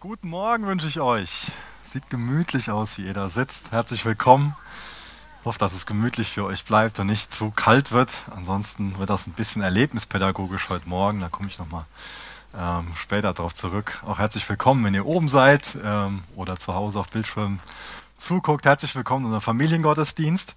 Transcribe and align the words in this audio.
Guten 0.00 0.28
Morgen 0.28 0.64
wünsche 0.64 0.86
ich 0.86 1.00
euch. 1.00 1.50
Sieht 1.82 2.08
gemütlich 2.08 2.70
aus, 2.70 2.98
wie 2.98 3.06
ihr 3.06 3.14
da 3.14 3.28
sitzt. 3.28 3.72
Herzlich 3.72 4.04
willkommen. 4.04 4.54
Ich 5.40 5.44
hoffe, 5.44 5.58
dass 5.58 5.72
es 5.72 5.86
gemütlich 5.86 6.30
für 6.30 6.44
euch 6.44 6.64
bleibt 6.64 7.00
und 7.00 7.08
nicht 7.08 7.34
zu 7.34 7.50
kalt 7.50 7.90
wird. 7.90 8.08
Ansonsten 8.30 8.96
wird 9.00 9.10
das 9.10 9.26
ein 9.26 9.32
bisschen 9.32 9.60
erlebnispädagogisch 9.60 10.68
heute 10.68 10.88
Morgen. 10.88 11.20
Da 11.20 11.28
komme 11.28 11.48
ich 11.48 11.58
nochmal 11.58 11.84
ähm, 12.56 12.92
später 12.94 13.34
darauf 13.34 13.54
zurück. 13.54 14.00
Auch 14.06 14.20
herzlich 14.20 14.48
willkommen, 14.48 14.84
wenn 14.84 14.94
ihr 14.94 15.04
oben 15.04 15.28
seid 15.28 15.76
ähm, 15.82 16.22
oder 16.36 16.56
zu 16.58 16.74
Hause 16.74 17.00
auf 17.00 17.08
Bildschirm 17.08 17.58
zuguckt. 18.18 18.66
Herzlich 18.66 18.94
willkommen 18.94 19.22
in 19.22 19.26
unserem 19.26 19.42
Familiengottesdienst. 19.42 20.54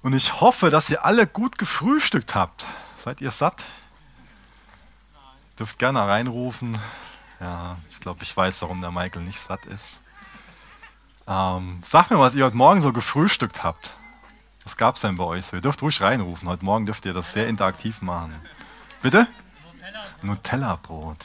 Und 0.00 0.14
ich 0.14 0.40
hoffe, 0.40 0.70
dass 0.70 0.88
ihr 0.88 1.04
alle 1.04 1.26
gut 1.26 1.58
gefrühstückt 1.58 2.34
habt. 2.34 2.64
Seid 2.96 3.20
ihr 3.20 3.32
satt? 3.32 3.64
Dürft 5.58 5.78
gerne 5.78 6.00
reinrufen. 6.00 6.78
Ja, 7.42 7.76
ich 7.90 7.98
glaube, 7.98 8.22
ich 8.22 8.36
weiß, 8.36 8.62
warum 8.62 8.80
der 8.80 8.92
Michael 8.92 9.22
nicht 9.22 9.40
satt 9.40 9.64
ist. 9.64 10.00
Ähm, 11.26 11.82
sagt 11.84 12.12
mir, 12.12 12.20
was 12.20 12.36
ihr 12.36 12.44
heute 12.44 12.56
Morgen 12.56 12.80
so 12.82 12.92
gefrühstückt 12.92 13.64
habt. 13.64 13.94
Was 14.62 14.76
gab 14.76 14.94
es 14.94 15.00
denn 15.00 15.16
bei 15.16 15.24
euch? 15.24 15.52
Ihr 15.52 15.60
dürft 15.60 15.82
ruhig 15.82 16.00
reinrufen. 16.00 16.48
Heute 16.48 16.64
Morgen 16.64 16.86
dürft 16.86 17.04
ihr 17.04 17.12
das 17.12 17.32
sehr 17.32 17.48
interaktiv 17.48 18.00
machen. 18.00 18.32
Bitte? 19.02 19.26
Nutella-Brot. 20.22 21.16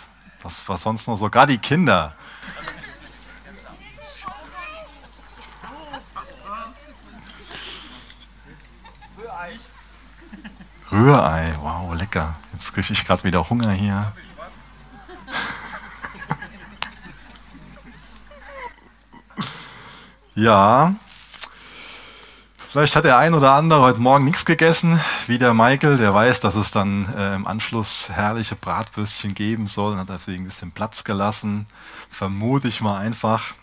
Was, 0.42 0.68
was 0.68 0.82
sonst 0.82 1.08
noch 1.08 1.18
so? 1.18 1.30
Gerade 1.30 1.52
die 1.52 1.60
Kinder. 1.60 2.16
Rührei, 10.92 11.54
wow, 11.62 11.94
lecker. 11.94 12.36
Jetzt 12.54 12.74
kriege 12.74 12.92
ich 12.92 13.06
gerade 13.06 13.24
wieder 13.24 13.48
Hunger 13.48 13.72
hier. 13.72 14.14
Ja, 20.38 20.94
vielleicht 22.70 22.96
hat 22.96 23.06
der 23.06 23.18
ein 23.18 23.34
oder 23.34 23.54
andere 23.54 23.82
heute 23.82 24.00
Morgen 24.00 24.24
nichts 24.24 24.46
gegessen, 24.46 25.00
wie 25.26 25.40
der 25.40 25.56
Michael, 25.56 25.98
der 25.98 26.14
weiß, 26.14 26.42
dass 26.42 26.54
es 26.54 26.70
dann 26.70 27.12
äh, 27.16 27.34
im 27.34 27.48
Anschluss 27.48 28.10
herrliche 28.12 28.54
Bratwürstchen 28.54 29.34
geben 29.34 29.66
soll 29.66 29.94
und 29.94 29.98
hat 29.98 30.10
deswegen 30.10 30.44
ein 30.44 30.50
bisschen 30.50 30.72
Platz 30.72 31.04
gelassen, 31.04 31.66
vermute 32.12 32.68
ich 32.68 32.82
mal 32.82 33.00
einfach. 33.00 33.56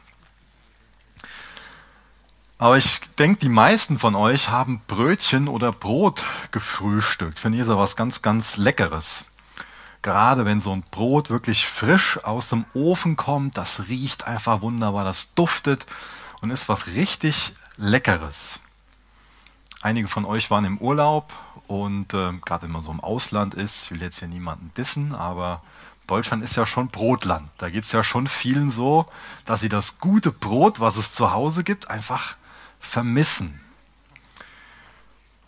Aber 2.59 2.77
ich 2.77 2.99
denke, 3.21 3.39
die 3.39 3.51
meisten 3.51 4.01
von 4.01 4.17
euch 4.17 4.49
haben 4.49 4.83
Brötchen 4.89 5.47
oder 5.47 5.71
Brot 5.71 6.25
gefrühstückt. 6.51 7.39
Finde 7.39 7.59
ich 7.59 7.67
so 7.67 7.79
was 7.79 7.95
ganz, 7.95 8.21
ganz 8.21 8.57
Leckeres. 8.57 9.27
Gerade 10.03 10.45
wenn 10.45 10.59
so 10.59 10.73
ein 10.73 10.83
Brot 10.91 11.31
wirklich 11.31 11.69
frisch 11.69 12.19
aus 12.25 12.49
dem 12.49 12.65
Ofen 12.75 13.15
kommt, 13.15 13.59
das 13.59 13.87
riecht 13.87 14.27
einfach 14.27 14.61
wunderbar, 14.61 15.05
das 15.05 15.35
duftet 15.35 15.87
und 16.45 16.51
ist 16.51 16.69
was 16.69 16.89
richtig 16.89 17.55
Leckeres. 17.79 18.61
Einige 19.81 20.09
von 20.09 20.27
euch 20.27 20.51
waren 20.51 20.67
im 20.67 20.77
Urlaub 20.77 21.33
und 21.69 22.13
äh, 22.13 22.33
gerade 22.45 22.65
wenn 22.65 22.71
man 22.71 22.85
so 22.85 22.93
im 22.93 23.01
Ausland 23.01 23.55
ist, 23.55 23.85
ich 23.85 23.91
will 23.93 24.03
jetzt 24.03 24.19
hier 24.19 24.29
niemanden 24.29 24.71
dissen, 24.77 25.15
aber 25.15 25.63
Deutschland 26.07 26.45
ist 26.45 26.55
ja 26.57 26.67
schon 26.67 26.89
Brotland. 26.89 27.49
Da 27.57 27.71
geht 27.71 27.85
es 27.85 27.93
ja 27.93 28.05
schon 28.05 28.27
vielen 28.27 28.71
so, 28.71 29.07
dass 29.47 29.63
sie 29.63 29.71
das 29.71 29.99
gute 30.01 30.33
Brot, 30.33 30.81
was 30.81 30.99
es 30.99 31.15
zu 31.15 31.33
Hause 31.33 31.65
gibt, 31.65 31.89
einfach 31.89 32.37
vermissen. 32.79 33.59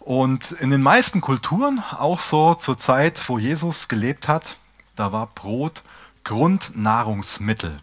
Und 0.00 0.52
in 0.52 0.70
den 0.70 0.82
meisten 0.82 1.20
Kulturen, 1.20 1.84
auch 1.90 2.20
so 2.20 2.54
zur 2.54 2.78
Zeit, 2.78 3.28
wo 3.28 3.38
Jesus 3.38 3.88
gelebt 3.88 4.28
hat, 4.28 4.56
da 4.94 5.12
war 5.12 5.26
Brot 5.26 5.82
Grundnahrungsmittel. 6.24 7.82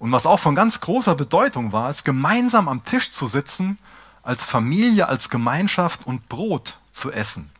Und 0.00 0.12
was 0.12 0.24
auch 0.24 0.40
von 0.40 0.54
ganz 0.54 0.80
großer 0.80 1.14
Bedeutung 1.14 1.72
war, 1.72 1.90
ist 1.90 2.06
gemeinsam 2.06 2.68
am 2.68 2.84
Tisch 2.84 3.10
zu 3.10 3.26
sitzen, 3.26 3.78
als 4.22 4.44
Familie, 4.44 5.08
als 5.08 5.28
Gemeinschaft 5.28 6.06
und 6.06 6.28
Brot 6.28 6.78
zu 6.90 7.12
essen. 7.12 7.50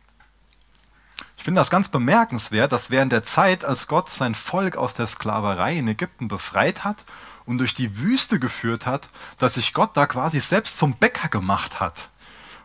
Ich 1.37 1.43
finde 1.43 1.61
das 1.61 1.69
ganz 1.69 1.89
bemerkenswert, 1.89 2.71
dass 2.71 2.89
während 2.89 3.11
der 3.11 3.23
Zeit, 3.23 3.63
als 3.63 3.87
Gott 3.87 4.09
sein 4.09 4.33
Volk 4.33 4.75
aus 4.75 4.95
der 4.95 5.05
Sklaverei 5.05 5.77
in 5.77 5.87
Ägypten 5.87 6.27
befreit 6.27 6.83
hat 6.83 7.03
und 7.45 7.59
durch 7.59 7.75
die 7.75 7.99
Wüste 7.99 8.39
geführt 8.39 8.87
hat, 8.87 9.07
dass 9.37 9.53
sich 9.53 9.73
Gott 9.73 9.91
da 9.95 10.07
quasi 10.07 10.39
selbst 10.39 10.79
zum 10.79 10.95
Bäcker 10.95 11.29
gemacht 11.29 11.79
hat 11.79 12.09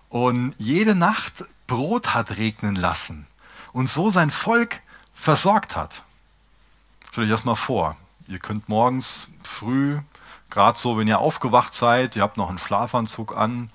und 0.08 0.54
jede 0.56 0.94
Nacht 0.94 1.44
Brot 1.66 2.14
hat 2.14 2.38
regnen 2.38 2.76
lassen 2.76 3.26
und 3.74 3.88
so 3.90 4.08
sein 4.08 4.30
Volk 4.30 4.80
versorgt 5.12 5.76
hat. 5.76 6.02
Stell 7.10 7.26
dir 7.26 7.32
das 7.32 7.44
mal 7.44 7.56
vor. 7.56 7.96
Ihr 8.28 8.38
könnt 8.38 8.68
morgens 8.68 9.28
früh, 9.42 10.00
gerade 10.50 10.78
so, 10.78 10.98
wenn 10.98 11.06
ihr 11.06 11.20
aufgewacht 11.20 11.74
seid, 11.74 12.16
ihr 12.16 12.22
habt 12.22 12.36
noch 12.36 12.48
einen 12.48 12.58
Schlafanzug 12.58 13.36
an, 13.36 13.70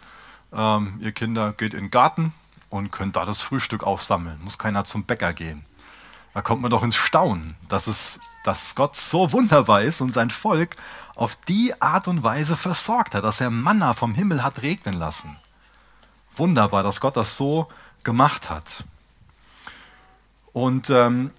ähm, 0.54 0.98
ihr 1.00 1.14
Kinder 1.14 1.54
geht 1.54 1.74
in 1.74 1.86
den 1.86 1.92
Garten 1.92 2.34
und 2.70 2.92
könnt 2.92 3.16
da 3.16 3.26
das 3.26 3.42
Frühstück 3.42 3.84
aufsammeln. 3.84 4.40
Muss 4.44 4.58
keiner 4.58 4.84
zum 4.84 5.06
Bäcker 5.06 5.34
gehen. 5.34 5.66
Da 6.34 6.42
kommt 6.42 6.62
man 6.62 6.72
doch 6.72 6.84
ins 6.84 6.96
Staunen, 6.96 7.56
dass, 7.68 7.88
es, 7.88 8.20
dass 8.44 8.76
Gott 8.76 8.96
so 8.96 9.32
wunderbar 9.32 9.82
ist 9.82 10.02
und 10.02 10.14
sein 10.14 10.30
Volk 10.30 10.76
auf 11.16 11.36
die 11.48 11.80
Art 11.82 12.08
und 12.08 12.24
Weise 12.24 12.56
versorgt 12.56 13.14
hat, 13.14 13.24
dass 13.24 13.42
er 13.42 13.50
Manna 13.50 13.94
vom 13.94 14.16
Himmel 14.16 14.44
hat 14.44 14.62
regnen 14.62 14.96
lassen. 14.96 15.38
Wunderbar, 16.36 16.84
dass 16.84 17.02
Gott 17.02 17.18
das 17.18 17.36
so 17.36 17.68
gemacht 18.04 18.50
hat. 18.50 18.86
Und 20.54 20.90
ähm, 20.90 21.32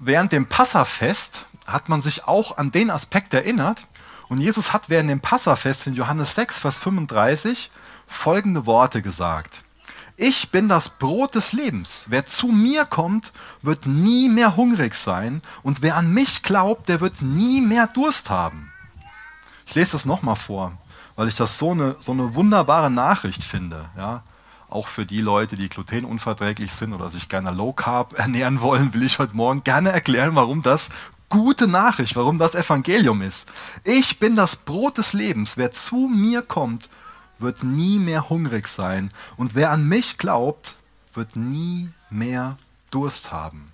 während 0.00 0.32
dem 0.32 0.48
Passafest 0.48 1.46
hat 1.66 1.88
man 1.88 2.00
sich 2.00 2.26
auch 2.26 2.56
an 2.58 2.70
den 2.70 2.90
Aspekt 2.90 3.34
erinnert. 3.34 3.86
Und 4.28 4.40
Jesus 4.40 4.72
hat 4.72 4.88
während 4.88 5.10
dem 5.10 5.20
Passafest 5.20 5.86
in 5.86 5.94
Johannes 5.94 6.34
6, 6.34 6.58
Vers 6.58 6.78
35 6.78 7.70
folgende 8.06 8.66
Worte 8.66 9.02
gesagt. 9.02 9.62
Ich 10.16 10.50
bin 10.50 10.68
das 10.68 10.90
Brot 10.90 11.34
des 11.34 11.52
Lebens. 11.52 12.06
Wer 12.08 12.24
zu 12.24 12.46
mir 12.46 12.84
kommt, 12.84 13.32
wird 13.62 13.86
nie 13.86 14.28
mehr 14.28 14.56
hungrig 14.56 14.94
sein. 14.94 15.42
Und 15.62 15.82
wer 15.82 15.96
an 15.96 16.12
mich 16.12 16.44
glaubt, 16.44 16.88
der 16.88 17.00
wird 17.00 17.20
nie 17.20 17.60
mehr 17.60 17.88
Durst 17.88 18.30
haben. 18.30 18.70
Ich 19.66 19.74
lese 19.74 19.92
das 19.92 20.04
nochmal 20.04 20.36
vor, 20.36 20.72
weil 21.16 21.26
ich 21.26 21.34
das 21.34 21.58
so 21.58 21.72
eine, 21.72 21.96
so 21.98 22.12
eine 22.12 22.36
wunderbare 22.36 22.90
Nachricht 22.90 23.42
finde. 23.42 23.86
Ja? 23.96 24.22
Auch 24.68 24.86
für 24.86 25.04
die 25.04 25.20
Leute, 25.20 25.56
die 25.56 25.68
glutenunverträglich 25.68 26.72
sind 26.72 26.92
oder 26.92 27.10
sich 27.10 27.28
gerne 27.28 27.50
low 27.50 27.72
carb 27.72 28.12
ernähren 28.18 28.60
wollen, 28.60 28.94
will 28.94 29.02
ich 29.02 29.18
heute 29.18 29.34
Morgen 29.34 29.64
gerne 29.64 29.90
erklären, 29.90 30.36
warum 30.36 30.62
das 30.62 30.90
gute 31.34 31.66
Nachricht, 31.66 32.14
warum 32.14 32.38
das 32.38 32.54
Evangelium 32.54 33.20
ist. 33.20 33.48
Ich 33.82 34.20
bin 34.20 34.36
das 34.36 34.54
Brot 34.54 34.98
des 34.98 35.14
Lebens. 35.14 35.56
Wer 35.56 35.72
zu 35.72 36.08
mir 36.08 36.42
kommt, 36.42 36.88
wird 37.40 37.64
nie 37.64 37.98
mehr 37.98 38.28
hungrig 38.28 38.68
sein. 38.68 39.10
Und 39.36 39.56
wer 39.56 39.72
an 39.72 39.88
mich 39.88 40.16
glaubt, 40.16 40.76
wird 41.12 41.34
nie 41.34 41.88
mehr 42.08 42.56
Durst 42.92 43.32
haben. 43.32 43.72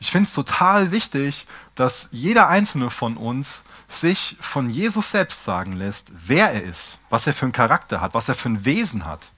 Ich 0.00 0.10
finde 0.10 0.26
es 0.26 0.34
total 0.34 0.90
wichtig, 0.90 1.46
dass 1.76 2.08
jeder 2.10 2.48
einzelne 2.48 2.90
von 2.90 3.16
uns 3.16 3.62
sich 3.86 4.36
von 4.40 4.68
Jesus 4.68 5.12
selbst 5.12 5.44
sagen 5.44 5.74
lässt, 5.74 6.10
wer 6.26 6.52
er 6.52 6.64
ist, 6.64 6.98
was 7.08 7.28
er 7.28 7.34
für 7.34 7.44
einen 7.46 7.52
Charakter 7.52 8.00
hat, 8.00 8.14
was 8.14 8.28
er 8.28 8.34
für 8.34 8.48
ein 8.48 8.64
Wesen 8.64 9.04
hat. 9.04 9.30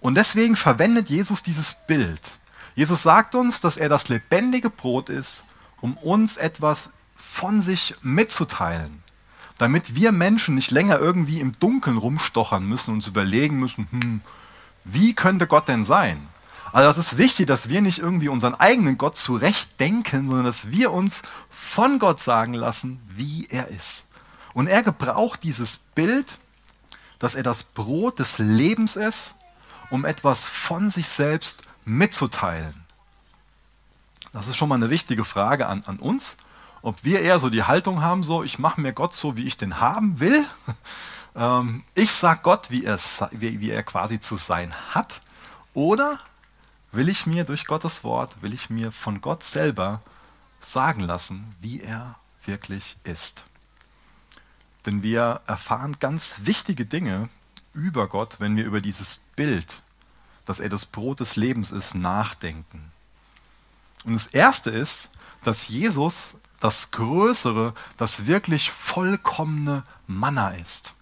Und 0.00 0.16
deswegen 0.16 0.56
verwendet 0.56 1.08
Jesus 1.08 1.44
dieses 1.44 1.76
Bild. 1.86 2.20
Jesus 2.74 3.04
sagt 3.04 3.36
uns, 3.36 3.60
dass 3.60 3.76
er 3.76 3.88
das 3.88 4.08
lebendige 4.08 4.70
Brot 4.70 5.08
ist 5.08 5.44
um 5.80 5.96
uns 5.96 6.36
etwas 6.36 6.90
von 7.16 7.62
sich 7.62 7.94
mitzuteilen, 8.02 9.02
damit 9.58 9.94
wir 9.94 10.12
Menschen 10.12 10.54
nicht 10.54 10.70
länger 10.70 10.98
irgendwie 10.98 11.40
im 11.40 11.52
Dunkeln 11.58 11.96
rumstochern 11.96 12.64
müssen 12.64 12.90
und 12.90 12.96
uns 12.96 13.06
überlegen 13.06 13.58
müssen, 13.58 13.88
hm, 13.90 14.20
wie 14.84 15.14
könnte 15.14 15.46
Gott 15.46 15.68
denn 15.68 15.84
sein? 15.84 16.28
Also 16.72 16.88
das 16.88 16.98
ist 16.98 17.18
wichtig, 17.18 17.46
dass 17.46 17.68
wir 17.68 17.80
nicht 17.80 17.98
irgendwie 17.98 18.28
unseren 18.28 18.54
eigenen 18.54 18.98
Gott 18.98 19.16
zurechtdenken, 19.16 20.28
sondern 20.28 20.44
dass 20.44 20.70
wir 20.70 20.92
uns 20.92 21.22
von 21.48 21.98
Gott 21.98 22.20
sagen 22.20 22.54
lassen, 22.54 23.00
wie 23.08 23.46
er 23.50 23.68
ist. 23.68 24.04
Und 24.52 24.66
er 24.66 24.82
gebraucht 24.82 25.42
dieses 25.42 25.78
Bild, 25.78 26.38
dass 27.18 27.34
er 27.34 27.42
das 27.42 27.64
Brot 27.64 28.18
des 28.18 28.38
Lebens 28.38 28.96
ist, 28.96 29.34
um 29.90 30.04
etwas 30.04 30.46
von 30.46 30.90
sich 30.90 31.08
selbst 31.08 31.62
mitzuteilen. 31.84 32.85
Das 34.36 34.48
ist 34.48 34.56
schon 34.58 34.68
mal 34.68 34.74
eine 34.74 34.90
wichtige 34.90 35.24
Frage 35.24 35.66
an, 35.66 35.82
an 35.86 35.98
uns, 35.98 36.36
ob 36.82 37.02
wir 37.04 37.20
eher 37.20 37.38
so 37.38 37.48
die 37.48 37.62
Haltung 37.62 38.02
haben, 38.02 38.22
so 38.22 38.42
ich 38.42 38.58
mache 38.58 38.82
mir 38.82 38.92
Gott 38.92 39.14
so, 39.14 39.38
wie 39.38 39.46
ich 39.46 39.56
den 39.56 39.80
haben 39.80 40.20
will. 40.20 40.44
Ähm, 41.38 41.84
ich 41.94 42.12
sage 42.12 42.40
Gott, 42.42 42.70
wie 42.70 42.86
wie, 42.86 43.60
wie 43.60 43.68
er 43.68 43.82
quasi 43.82 44.20
zu 44.20 44.36
sein 44.36 44.74
hat. 44.94 45.20
Oder 45.74 46.18
will 46.92 47.10
ich 47.10 47.26
mir 47.26 47.44
durch 47.44 47.66
Gottes 47.66 48.04
Wort, 48.04 48.40
will 48.40 48.54
ich 48.54 48.70
mir 48.70 48.90
von 48.90 49.20
Gott 49.20 49.44
selber 49.44 50.00
sagen 50.60 51.02
lassen, 51.02 51.54
wie 51.60 51.82
er 51.82 52.14
wirklich 52.42 52.96
ist. 53.04 53.44
Denn 54.86 55.02
wir 55.02 55.42
erfahren 55.46 55.98
ganz 56.00 56.36
wichtige 56.44 56.86
Dinge 56.86 57.28
über 57.74 58.08
Gott, 58.08 58.36
wenn 58.38 58.56
wir 58.56 58.64
über 58.64 58.80
dieses 58.80 59.20
Bild, 59.36 59.82
dass 60.46 60.58
er 60.58 60.70
das 60.70 60.86
Brot 60.86 61.20
des 61.20 61.36
Lebens 61.36 61.70
ist, 61.70 61.94
nachdenken. 61.94 62.92
Und 64.06 64.14
das 64.14 64.26
Erste 64.26 64.70
ist, 64.70 65.10
dass 65.42 65.68
Jesus 65.68 66.36
das 66.60 66.90
größere, 66.90 67.74
das 67.98 68.26
wirklich 68.26 68.70
vollkommene 68.70 69.84
Manna 70.06 70.50
ist. 70.50 70.94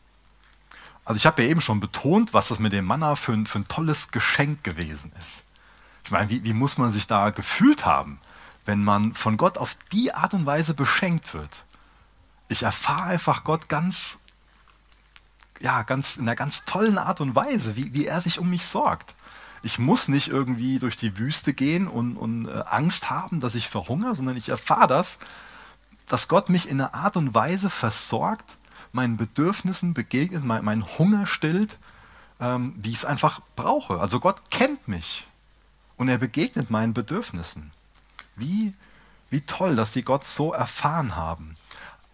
Also 1.05 1.19
ich 1.19 1.27
habe 1.27 1.43
ja 1.43 1.51
eben 1.51 1.61
schon 1.61 1.81
betont, 1.81 2.33
was 2.33 2.49
das 2.49 2.59
mit 2.59 2.73
dem 2.73 2.87
Manna 2.87 3.15
für 3.15 3.33
ein, 3.33 3.47
für 3.47 3.59
ein 3.59 3.69
tolles 3.69 4.11
Geschenk 4.11 4.65
gewesen 4.65 5.13
ist. 5.21 5.45
Ich 6.05 6.11
meine, 6.11 6.31
wie, 6.31 6.45
wie 6.45 6.55
muss 6.55 6.79
man 6.79 6.91
sich 6.91 7.07
da 7.07 7.31
gefühlt 7.31 7.85
haben, 7.85 8.21
wenn 8.65 8.83
man 8.83 9.15
von 9.15 9.37
Gott 9.37 9.59
auf 9.59 9.77
die 9.93 10.13
Art 10.13 10.35
und 10.35 10.47
Weise 10.47 10.75
beschenkt 10.75 11.35
wird? 11.35 11.65
Ich 12.49 12.63
erfahre 12.63 13.05
einfach 13.05 13.45
Gott 13.45 13.69
ganz, 13.69 14.19
ja, 15.61 15.83
ganz 15.83 16.17
in 16.17 16.23
einer 16.23 16.37
ganz 16.37 16.65
tollen 16.65 16.99
Art 16.99 17.21
und 17.21 17.35
Weise, 17.35 17.77
wie, 17.77 17.93
wie 17.93 18.07
er 18.07 18.21
sich 18.21 18.39
um 18.39 18.49
mich 18.49 18.67
sorgt. 18.67 19.15
Ich 19.65 19.79
muss 19.79 20.09
nicht 20.09 20.29
irgendwie 20.29 20.79
durch 20.79 20.95
die 20.95 21.19
Wüste 21.19 21.55
gehen 21.55 21.89
und, 21.89 22.19
und 22.19 22.47
äh, 22.47 22.63
Angst 22.67 23.09
haben, 23.09 23.41
dass 23.41 23.55
ich 23.55 23.71
verhungere, 23.71 24.15
sondern 24.15 24.37
ich 24.37 24.51
erfahre 24.51 24.87
das, 24.87 25.19
dass 26.07 26.29
Gott 26.29 26.51
mich 26.51 26.69
in 26.69 26.81
einer 26.81 26.93
Art 26.93 27.17
und 27.17 27.35
Weise 27.35 27.71
versorgt, 27.71 28.59
meinen 28.93 29.17
Bedürfnissen 29.17 29.95
begegnet, 29.95 30.45
mein, 30.45 30.65
meinen 30.65 30.87
Hunger 30.99 31.27
stillt, 31.27 31.79
ähm, 32.41 32.75
wie 32.77 32.91
ich 32.91 32.97
es 32.97 33.05
einfach 33.07 33.41
brauche. 33.57 34.01
Also 34.01 34.21
Gott 34.21 34.51
kennt 34.51 34.87
mich 34.87 35.27
und 35.97 36.09
er 36.09 36.19
begegnet 36.19 36.71
meinen 36.71 36.93
Bedürfnissen. 36.93 37.73
Wie, 38.37 38.75
wie 39.31 39.41
toll, 39.41 39.77
dass 39.77 39.95
sie 39.95 40.03
Gott 40.03 40.27
so 40.27 40.53
erfahren 40.53 41.17
haben. 41.17 41.57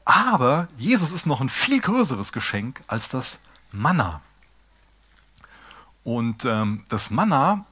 Aber 0.05 0.69
Jesus 0.77 1.11
ist 1.11 1.27
noch 1.27 1.41
ein 1.41 1.51
viel 1.51 1.81
größeres 1.81 2.33
Geschenk 2.33 2.83
als 2.87 3.09
das 3.09 3.41
Manna. 3.73 4.23
Und 6.05 6.45
ähm, 6.45 6.85
das 6.89 7.11
Manna, 7.11 7.65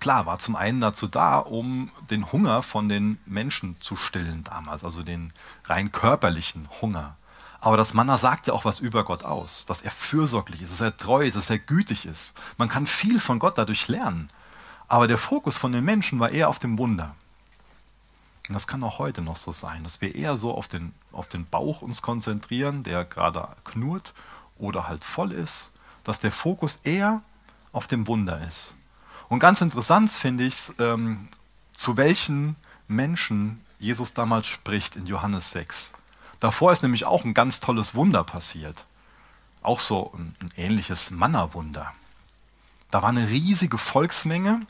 klar, 0.00 0.26
war 0.26 0.38
zum 0.38 0.56
einen 0.56 0.80
dazu 0.80 1.06
da, 1.06 1.38
um 1.38 1.90
den 2.10 2.30
Hunger 2.32 2.62
von 2.62 2.88
den 2.88 3.18
Menschen 3.26 3.80
zu 3.80 3.96
stillen 3.96 4.44
damals, 4.44 4.84
also 4.84 5.02
den 5.02 5.32
rein 5.64 5.92
körperlichen 5.92 6.68
Hunger. 6.80 7.16
Aber 7.60 7.76
das 7.76 7.94
Manna 7.94 8.18
sagt 8.18 8.48
ja 8.48 8.54
auch 8.54 8.64
was 8.64 8.80
über 8.80 9.04
Gott 9.04 9.24
aus, 9.24 9.66
dass 9.66 9.82
er 9.82 9.92
fürsorglich 9.92 10.62
ist, 10.62 10.72
dass 10.72 10.80
er 10.80 10.96
treu 10.96 11.24
ist, 11.24 11.36
dass 11.36 11.50
er 11.50 11.58
gütig 11.58 12.06
ist. 12.06 12.34
Man 12.56 12.68
kann 12.68 12.86
viel 12.86 13.20
von 13.20 13.38
Gott 13.38 13.56
dadurch 13.56 13.86
lernen. 13.86 14.28
Aber 14.88 15.06
der 15.06 15.16
Fokus 15.16 15.58
von 15.58 15.72
den 15.72 15.84
Menschen 15.84 16.18
war 16.18 16.30
eher 16.30 16.48
auf 16.48 16.58
dem 16.58 16.76
Wunder. 16.76 17.14
Und 18.48 18.54
das 18.54 18.66
kann 18.66 18.82
auch 18.82 18.98
heute 18.98 19.22
noch 19.22 19.36
so 19.36 19.52
sein, 19.52 19.84
dass 19.84 20.00
wir 20.00 20.14
eher 20.14 20.36
so 20.36 20.52
auf 20.52 20.66
den, 20.66 20.92
auf 21.12 21.28
den 21.28 21.46
Bauch 21.46 21.82
uns 21.82 22.02
konzentrieren, 22.02 22.82
der 22.82 23.04
gerade 23.04 23.48
knurrt 23.64 24.12
oder 24.58 24.88
halt 24.88 25.04
voll 25.04 25.32
ist, 25.32 25.70
dass 26.02 26.18
der 26.18 26.32
Fokus 26.32 26.80
eher 26.82 27.22
auf 27.72 27.86
dem 27.86 28.06
Wunder 28.06 28.44
ist. 28.46 28.74
Und 29.28 29.38
ganz 29.38 29.60
interessant 29.60 30.10
finde 30.12 30.44
ich, 30.44 30.70
ähm, 30.78 31.28
zu 31.72 31.96
welchen 31.96 32.56
Menschen 32.86 33.60
Jesus 33.78 34.14
damals 34.14 34.46
spricht 34.46 34.96
in 34.96 35.06
Johannes 35.06 35.50
6. 35.50 35.92
Davor 36.40 36.72
ist 36.72 36.82
nämlich 36.82 37.04
auch 37.04 37.24
ein 37.24 37.34
ganz 37.34 37.60
tolles 37.60 37.94
Wunder 37.94 38.24
passiert. 38.24 38.84
Auch 39.62 39.80
so 39.80 40.12
ein, 40.14 40.36
ein 40.40 40.50
ähnliches 40.56 41.10
Mannerwunder. 41.10 41.92
Da 42.90 43.00
war 43.00 43.08
eine 43.08 43.28
riesige 43.28 43.78
Volksmenge, 43.78 44.66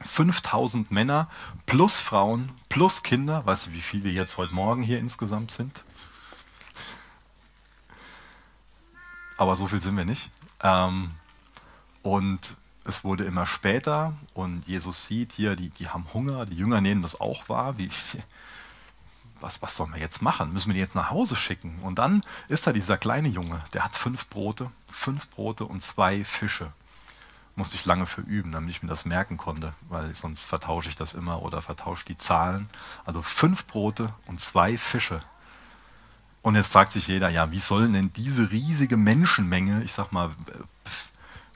5000 0.00 0.90
Männer 0.90 1.28
plus 1.66 1.98
Frauen 1.98 2.52
plus 2.68 3.02
Kinder. 3.02 3.46
Weißt 3.46 3.66
du, 3.66 3.72
wie 3.72 3.80
viele 3.80 4.04
wir 4.04 4.12
jetzt 4.12 4.36
heute 4.36 4.54
Morgen 4.54 4.82
hier 4.82 4.98
insgesamt 4.98 5.50
sind? 5.50 5.82
Aber 9.38 9.56
so 9.56 9.66
viel 9.66 9.80
sind 9.80 9.96
wir 9.96 10.04
nicht. 10.04 10.30
Ähm, 10.62 11.12
und 12.02 12.56
es 12.84 13.04
wurde 13.04 13.24
immer 13.24 13.46
später 13.46 14.14
und 14.32 14.66
Jesus 14.66 15.04
sieht 15.04 15.32
hier, 15.32 15.56
die, 15.56 15.68
die 15.68 15.88
haben 15.88 16.06
Hunger, 16.14 16.46
die 16.46 16.56
Jünger 16.56 16.80
nehmen 16.80 17.02
das 17.02 17.20
auch 17.20 17.48
wahr. 17.48 17.76
Wie, 17.76 17.90
was, 19.40 19.60
was 19.60 19.76
sollen 19.76 19.92
wir 19.92 20.00
jetzt 20.00 20.22
machen? 20.22 20.52
Müssen 20.52 20.68
wir 20.68 20.74
die 20.74 20.80
jetzt 20.80 20.94
nach 20.94 21.10
Hause 21.10 21.36
schicken? 21.36 21.78
Und 21.82 21.98
dann 21.98 22.22
ist 22.48 22.66
da 22.66 22.72
dieser 22.72 22.96
kleine 22.96 23.28
Junge, 23.28 23.62
der 23.72 23.84
hat 23.84 23.94
fünf 23.94 24.28
Brote, 24.28 24.70
fünf 24.90 25.28
Brote 25.28 25.64
und 25.66 25.82
zwei 25.82 26.24
Fische. 26.24 26.72
Musste 27.56 27.76
ich 27.76 27.84
lange 27.84 28.06
für 28.06 28.20
üben, 28.20 28.52
damit 28.52 28.70
ich 28.70 28.82
mir 28.82 28.88
das 28.88 29.04
merken 29.04 29.36
konnte, 29.36 29.74
weil 29.88 30.14
sonst 30.14 30.46
vertausche 30.46 30.88
ich 30.88 30.96
das 30.96 31.14
immer 31.14 31.42
oder 31.42 31.60
vertausche 31.60 32.06
die 32.06 32.16
Zahlen. 32.16 32.68
Also 33.04 33.20
fünf 33.20 33.66
Brote 33.66 34.14
und 34.26 34.40
zwei 34.40 34.78
Fische. 34.78 35.20
Und 36.40 36.54
jetzt 36.54 36.72
fragt 36.72 36.92
sich 36.92 37.08
jeder, 37.08 37.28
ja, 37.28 37.50
wie 37.50 37.58
sollen 37.58 37.92
denn 37.92 38.12
diese 38.12 38.50
riesige 38.50 38.96
Menschenmenge, 38.96 39.82
ich 39.82 39.92
sag 39.92 40.12
mal, 40.12 40.30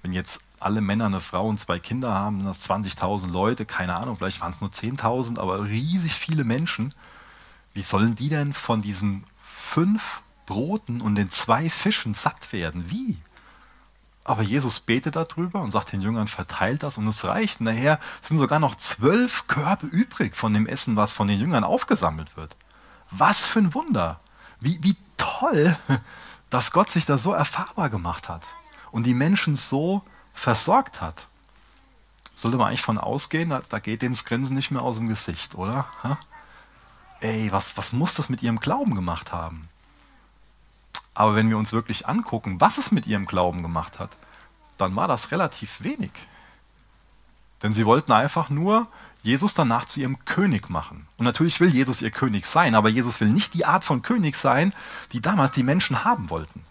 wenn 0.02 0.12
jetzt 0.12 0.40
alle 0.58 0.81
Männer 0.81 1.06
eine 1.06 1.20
Frau 1.20 1.49
und 1.49 1.58
zwei 1.58 1.78
Kinder 1.78 2.12
haben, 2.12 2.44
das 2.44 2.69
20.000 2.69 3.31
Leute, 3.31 3.64
keine 3.64 3.96
Ahnung, 3.96 4.16
vielleicht 4.16 4.40
waren 4.40 4.52
es 4.52 4.60
nur 4.60 4.70
10.000, 4.70 5.38
aber 5.38 5.64
riesig 5.64 6.14
viele 6.14 6.44
Menschen. 6.44 6.94
Wie 7.72 7.82
sollen 7.82 8.14
die 8.14 8.28
denn 8.28 8.52
von 8.52 8.82
diesen 8.82 9.25
fünf 9.43 10.22
Broten 10.46 11.00
und 11.00 11.14
den 11.14 11.31
zwei 11.31 11.70
Fischen 11.70 12.14
satt 12.14 12.52
werden? 12.52 12.90
Wie? 12.90 13.19
Aber 14.25 14.43
Jesus 14.43 14.81
betet 14.81 15.16
darüber 15.16 15.62
und 15.62 15.72
sagt 15.72 15.93
den 15.93 16.02
Jüngern, 16.02 16.28
verteilt 16.28 16.82
das 16.82 16.98
und 16.98 17.08
es 17.08 17.25
reicht. 17.25 17.60
Nachher 17.60 17.98
sind 18.20 18.38
sogar 18.38 18.60
noch 18.60 18.76
zwölf 18.76 19.46
Körbe 19.48 19.87
übrig 19.87 20.37
von 20.37 20.55
dem 20.55 20.66
Essen, 20.66 20.94
was 20.96 21.12
von 21.12 21.26
den 21.26 21.40
Jüngern 21.40 21.64
aufgesammelt 21.64 22.37
wird. 22.37 22.55
Was 23.10 23.44
für 23.44 23.60
ein 23.60 23.75
Wunder! 23.75 24.20
Wie, 24.60 24.78
wie 24.82 24.96
toll, 25.16 25.76
dass 26.50 26.70
Gott 26.70 26.90
sich 26.90 27.05
da 27.05 27.19
so 27.19 27.32
erfahrbar 27.32 27.90
gemacht 27.90 28.28
hat 28.28 28.43
und 28.92 29.04
die 29.04 29.14
Menschen 29.14 29.56
so 29.56 30.02
versorgt 30.32 31.00
hat. 31.00 31.26
Sollte 32.34 32.56
man 32.56 32.68
eigentlich 32.68 32.82
von 32.82 32.98
ausgehen, 32.98 33.50
da, 33.50 33.60
da 33.68 33.78
geht 33.78 34.02
denen 34.02 34.14
das 34.14 34.24
Grinsen 34.24 34.54
nicht 34.54 34.70
mehr 34.70 34.82
aus 34.82 34.96
dem 34.96 35.08
Gesicht, 35.08 35.54
oder? 35.54 35.86
Ha? 36.02 36.18
Ey, 37.20 37.50
was, 37.52 37.76
was 37.76 37.92
muss 37.92 38.14
das 38.14 38.28
mit 38.28 38.42
ihrem 38.42 38.60
Glauben 38.60 38.94
gemacht 38.94 39.32
haben? 39.32 39.68
Aber 41.14 41.34
wenn 41.34 41.50
wir 41.50 41.58
uns 41.58 41.72
wirklich 41.72 42.08
angucken, 42.08 42.60
was 42.60 42.78
es 42.78 42.90
mit 42.90 43.06
ihrem 43.06 43.26
Glauben 43.26 43.62
gemacht 43.62 43.98
hat, 43.98 44.16
dann 44.78 44.96
war 44.96 45.08
das 45.08 45.30
relativ 45.30 45.82
wenig. 45.82 46.10
Denn 47.62 47.74
sie 47.74 47.86
wollten 47.86 48.12
einfach 48.12 48.50
nur 48.50 48.88
Jesus 49.22 49.54
danach 49.54 49.84
zu 49.84 50.00
ihrem 50.00 50.24
König 50.24 50.68
machen. 50.68 51.06
Und 51.16 51.24
natürlich 51.24 51.60
will 51.60 51.72
Jesus 51.72 52.02
ihr 52.02 52.10
König 52.10 52.46
sein, 52.46 52.74
aber 52.74 52.88
Jesus 52.88 53.20
will 53.20 53.28
nicht 53.28 53.54
die 53.54 53.64
Art 53.64 53.84
von 53.84 54.02
König 54.02 54.36
sein, 54.36 54.74
die 55.12 55.20
damals 55.20 55.52
die 55.52 55.62
Menschen 55.62 56.04
haben 56.04 56.28
wollten. 56.28 56.64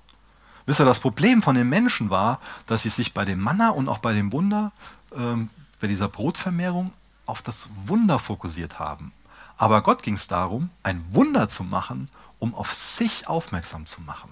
Wisst 0.66 0.80
ihr, 0.80 0.86
das 0.86 1.00
Problem 1.00 1.42
von 1.42 1.56
den 1.56 1.70
Menschen 1.70 2.10
war, 2.10 2.40
dass 2.68 2.84
sie 2.84 2.90
sich 2.90 3.14
bei 3.14 3.26
dem 3.26 3.40
Manna 3.40 3.70
und 3.70 3.90
auch 3.90 4.00
bei 4.00 4.14
dem 4.14 4.32
Wunder, 4.32 4.72
ähm, 5.16 5.50
bei 5.80 5.88
dieser 5.88 6.08
Brotvermehrung, 6.08 6.92
auf 7.26 7.42
das 7.42 7.70
Wunder 7.86 8.20
fokussiert 8.20 8.80
haben. 8.80 9.14
Aber 9.58 9.82
Gott 9.82 10.04
ging 10.04 10.16
es 10.16 10.28
darum, 10.28 10.70
ein 10.84 11.04
Wunder 11.14 11.48
zu 11.48 11.64
machen, 11.64 12.10
um 12.40 12.56
auf 12.56 12.74
sich 12.74 13.28
aufmerksam 13.28 13.86
zu 13.86 14.02
machen. 14.02 14.32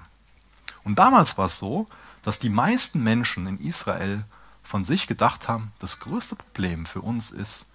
Und 0.84 0.98
damals 0.98 1.38
war 1.38 1.46
es 1.46 1.60
so, 1.60 1.88
dass 2.24 2.40
die 2.40 2.50
meisten 2.50 3.04
Menschen 3.04 3.46
in 3.46 3.60
Israel 3.60 4.26
von 4.64 4.84
sich 4.84 5.08
gedacht 5.08 5.48
haben, 5.48 5.72
das 5.80 6.00
größte 6.00 6.36
Problem 6.36 6.86
für 6.86 7.02
uns 7.02 7.32
ist, 7.32 7.68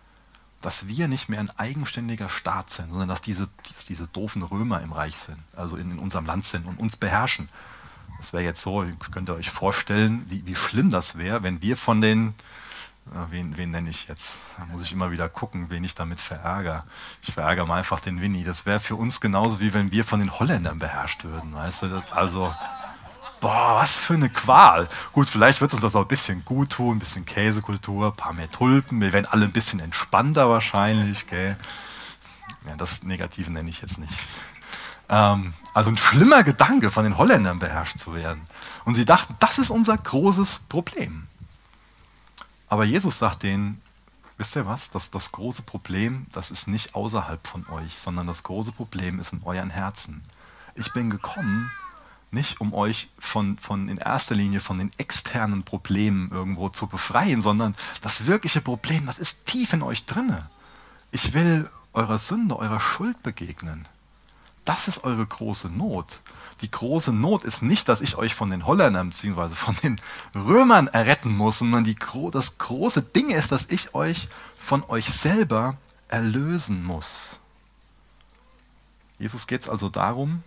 dass 0.61 0.87
wir 0.87 1.09
nicht 1.09 1.29
mehr 1.29 1.41
ein 1.41 1.51
eigenständiger 1.59 2.29
Staat 2.29 2.71
sind, 2.71 2.91
sondern 2.91 3.09
dass 3.09 3.21
diese, 3.21 3.49
dass 3.69 3.85
diese 3.85 4.07
doofen 4.09 4.43
Römer 4.43 4.81
im 4.81 4.93
Reich 4.93 5.17
sind, 5.17 5.39
also 5.55 5.77
in, 5.77 5.93
in 5.93 5.99
unserem 5.99 6.27
Land 6.27 6.45
sind 6.47 6.67
und 6.67 6.79
uns 6.79 6.97
beherrschen. 6.97 7.49
Das 8.19 8.33
wäre 8.33 8.43
jetzt 8.43 8.63
so, 8.63 8.85
könnt 9.13 9.29
ihr 9.29 9.35
euch 9.35 9.51
vorstellen, 9.51 10.25
wie, 10.29 10.47
wie 10.47 10.57
schlimm 10.57 10.91
das 10.91 11.19
wäre, 11.19 11.43
wenn 11.43 11.61
wir 11.63 11.77
von 11.77 12.01
den, 12.01 12.35
äh, 13.07 13.31
wen, 13.31 13.57
wen 13.57 13.71
nenne 13.71 13.91
ich 13.91 14.09
jetzt? 14.09 14.41
Da 14.59 14.65
muss 14.67 14.83
ich 14.83 14.93
immer 14.93 15.11
wieder 15.11 15.29
gucken, 15.29 15.71
wen 15.71 15.85
ich 15.85 15.95
damit 15.95 16.21
verärgere. 16.21 16.85
Ich 17.23 17.33
verärgere 17.33 17.67
mal 17.67 17.79
einfach 17.79 18.01
den 18.01 18.21
Winnie. 18.21 18.45
Das 18.45 18.67
wäre 18.67 18.81
für 18.81 18.97
uns 18.97 19.21
genauso, 19.21 19.61
wie 19.61 19.75
wenn 19.75 19.93
wir 19.93 20.05
von 20.05 20.21
den 20.21 20.39
Holländern 20.39 20.79
beherrscht 20.79 21.25
würden. 21.25 21.55
Weißt 21.55 21.83
du, 21.83 21.89
das, 21.89 22.11
also, 22.13 22.55
boah, 23.41 23.77
was 23.81 23.97
für 23.97 24.15
eine 24.15 24.31
Qual. 24.31 24.89
Gut, 25.13 25.29
vielleicht 25.29 25.61
wird 25.61 25.73
uns 25.73 25.83
das 25.83 25.95
auch 25.95 26.03
ein 26.03 26.09
bisschen 26.09 26.45
gut 26.45 26.71
tun, 26.71 26.97
ein 26.97 27.01
bisschen 27.01 27.27
Käsekultur, 27.27 28.07
ein 28.07 28.17
paar 28.17 28.33
mehr 28.33 28.51
Tulpen. 28.51 29.01
Wir 29.01 29.13
werden 29.13 29.27
alle 29.27 29.45
ein 29.45 29.53
bisschen 29.53 29.81
entspannter 29.81 30.49
wahrscheinlich. 30.49 31.27
Gell? 31.27 31.57
Ja, 32.67 32.77
das 32.77 33.03
Negative 33.03 33.51
nenne 33.51 33.69
ich 33.69 33.83
jetzt 33.83 33.99
nicht. 33.99 34.15
Ähm, 35.09 35.55
also 35.73 35.91
ein 35.91 35.97
schlimmer 35.97 36.43
Gedanke, 36.43 36.91
von 36.91 37.05
den 37.05 37.19
Holländern 37.19 37.59
beherrscht 37.59 37.99
zu 37.99 38.15
werden. 38.15 38.43
Und 38.85 38.95
sie 38.95 39.05
dachten, 39.05 39.37
das 39.41 39.59
ist 39.59 39.71
unser 39.71 39.97
großes 39.97 40.61
Problem. 40.69 41.27
Aber 42.69 42.85
Jesus 42.85 43.19
sagt 43.19 43.43
denen, 43.43 43.81
wisst 44.37 44.57
ihr 44.57 44.67
was, 44.67 44.91
das, 44.91 45.11
das 45.11 45.33
große 45.33 45.63
Problem, 45.63 46.27
das 46.33 46.51
ist 46.51 46.67
nicht 46.67 46.95
außerhalb 46.95 47.47
von 47.47 47.67
euch, 47.69 47.99
sondern 47.99 48.27
das 48.27 48.43
große 48.43 48.73
Problem 48.73 49.21
ist 49.21 49.33
in 49.33 49.43
euren 49.45 49.71
Herzen. 49.71 50.23
Ich 50.75 50.93
bin 50.93 51.11
gekommen, 51.11 51.71
nicht 52.31 52.61
um 52.61 52.75
euch 52.75 53.09
von, 53.19 53.59
von 53.59 53.89
in 53.89 53.97
erster 53.97 54.35
Linie 54.35 54.61
von 54.61 54.79
den 54.79 54.91
externen 54.99 55.63
Problemen 55.63 56.31
irgendwo 56.33 56.69
zu 56.69 56.89
befreien, 56.89 57.41
sondern 57.41 57.77
das 58.03 58.27
wirkliche 58.27 58.61
Problem, 58.61 59.07
das 59.07 59.19
ist 59.19 59.47
tief 59.47 59.73
in 59.73 59.83
euch 59.83 60.05
drinne. 60.05 60.51
Ich 61.13 61.33
will 61.33 61.71
eurer 61.93 62.19
Sünde, 62.19 62.59
eurer 62.59 62.81
Schuld 62.81 63.23
begegnen. 63.23 63.87
Das 64.65 64.89
ist 64.89 65.05
eure 65.05 65.27
große 65.27 65.69
Not. 65.69 66.21
Die 66.61 66.71
große 66.71 67.13
Not 67.13 67.45
ist 67.45 67.63
nicht, 67.63 67.89
dass 67.89 68.01
ich 68.01 68.17
euch 68.17 68.35
von 68.35 68.51
den 68.51 68.67
Holländern 68.67 69.11
bzw. 69.11 69.49
von 69.51 69.77
den 69.83 70.01
Römern 70.35 70.89
erretten 70.89 71.37
muss, 71.37 71.59
sondern 71.59 71.85
die, 71.85 71.97
das 72.33 72.59
große 72.59 73.03
Ding 73.03 73.31
ist, 73.31 73.53
dass 73.53 73.67
ich 73.67 73.95
euch 73.95 74.29
von 74.59 74.83
euch 74.85 75.13
selber 75.13 75.77
erlösen 76.09 76.83
muss. 76.85 77.39
Jesus 79.19 79.47
geht 79.47 79.63
es 79.63 79.69
also 79.69 79.89
darum, 79.89 80.43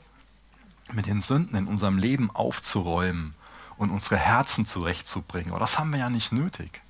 mit 0.94 1.06
den 1.06 1.22
Sünden 1.22 1.58
in 1.58 1.68
unserem 1.68 1.98
Leben 1.98 2.32
aufzuräumen 2.32 3.36
und 3.78 3.92
unsere 3.92 4.18
Herzen 4.18 4.66
zurechtzubringen. 4.66 5.52
Aber 5.52 5.60
das 5.60 5.78
haben 5.78 5.92
wir 5.92 6.00
ja 6.00 6.10
nicht 6.10 6.32
nötig. 6.32 6.82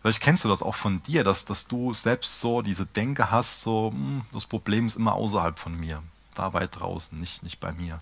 Vielleicht 0.00 0.22
kennst 0.22 0.44
du 0.44 0.48
das 0.48 0.62
auch 0.62 0.76
von 0.76 1.02
dir, 1.02 1.24
dass, 1.24 1.44
dass 1.44 1.66
du 1.66 1.92
selbst 1.92 2.40
so 2.40 2.62
diese 2.62 2.86
Denke 2.86 3.30
hast, 3.30 3.62
so, 3.62 3.90
hm, 3.92 4.22
das 4.32 4.46
Problem 4.46 4.86
ist 4.86 4.96
immer 4.96 5.14
außerhalb 5.14 5.58
von 5.58 5.78
mir, 5.78 6.02
da 6.34 6.52
weit 6.52 6.78
draußen, 6.78 7.18
nicht, 7.18 7.42
nicht 7.42 7.58
bei 7.58 7.72
mir. 7.72 8.00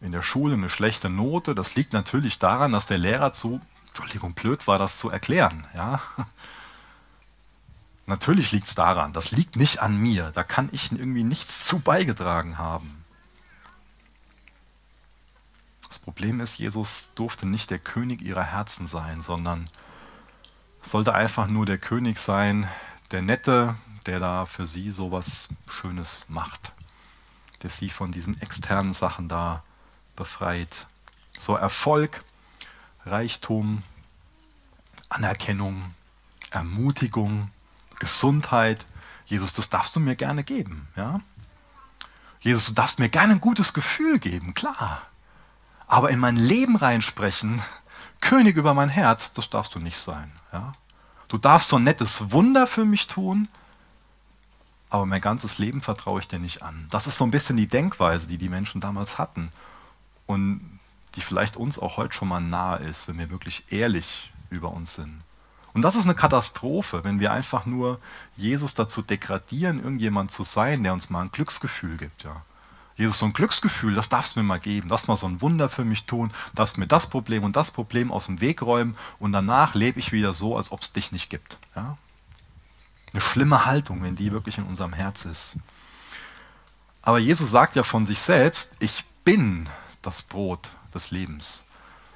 In 0.00 0.12
der 0.12 0.22
Schule 0.22 0.54
eine 0.54 0.70
schlechte 0.70 1.10
Note, 1.10 1.54
das 1.54 1.74
liegt 1.74 1.92
natürlich 1.92 2.38
daran, 2.38 2.72
dass 2.72 2.86
der 2.86 2.96
Lehrer 2.96 3.34
zu, 3.34 3.60
Entschuldigung, 3.88 4.32
blöd 4.32 4.66
war, 4.66 4.78
das 4.78 4.98
zu 4.98 5.10
erklären. 5.10 5.66
Ja? 5.74 6.00
Natürlich 8.06 8.50
liegt 8.50 8.66
es 8.66 8.74
daran, 8.74 9.12
das 9.12 9.30
liegt 9.30 9.56
nicht 9.56 9.80
an 9.80 9.96
mir, 9.96 10.30
da 10.34 10.42
kann 10.42 10.70
ich 10.72 10.90
irgendwie 10.90 11.22
nichts 11.22 11.66
zu 11.66 11.78
beigetragen 11.78 12.56
haben. 12.56 13.04
Das 15.86 15.98
Problem 15.98 16.40
ist, 16.40 16.58
Jesus 16.58 17.10
durfte 17.14 17.46
nicht 17.46 17.70
der 17.70 17.78
König 17.78 18.22
ihrer 18.22 18.44
Herzen 18.44 18.86
sein, 18.86 19.22
sondern 19.22 19.68
sollte 20.82 21.14
einfach 21.14 21.46
nur 21.46 21.66
der 21.66 21.78
König 21.78 22.18
sein, 22.18 22.68
der 23.10 23.22
Nette, 23.22 23.74
der 24.06 24.20
da 24.20 24.46
für 24.46 24.66
sie 24.66 24.90
sowas 24.90 25.48
Schönes 25.68 26.26
macht, 26.28 26.72
der 27.62 27.70
sie 27.70 27.90
von 27.90 28.12
diesen 28.12 28.40
externen 28.40 28.92
Sachen 28.92 29.28
da 29.28 29.62
befreit. 30.16 30.86
So 31.38 31.54
Erfolg, 31.54 32.24
Reichtum, 33.04 33.82
Anerkennung, 35.08 35.94
Ermutigung, 36.50 37.50
Gesundheit. 37.98 38.86
Jesus, 39.26 39.52
das 39.52 39.70
darfst 39.70 39.94
du 39.96 40.00
mir 40.00 40.16
gerne 40.16 40.44
geben. 40.44 40.88
Ja? 40.96 41.20
Jesus, 42.40 42.66
du 42.66 42.72
darfst 42.72 42.98
mir 42.98 43.08
gerne 43.08 43.34
ein 43.34 43.40
gutes 43.40 43.72
Gefühl 43.72 44.18
geben, 44.18 44.54
klar. 44.54 45.02
Aber 45.86 46.10
in 46.10 46.18
mein 46.18 46.36
Leben 46.36 46.76
reinsprechen, 46.76 47.62
König 48.20 48.56
über 48.56 48.74
mein 48.74 48.88
Herz, 48.88 49.32
das 49.32 49.50
darfst 49.50 49.74
du 49.74 49.78
nicht 49.78 49.98
sein. 49.98 50.30
Ja? 50.52 50.74
Du 51.28 51.38
darfst 51.38 51.68
so 51.68 51.76
ein 51.76 51.84
nettes 51.84 52.32
Wunder 52.32 52.66
für 52.66 52.84
mich 52.84 53.06
tun, 53.06 53.48
aber 54.90 55.06
mein 55.06 55.20
ganzes 55.20 55.58
Leben 55.58 55.80
vertraue 55.80 56.20
ich 56.20 56.28
dir 56.28 56.38
nicht 56.38 56.62
an. 56.62 56.86
Das 56.90 57.06
ist 57.06 57.16
so 57.16 57.24
ein 57.24 57.30
bisschen 57.30 57.56
die 57.56 57.68
Denkweise, 57.68 58.26
die 58.26 58.38
die 58.38 58.48
Menschen 58.48 58.80
damals 58.80 59.18
hatten 59.18 59.52
und 60.26 60.80
die 61.14 61.20
vielleicht 61.20 61.56
uns 61.56 61.78
auch 61.78 61.96
heute 61.96 62.14
schon 62.14 62.28
mal 62.28 62.40
nahe 62.40 62.78
ist, 62.80 63.08
wenn 63.08 63.18
wir 63.18 63.30
wirklich 63.30 63.64
ehrlich 63.70 64.32
über 64.50 64.72
uns 64.72 64.94
sind. 64.94 65.22
Und 65.72 65.82
das 65.82 65.94
ist 65.94 66.04
eine 66.04 66.14
Katastrophe, 66.14 67.04
wenn 67.04 67.20
wir 67.20 67.32
einfach 67.32 67.64
nur 67.64 68.00
Jesus 68.36 68.74
dazu 68.74 69.02
degradieren, 69.02 69.82
irgendjemand 69.82 70.32
zu 70.32 70.42
sein, 70.42 70.82
der 70.82 70.92
uns 70.92 71.10
mal 71.10 71.22
ein 71.22 71.30
Glücksgefühl 71.30 71.96
gibt. 71.96 72.24
Ja. 72.24 72.42
Jesus, 73.00 73.18
so 73.18 73.24
ein 73.24 73.32
Glücksgefühl, 73.32 73.94
das 73.94 74.10
darfst 74.10 74.36
du 74.36 74.40
mir 74.40 74.44
mal 74.44 74.60
geben, 74.60 74.88
darfst 74.88 75.08
mal 75.08 75.16
so 75.16 75.26
ein 75.26 75.40
Wunder 75.40 75.70
für 75.70 75.86
mich 75.86 76.04
tun, 76.04 76.30
darfst 76.54 76.76
mir 76.76 76.86
das 76.86 77.06
Problem 77.06 77.44
und 77.44 77.56
das 77.56 77.70
Problem 77.70 78.12
aus 78.12 78.26
dem 78.26 78.42
Weg 78.42 78.60
räumen 78.60 78.94
und 79.18 79.32
danach 79.32 79.74
lebe 79.74 79.98
ich 79.98 80.12
wieder 80.12 80.34
so, 80.34 80.54
als 80.54 80.70
ob 80.70 80.82
es 80.82 80.92
dich 80.92 81.10
nicht 81.10 81.30
gibt. 81.30 81.56
Ja? 81.74 81.96
Eine 83.14 83.22
schlimme 83.22 83.64
Haltung, 83.64 84.02
wenn 84.02 84.16
die 84.16 84.32
wirklich 84.32 84.58
in 84.58 84.64
unserem 84.64 84.92
Herz 84.92 85.24
ist. 85.24 85.56
Aber 87.00 87.18
Jesus 87.18 87.50
sagt 87.50 87.74
ja 87.74 87.84
von 87.84 88.04
sich 88.04 88.20
selbst, 88.20 88.72
ich 88.80 89.06
bin 89.24 89.70
das 90.02 90.22
Brot 90.22 90.70
des 90.92 91.10
Lebens. 91.10 91.64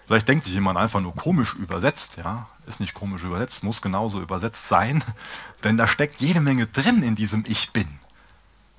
Vielleicht 0.06 0.28
denkt 0.28 0.44
sich 0.44 0.52
jemand 0.52 0.78
einfach 0.78 1.00
nur 1.00 1.14
komisch 1.14 1.54
übersetzt, 1.54 2.18
ja, 2.18 2.46
ist 2.66 2.80
nicht 2.80 2.92
komisch 2.92 3.22
übersetzt, 3.22 3.64
muss 3.64 3.80
genauso 3.80 4.20
übersetzt 4.20 4.68
sein, 4.68 5.02
denn 5.64 5.78
da 5.78 5.86
steckt 5.86 6.20
jede 6.20 6.42
Menge 6.42 6.66
drin 6.66 7.02
in 7.02 7.14
diesem 7.14 7.42
Ich 7.46 7.70
bin. 7.70 7.88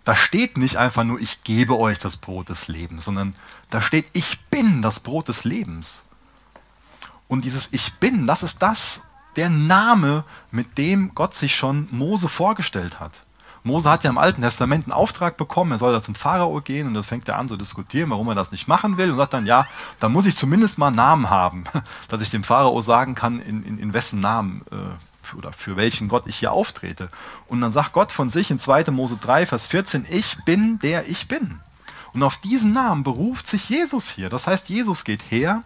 Da 0.05 0.15
steht 0.15 0.57
nicht 0.57 0.77
einfach 0.77 1.03
nur, 1.03 1.19
ich 1.19 1.41
gebe 1.41 1.77
euch 1.77 1.99
das 1.99 2.17
Brot 2.17 2.49
des 2.49 2.67
Lebens, 2.67 3.05
sondern 3.05 3.35
da 3.71 3.81
steht, 3.81 4.05
ich 4.13 4.39
bin 4.45 4.81
das 4.81 4.99
Brot 4.99 5.27
des 5.27 5.43
Lebens. 5.43 6.05
Und 7.27 7.43
dieses 7.43 7.69
Ich 7.71 7.95
bin, 7.95 8.27
das 8.27 8.43
ist 8.43 8.61
das, 8.61 9.01
der 9.35 9.49
Name, 9.49 10.23
mit 10.51 10.77
dem 10.77 11.13
Gott 11.15 11.33
sich 11.33 11.55
schon 11.55 11.87
Mose 11.91 12.29
vorgestellt 12.29 12.99
hat. 12.99 13.25
Mose 13.63 13.89
hat 13.89 14.03
ja 14.03 14.11
im 14.11 14.19
Alten 14.19 14.43
Testament 14.43 14.85
einen 14.85 14.93
Auftrag 14.93 15.37
bekommen, 15.37 15.71
er 15.71 15.79
soll 15.79 15.91
da 15.91 16.01
zum 16.01 16.13
Pharao 16.13 16.61
gehen 16.61 16.85
und 16.85 16.93
dann 16.93 17.03
fängt 17.03 17.27
er 17.27 17.39
an 17.39 17.47
zu 17.47 17.57
diskutieren, 17.57 18.11
warum 18.11 18.27
er 18.29 18.35
das 18.35 18.51
nicht 18.51 18.67
machen 18.67 18.97
will 18.97 19.09
und 19.09 19.17
sagt 19.17 19.33
dann, 19.33 19.47
ja, 19.47 19.67
da 19.99 20.07
muss 20.07 20.27
ich 20.27 20.37
zumindest 20.37 20.77
mal 20.77 20.87
einen 20.87 20.97
Namen 20.97 21.31
haben, 21.31 21.63
dass 22.09 22.21
ich 22.21 22.29
dem 22.29 22.43
Pharao 22.43 22.79
sagen 22.81 23.15
kann, 23.15 23.39
in, 23.39 23.63
in, 23.63 23.79
in 23.79 23.93
wessen 23.93 24.19
Namen 24.19 24.61
äh, 24.71 24.75
oder 25.33 25.51
für 25.51 25.75
welchen 25.75 26.07
Gott 26.07 26.27
ich 26.27 26.37
hier 26.37 26.51
auftrete. 26.51 27.09
Und 27.47 27.61
dann 27.61 27.71
sagt 27.71 27.93
Gott 27.93 28.11
von 28.11 28.29
sich 28.29 28.51
in 28.51 28.59
2. 28.59 28.91
Mose 28.91 29.17
3, 29.17 29.45
Vers 29.45 29.67
14, 29.67 30.05
ich 30.09 30.37
bin 30.45 30.79
der 30.79 31.07
ich 31.09 31.27
bin. 31.27 31.59
Und 32.13 32.23
auf 32.23 32.37
diesen 32.37 32.71
Namen 32.71 33.03
beruft 33.03 33.47
sich 33.47 33.69
Jesus 33.69 34.09
hier. 34.09 34.29
Das 34.29 34.47
heißt, 34.47 34.69
Jesus 34.69 35.03
geht 35.03 35.21
her 35.29 35.63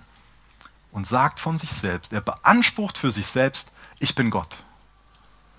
und 0.91 1.05
sagt 1.05 1.39
von 1.39 1.57
sich 1.57 1.71
selbst, 1.71 2.13
er 2.13 2.21
beansprucht 2.21 2.97
für 2.97 3.11
sich 3.11 3.27
selbst, 3.27 3.71
ich 3.99 4.15
bin 4.15 4.29
Gott. 4.29 4.57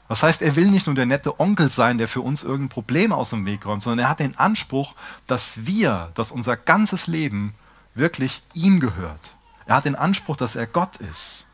Das 0.09 0.25
heißt, 0.25 0.43
er 0.43 0.57
will 0.57 0.69
nicht 0.69 0.87
nur 0.87 0.97
der 0.97 1.07
nette 1.07 1.39
Onkel 1.39 1.71
sein, 1.71 1.97
der 1.97 2.09
für 2.09 2.21
uns 2.21 2.43
irgendein 2.43 2.71
Problem 2.71 3.13
aus 3.13 3.31
dem 3.31 3.47
Weg 3.47 3.65
räumt, 3.65 3.85
sondern 3.85 4.07
er 4.07 4.09
hat 4.09 4.19
den 4.19 4.37
Anspruch, 4.37 4.97
dass 5.29 5.67
wir, 5.67 6.11
dass 6.15 6.33
unser 6.33 6.57
ganzes 6.57 7.07
Leben 7.07 7.55
wirklich 7.95 8.43
ihm 8.53 8.81
gehört. 8.81 9.35
Er 9.67 9.77
hat 9.77 9.85
den 9.85 9.95
Anspruch, 9.95 10.37
dass 10.37 10.57
er 10.57 10.67
Gott 10.67 10.97
ist. 10.97 11.47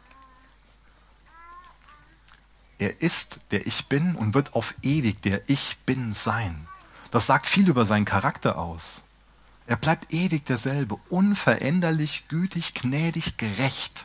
Er 2.78 3.00
ist 3.00 3.40
der 3.50 3.66
Ich 3.66 3.86
Bin 3.86 4.14
und 4.14 4.34
wird 4.34 4.54
auf 4.54 4.74
ewig 4.82 5.20
der 5.22 5.48
Ich 5.48 5.78
Bin 5.86 6.12
sein. 6.12 6.66
Das 7.10 7.26
sagt 7.26 7.46
viel 7.46 7.68
über 7.68 7.86
seinen 7.86 8.04
Charakter 8.04 8.58
aus. 8.58 9.02
Er 9.66 9.76
bleibt 9.76 10.12
ewig 10.12 10.44
derselbe, 10.44 10.96
unveränderlich, 11.08 12.28
gütig, 12.28 12.74
gnädig, 12.74 13.36
gerecht. 13.36 14.04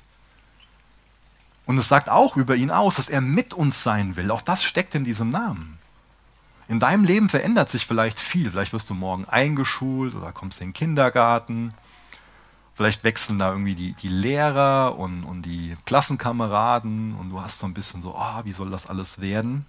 Und 1.66 1.78
es 1.78 1.88
sagt 1.88 2.10
auch 2.10 2.36
über 2.36 2.56
ihn 2.56 2.72
aus, 2.72 2.96
dass 2.96 3.10
er 3.10 3.22
mit 3.22 3.54
uns 3.54 3.84
sein 3.84 4.16
will. 4.16 4.32
Auch 4.32 4.42
das 4.42 4.64
steckt 4.64 4.96
in 4.96 5.04
diesem 5.04 5.30
Namen. 5.30 5.78
In 6.68 6.80
deinem 6.80 7.04
Leben 7.04 7.30
verändert 7.30 7.70
sich 7.70 7.86
vielleicht 7.86 8.20
viel. 8.20 8.52
Vielleicht 8.52 8.74
wirst 8.74 8.90
du 8.90 8.94
morgen 8.94 9.26
eingeschult 9.26 10.16
oder 10.16 10.32
kommst 10.32 10.62
in 10.62 10.68
den 10.68 10.74
Kindergarten 10.74 11.74
Vielleicht 12.74 13.04
wechseln 13.04 13.38
da 13.38 13.52
irgendwie 13.52 13.76
die, 13.76 13.94
die 13.94 14.08
Lehrer 14.08 14.98
und, 14.98 15.24
und 15.24 15.44
die 15.44 15.76
Klassenkameraden 15.86 17.16
und 17.16 17.30
du 17.30 17.42
hast 17.42 17.60
so 17.60 17.68
ein 17.68 17.74
bisschen 17.74 18.02
so, 18.02 18.16
oh, 18.16 18.42
wie 18.44 18.54
soll 18.54 18.70
das 18.70 18.88
alles 18.88 19.20
werden? 19.20 19.66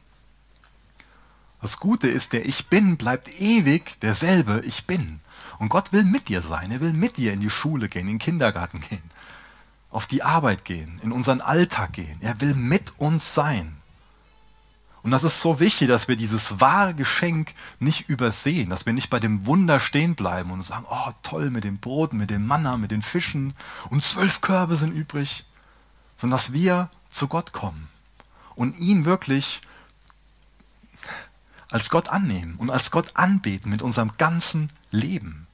Das 1.60 1.78
Gute 1.78 2.08
ist, 2.08 2.32
der 2.32 2.44
Ich 2.44 2.66
Bin 2.66 2.96
bleibt 2.96 3.40
ewig 3.40 4.00
derselbe 4.00 4.62
Ich 4.64 4.86
Bin. 4.86 5.20
Und 5.58 5.68
Gott 5.68 5.92
will 5.92 6.04
mit 6.04 6.28
dir 6.28 6.42
sein. 6.42 6.70
Er 6.70 6.80
will 6.80 6.92
mit 6.92 7.16
dir 7.16 7.32
in 7.32 7.40
die 7.40 7.50
Schule 7.50 7.88
gehen, 7.88 8.02
in 8.02 8.14
den 8.14 8.18
Kindergarten 8.18 8.80
gehen, 8.80 9.02
auf 9.90 10.06
die 10.06 10.22
Arbeit 10.22 10.64
gehen, 10.64 11.00
in 11.04 11.12
unseren 11.12 11.40
Alltag 11.40 11.92
gehen. 11.92 12.18
Er 12.20 12.40
will 12.40 12.54
mit 12.54 12.92
uns 12.98 13.34
sein. 13.34 13.76
Und 15.02 15.10
das 15.10 15.24
ist 15.24 15.40
so 15.40 15.58
wichtig, 15.58 15.88
dass 15.88 16.06
wir 16.06 16.14
dieses 16.14 16.60
wahre 16.60 16.94
Geschenk 16.94 17.54
nicht 17.80 18.08
übersehen, 18.08 18.70
dass 18.70 18.86
wir 18.86 18.92
nicht 18.92 19.10
bei 19.10 19.18
dem 19.18 19.46
Wunder 19.46 19.80
stehen 19.80 20.14
bleiben 20.14 20.52
und 20.52 20.62
sagen, 20.62 20.86
oh 20.88 21.10
toll 21.22 21.50
mit 21.50 21.64
dem 21.64 21.78
Brot, 21.78 22.12
mit 22.12 22.30
dem 22.30 22.46
Manna, 22.46 22.76
mit 22.76 22.92
den 22.92 23.02
Fischen 23.02 23.54
und 23.90 24.04
zwölf 24.04 24.40
Körbe 24.40 24.76
sind 24.76 24.92
übrig, 24.92 25.44
sondern 26.16 26.36
dass 26.36 26.52
wir 26.52 26.88
zu 27.10 27.26
Gott 27.26 27.52
kommen 27.52 27.88
und 28.54 28.78
ihn 28.78 29.04
wirklich 29.04 29.60
als 31.70 31.90
Gott 31.90 32.08
annehmen 32.08 32.56
und 32.56 32.70
als 32.70 32.90
Gott 32.92 33.10
anbeten 33.14 33.70
mit 33.70 33.82
unserem 33.82 34.12
ganzen 34.18 34.70
Leben. 34.92 35.48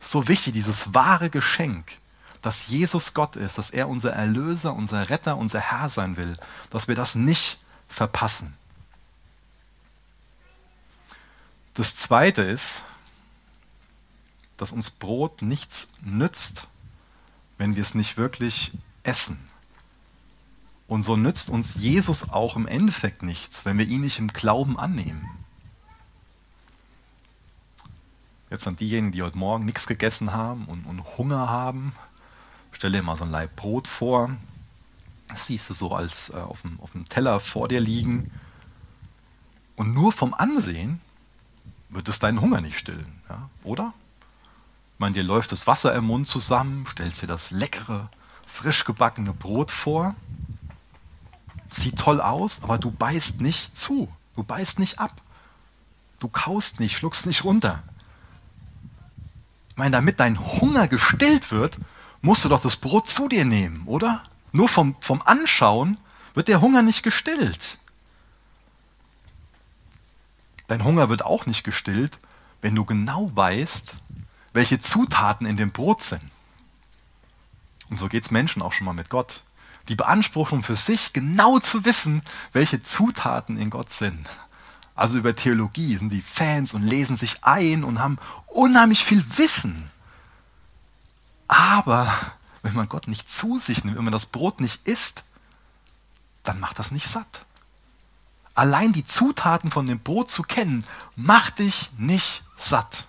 So 0.00 0.28
wichtig, 0.28 0.54
dieses 0.54 0.94
wahre 0.94 1.28
Geschenk, 1.28 1.98
dass 2.40 2.68
Jesus 2.68 3.12
Gott 3.12 3.36
ist, 3.36 3.58
dass 3.58 3.70
er 3.70 3.88
unser 3.88 4.12
Erlöser, 4.12 4.74
unser 4.74 5.10
Retter, 5.10 5.36
unser 5.36 5.60
Herr 5.60 5.88
sein 5.88 6.16
will, 6.16 6.36
dass 6.70 6.88
wir 6.88 6.94
das 6.94 7.14
nicht 7.16 7.58
verpassen. 7.88 8.54
Das 11.78 11.94
Zweite 11.94 12.42
ist, 12.42 12.82
dass 14.56 14.72
uns 14.72 14.90
Brot 14.90 15.42
nichts 15.42 15.86
nützt, 16.00 16.66
wenn 17.56 17.76
wir 17.76 17.82
es 17.82 17.94
nicht 17.94 18.16
wirklich 18.16 18.72
essen. 19.04 19.38
Und 20.88 21.04
so 21.04 21.14
nützt 21.14 21.48
uns 21.48 21.76
Jesus 21.76 22.30
auch 22.30 22.56
im 22.56 22.66
Endeffekt 22.66 23.22
nichts, 23.22 23.64
wenn 23.64 23.78
wir 23.78 23.86
ihn 23.86 24.00
nicht 24.00 24.18
im 24.18 24.26
Glauben 24.26 24.76
annehmen. 24.76 25.28
Jetzt 28.50 28.66
an 28.66 28.74
diejenigen, 28.74 29.12
die 29.12 29.22
heute 29.22 29.38
Morgen 29.38 29.64
nichts 29.64 29.86
gegessen 29.86 30.32
haben 30.32 30.64
und, 30.64 30.84
und 30.84 31.16
Hunger 31.16 31.48
haben, 31.48 31.92
stell 32.72 32.90
dir 32.90 33.02
mal 33.02 33.14
so 33.14 33.22
ein 33.22 33.30
Leib 33.30 33.54
Brot 33.54 33.86
vor. 33.86 34.36
Das 35.28 35.46
siehst 35.46 35.70
du 35.70 35.74
so 35.74 35.94
als 35.94 36.30
äh, 36.30 36.38
auf, 36.38 36.62
dem, 36.62 36.80
auf 36.80 36.90
dem 36.90 37.08
Teller 37.08 37.38
vor 37.38 37.68
dir 37.68 37.80
liegen. 37.80 38.32
Und 39.76 39.94
nur 39.94 40.10
vom 40.10 40.34
Ansehen 40.34 41.00
wird 41.90 42.08
es 42.08 42.18
deinen 42.18 42.40
Hunger 42.40 42.60
nicht 42.60 42.78
stillen, 42.78 43.20
ja? 43.28 43.48
oder? 43.64 43.92
Ich 44.94 45.00
meine, 45.00 45.14
dir 45.14 45.22
läuft 45.22 45.52
das 45.52 45.66
Wasser 45.66 45.94
im 45.94 46.06
Mund 46.06 46.26
zusammen, 46.26 46.86
stellst 46.90 47.22
dir 47.22 47.26
das 47.26 47.50
leckere, 47.50 48.08
frisch 48.46 48.84
gebackene 48.84 49.32
Brot 49.32 49.70
vor, 49.70 50.14
sieht 51.70 51.98
toll 51.98 52.20
aus, 52.20 52.62
aber 52.62 52.78
du 52.78 52.90
beißt 52.90 53.40
nicht 53.40 53.76
zu, 53.76 54.08
du 54.36 54.42
beißt 54.42 54.78
nicht 54.78 54.98
ab. 54.98 55.20
Du 56.18 56.28
kaust 56.28 56.80
nicht, 56.80 56.96
schluckst 56.96 57.26
nicht 57.26 57.44
runter. 57.44 57.82
Ich 59.70 59.76
meine, 59.76 59.92
damit 59.92 60.18
dein 60.18 60.38
Hunger 60.40 60.88
gestillt 60.88 61.52
wird, 61.52 61.78
musst 62.20 62.44
du 62.44 62.48
doch 62.48 62.60
das 62.60 62.76
Brot 62.76 63.06
zu 63.06 63.28
dir 63.28 63.44
nehmen, 63.44 63.86
oder? 63.86 64.24
Nur 64.50 64.68
vom, 64.68 64.96
vom 65.00 65.22
Anschauen 65.24 65.98
wird 66.34 66.48
der 66.48 66.60
Hunger 66.60 66.82
nicht 66.82 67.02
gestillt. 67.02 67.77
Dein 70.68 70.84
Hunger 70.84 71.08
wird 71.08 71.24
auch 71.24 71.46
nicht 71.46 71.64
gestillt, 71.64 72.18
wenn 72.60 72.74
du 72.74 72.84
genau 72.84 73.30
weißt, 73.34 73.96
welche 74.52 74.80
Zutaten 74.80 75.46
in 75.46 75.56
dem 75.56 75.72
Brot 75.72 76.02
sind. 76.02 76.22
Und 77.90 77.98
so 77.98 78.08
geht 78.08 78.24
es 78.24 78.30
Menschen 78.30 78.62
auch 78.62 78.72
schon 78.72 78.84
mal 78.84 78.92
mit 78.92 79.08
Gott. 79.08 79.42
Die 79.88 79.94
beanspruchen 79.94 80.62
für 80.62 80.76
sich 80.76 81.14
genau 81.14 81.58
zu 81.58 81.84
wissen, 81.84 82.22
welche 82.52 82.82
Zutaten 82.82 83.56
in 83.58 83.70
Gott 83.70 83.92
sind. 83.92 84.28
Also 84.94 85.16
über 85.18 85.34
Theologie 85.34 85.96
sind 85.96 86.10
die 86.10 86.20
Fans 86.20 86.74
und 86.74 86.82
lesen 86.82 87.16
sich 87.16 87.44
ein 87.44 87.84
und 87.84 88.00
haben 88.00 88.18
unheimlich 88.46 89.04
viel 89.04 89.24
Wissen. 89.38 89.90
Aber 91.46 92.12
wenn 92.62 92.74
man 92.74 92.88
Gott 92.88 93.08
nicht 93.08 93.30
zu 93.30 93.58
sich 93.58 93.84
nimmt, 93.84 93.96
wenn 93.96 94.04
man 94.04 94.12
das 94.12 94.26
Brot 94.26 94.60
nicht 94.60 94.86
isst, 94.86 95.24
dann 96.42 96.60
macht 96.60 96.78
das 96.78 96.90
nicht 96.90 97.08
satt. 97.08 97.46
Allein 98.58 98.92
die 98.92 99.04
Zutaten 99.04 99.70
von 99.70 99.86
dem 99.86 100.00
Brot 100.00 100.32
zu 100.32 100.42
kennen, 100.42 100.84
macht 101.14 101.60
dich 101.60 101.92
nicht 101.96 102.42
satt. 102.56 103.06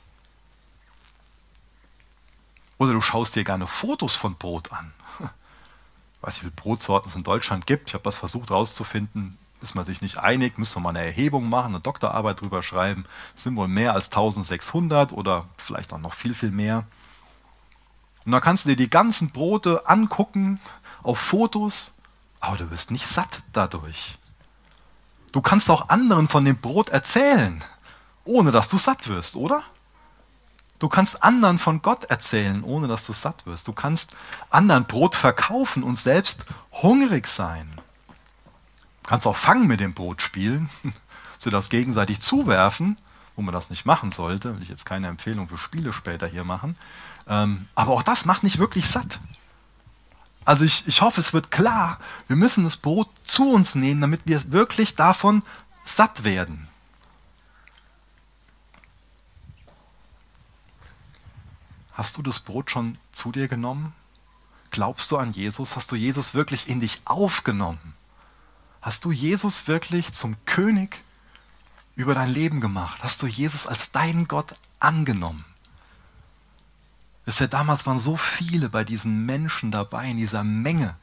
Oder 2.78 2.94
du 2.94 3.02
schaust 3.02 3.36
dir 3.36 3.44
gerne 3.44 3.66
Fotos 3.66 4.14
von 4.14 4.36
Brot 4.36 4.72
an. 4.72 4.94
Ich 5.18 5.26
weiß 6.22 6.34
nicht, 6.36 6.36
wie 6.36 6.40
viele 6.42 6.52
Brotsorten 6.52 7.10
es 7.10 7.16
in 7.16 7.24
Deutschland 7.24 7.66
gibt. 7.66 7.88
Ich 7.88 7.96
habe 7.96 8.04
das 8.04 8.16
versucht 8.16 8.52
herauszufinden. 8.52 9.40
Ist 9.60 9.74
man 9.74 9.86
sich 9.86 10.02
nicht 10.02 10.20
einig, 10.20 10.60
müssen 10.60 10.76
wir 10.76 10.82
mal 10.82 10.90
eine 10.90 11.04
Erhebung 11.04 11.50
machen, 11.50 11.74
eine 11.74 11.80
Doktorarbeit 11.80 12.42
drüber 12.42 12.62
schreiben. 12.62 13.06
Es 13.36 13.42
sind 13.42 13.56
wohl 13.56 13.68
mehr 13.68 13.96
als 13.96 14.06
1600 14.10 15.12
oder 15.14 15.50
vielleicht 15.58 15.92
auch 15.94 15.98
noch 15.98 16.14
viel, 16.14 16.36
viel 16.36 16.52
mehr. 16.52 16.86
Und 18.24 18.34
dann 18.34 18.42
kannst 18.42 18.66
du 18.66 18.70
dir 18.70 18.76
die 18.76 18.92
ganzen 18.92 19.32
Brote 19.32 19.90
angucken 19.90 20.60
auf 21.02 21.18
Fotos, 21.18 21.92
aber 22.40 22.58
du 22.58 22.70
wirst 22.70 22.92
nicht 22.92 23.08
satt 23.08 23.42
dadurch. 23.52 24.19
Du 25.32 25.42
kannst 25.42 25.70
auch 25.70 25.90
anderen 25.90 26.28
von 26.28 26.46
dem 26.46 26.58
Brot 26.58 26.90
erzählen, 26.90 27.64
ohne 28.26 28.52
dass 28.52 28.70
du 28.70 28.78
satt 28.78 29.08
wirst, 29.08 29.36
oder? 29.36 29.64
Du 30.80 30.88
kannst 30.88 31.24
anderen 31.24 31.60
von 31.60 31.82
Gott 31.82 32.06
erzählen, 32.06 32.64
ohne 32.64 32.88
dass 32.88 33.06
du 33.06 33.12
satt 33.12 33.46
wirst. 33.46 33.68
Du 33.68 33.74
kannst 33.74 34.12
anderen 34.50 34.86
Brot 34.86 35.14
verkaufen 35.14 35.84
und 35.84 36.00
selbst 36.00 36.46
hungrig 36.72 37.28
sein. 37.28 37.70
Du 39.04 39.10
kannst 39.10 39.28
auch 39.28 39.36
Fangen 39.36 39.68
mit 39.68 39.82
dem 39.82 39.94
Brot 39.94 40.22
spielen, 40.22 40.70
so 41.38 41.50
das 41.50 41.70
gegenseitig 41.70 42.22
zuwerfen, 42.22 42.98
wo 43.36 43.42
man 43.42 43.54
das 43.54 43.70
nicht 43.70 43.86
machen 43.86 44.12
sollte. 44.12 44.56
Will 44.56 44.64
ich 44.64 44.70
jetzt 44.70 44.86
keine 44.86 45.08
Empfehlung 45.08 45.50
für 45.50 45.58
Spiele 45.58 45.92
später 45.92 46.28
hier 46.28 46.46
machen. 46.46 46.78
Ähm, 47.28 47.68
aber 47.76 47.92
auch 47.92 48.04
das 48.04 48.26
macht 48.26 48.44
nicht 48.44 48.58
wirklich 48.58 48.90
satt. 48.90 49.20
Also 50.50 50.66
ich, 50.66 50.88
ich 50.88 51.02
hoffe, 51.02 51.22
es 51.22 51.32
wird 51.32 51.52
klar, 51.52 52.00
wir 52.26 52.36
müssen 52.36 52.64
das 52.64 52.76
Brot 52.76 53.08
zu 53.24 53.52
uns 53.52 53.76
nehmen, 53.76 54.02
damit 54.02 54.22
wir 54.26 54.52
wirklich 54.52 54.96
davon 54.96 55.44
satt 55.86 56.24
werden. 56.24 56.68
Hast 61.94 62.18
du 62.18 62.24
das 62.24 62.40
Brot 62.40 62.72
schon 62.72 62.98
zu 63.12 63.32
dir 63.32 63.48
genommen? 63.48 63.94
Glaubst 64.72 65.12
du 65.12 65.18
an 65.18 65.34
Jesus? 65.34 65.76
Hast 65.76 65.92
du 65.92 65.96
Jesus 65.96 66.34
wirklich 66.34 66.68
in 66.68 66.80
dich 66.80 67.04
aufgenommen? 67.06 67.94
Hast 68.82 69.06
du 69.06 69.12
Jesus 69.12 69.68
wirklich 69.68 70.14
zum 70.14 70.36
König 70.46 71.04
über 71.96 72.16
dein 72.16 72.34
Leben 72.34 72.60
gemacht? 72.60 73.04
Hast 73.04 73.22
du 73.22 73.28
Jesus 73.28 73.68
als 73.68 73.92
deinen 73.92 74.28
Gott 74.28 74.56
angenommen? 74.80 75.46
Wisst 77.30 77.42
ihr, 77.42 77.48
damals 77.48 77.86
waren 77.86 78.00
so 78.00 78.18
viele 78.18 78.70
bei 78.70 78.84
diesen 78.84 79.28
Menschen 79.28 79.70
dabei, 79.70 80.06
in 80.06 80.18
dieser 80.18 80.44
Menge. 80.44 80.96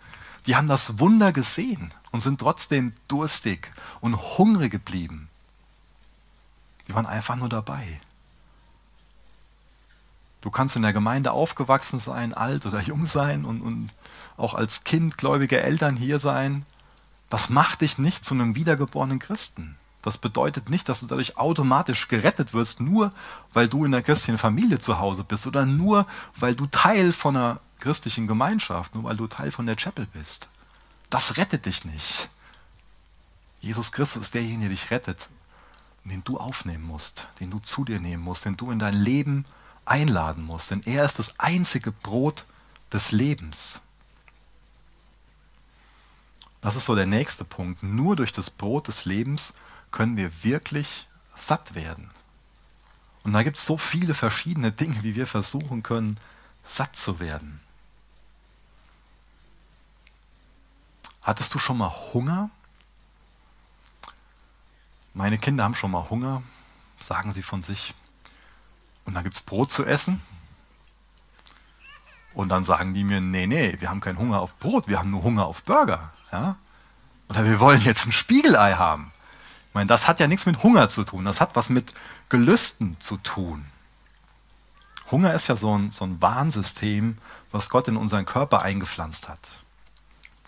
Die 0.44 0.56
haben 0.56 0.66
das 0.66 0.98
Wunder 0.98 1.30
gesehen 1.30 1.94
und 2.10 2.18
sind 2.18 2.40
trotzdem 2.40 2.94
durstig 3.06 3.70
und 4.00 4.16
hungrig 4.36 4.72
geblieben. 4.72 5.28
Die 6.88 6.96
waren 6.96 7.06
einfach 7.06 7.36
nur 7.36 7.48
dabei. 7.48 8.00
Du 10.40 10.50
kannst 10.50 10.74
in 10.74 10.82
der 10.82 10.92
Gemeinde 10.92 11.30
aufgewachsen 11.30 12.00
sein, 12.00 12.34
alt 12.34 12.66
oder 12.66 12.80
jung 12.80 13.06
sein 13.06 13.44
und, 13.44 13.60
und 13.60 13.90
auch 14.36 14.54
als 14.54 14.82
Kind 14.82 15.18
gläubige 15.18 15.60
Eltern 15.60 15.94
hier 15.94 16.18
sein. 16.18 16.66
Das 17.28 17.50
macht 17.50 17.82
dich 17.82 17.98
nicht 17.98 18.24
zu 18.24 18.34
einem 18.34 18.56
wiedergeborenen 18.56 19.20
Christen. 19.20 19.76
Das 20.06 20.18
bedeutet 20.18 20.70
nicht, 20.70 20.88
dass 20.88 21.00
du 21.00 21.06
dadurch 21.06 21.36
automatisch 21.36 22.06
gerettet 22.06 22.54
wirst, 22.54 22.78
nur 22.78 23.10
weil 23.52 23.66
du 23.66 23.84
in 23.84 23.90
der 23.90 24.04
christlichen 24.04 24.38
Familie 24.38 24.78
zu 24.78 25.00
Hause 25.00 25.24
bist 25.24 25.48
oder 25.48 25.66
nur 25.66 26.06
weil 26.36 26.54
du 26.54 26.68
Teil 26.68 27.12
von 27.12 27.36
einer 27.36 27.58
christlichen 27.80 28.28
Gemeinschaft, 28.28 28.94
nur 28.94 29.02
weil 29.02 29.16
du 29.16 29.26
Teil 29.26 29.50
von 29.50 29.66
der 29.66 29.74
Chapel 29.74 30.06
bist. 30.12 30.48
Das 31.10 31.38
rettet 31.38 31.66
dich 31.66 31.84
nicht. 31.84 32.28
Jesus 33.60 33.90
Christus 33.90 34.22
ist 34.22 34.34
derjenige, 34.34 34.60
der 34.60 34.68
dich 34.68 34.92
rettet, 34.92 35.28
den 36.04 36.22
du 36.22 36.38
aufnehmen 36.38 36.84
musst, 36.84 37.26
den 37.40 37.50
du 37.50 37.58
zu 37.58 37.84
dir 37.84 37.98
nehmen 37.98 38.22
musst, 38.22 38.44
den 38.44 38.56
du 38.56 38.70
in 38.70 38.78
dein 38.78 38.94
Leben 38.94 39.44
einladen 39.86 40.44
muss, 40.44 40.68
denn 40.68 40.82
er 40.84 41.04
ist 41.04 41.18
das 41.18 41.40
einzige 41.40 41.90
Brot 41.90 42.44
des 42.92 43.10
Lebens. 43.10 43.80
Das 46.60 46.76
ist 46.76 46.84
so 46.84 46.94
der 46.94 47.06
nächste 47.06 47.44
Punkt. 47.44 47.82
Nur 47.82 48.14
durch 48.14 48.30
das 48.30 48.50
Brot 48.50 48.86
des 48.86 49.04
Lebens 49.04 49.52
können 49.96 50.18
wir 50.18 50.44
wirklich 50.44 51.08
satt 51.34 51.74
werden. 51.74 52.10
Und 53.24 53.32
da 53.32 53.42
gibt 53.42 53.56
es 53.56 53.64
so 53.64 53.78
viele 53.78 54.12
verschiedene 54.12 54.70
Dinge, 54.70 55.02
wie 55.02 55.14
wir 55.14 55.26
versuchen 55.26 55.82
können, 55.82 56.20
satt 56.64 56.96
zu 56.96 57.18
werden. 57.18 57.62
Hattest 61.22 61.54
du 61.54 61.58
schon 61.58 61.78
mal 61.78 61.88
Hunger? 62.12 62.50
Meine 65.14 65.38
Kinder 65.38 65.64
haben 65.64 65.74
schon 65.74 65.92
mal 65.92 66.10
Hunger, 66.10 66.42
sagen 67.00 67.32
sie 67.32 67.42
von 67.42 67.62
sich. 67.62 67.94
Und 69.06 69.14
dann 69.14 69.24
gibt 69.24 69.36
es 69.36 69.40
Brot 69.40 69.72
zu 69.72 69.86
essen. 69.86 70.20
Und 72.34 72.50
dann 72.50 72.64
sagen 72.64 72.92
die 72.92 73.02
mir, 73.02 73.22
nee, 73.22 73.46
nee, 73.46 73.80
wir 73.80 73.88
haben 73.88 74.00
keinen 74.00 74.18
Hunger 74.18 74.40
auf 74.40 74.58
Brot, 74.58 74.88
wir 74.88 74.98
haben 74.98 75.08
nur 75.08 75.22
Hunger 75.22 75.46
auf 75.46 75.62
Burger. 75.62 76.12
Ja? 76.30 76.56
Oder 77.30 77.46
wir 77.46 77.60
wollen 77.60 77.80
jetzt 77.80 78.06
ein 78.06 78.12
Spiegelei 78.12 78.74
haben. 78.74 79.10
Meine, 79.76 79.88
das 79.88 80.08
hat 80.08 80.20
ja 80.20 80.26
nichts 80.26 80.46
mit 80.46 80.62
Hunger 80.62 80.88
zu 80.88 81.04
tun, 81.04 81.26
das 81.26 81.42
hat 81.42 81.54
was 81.54 81.68
mit 81.68 81.92
Gelüsten 82.30 82.98
zu 82.98 83.18
tun. 83.18 83.66
Hunger 85.10 85.34
ist 85.34 85.48
ja 85.48 85.56
so 85.56 85.76
ein, 85.76 85.90
so 85.90 86.06
ein 86.06 86.22
Warnsystem, 86.22 87.18
was 87.52 87.68
Gott 87.68 87.86
in 87.86 87.98
unseren 87.98 88.24
Körper 88.24 88.62
eingepflanzt 88.62 89.28
hat. 89.28 89.38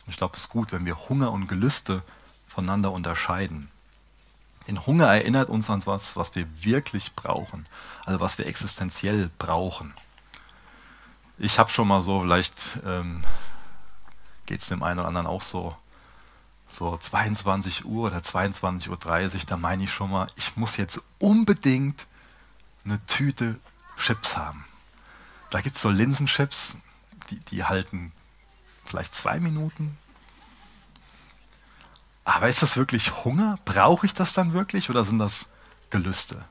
Ich 0.07 0.17
glaube, 0.17 0.35
es 0.35 0.45
ist 0.45 0.49
gut, 0.49 0.73
wenn 0.73 0.87
wir 0.87 1.11
Hunger 1.11 1.31
und 1.31 1.47
Gelüste 1.47 2.03
voneinander 2.49 2.91
unterscheiden. 2.91 3.71
Denn 4.67 4.87
Hunger 4.87 5.09
erinnert 5.09 5.51
uns 5.51 5.69
an 5.69 5.85
was, 5.85 6.17
was 6.17 6.35
wir 6.35 6.47
wirklich 6.65 7.15
brauchen, 7.15 7.67
also 8.07 8.21
was 8.21 8.39
wir 8.39 8.47
existenziell 8.47 9.29
brauchen. 9.37 9.93
Ich 11.37 11.59
habe 11.59 11.69
schon 11.69 11.87
mal 11.87 12.01
so, 12.01 12.23
vielleicht 12.23 12.79
ähm, 12.83 13.23
geht 14.47 14.63
es 14.63 14.69
dem 14.69 14.83
einen 14.83 15.01
oder 15.01 15.09
anderen 15.09 15.27
auch 15.27 15.43
so, 15.43 15.77
so 16.69 16.97
22 16.97 17.85
Uhr 17.85 18.09
oder 18.09 18.19
22.30 18.19 18.89
Uhr, 18.91 19.41
da 19.47 19.57
meine 19.57 19.85
ich 19.85 19.93
schon 19.93 20.11
mal, 20.11 20.27
ich 20.37 20.57
muss 20.57 20.77
jetzt 20.77 21.01
unbedingt 21.19 22.07
eine 22.85 23.05
Tüte 23.07 23.59
Chips 23.97 24.37
haben. 24.37 24.65
Da 25.51 25.61
gibt 25.61 25.77
es 25.77 25.83
so 25.83 25.91
Linsenchips, 25.91 26.75
die, 27.31 27.41
die 27.41 27.65
halten 27.65 28.13
vielleicht 28.85 29.15
zwei 29.15 29.41
Minuten, 29.41 29.97
aber 32.29 32.51
ist 32.51 32.61
das 32.61 32.77
wirklich 32.77 33.25
Hunger? 33.25 33.59
Brauche 33.65 34.05
ich 34.05 34.13
das 34.13 34.35
dann 34.35 34.53
wirklich 34.53 34.91
oder 34.91 35.03
sind 35.03 35.19
das 35.19 35.49
Gelüste? 35.89 36.45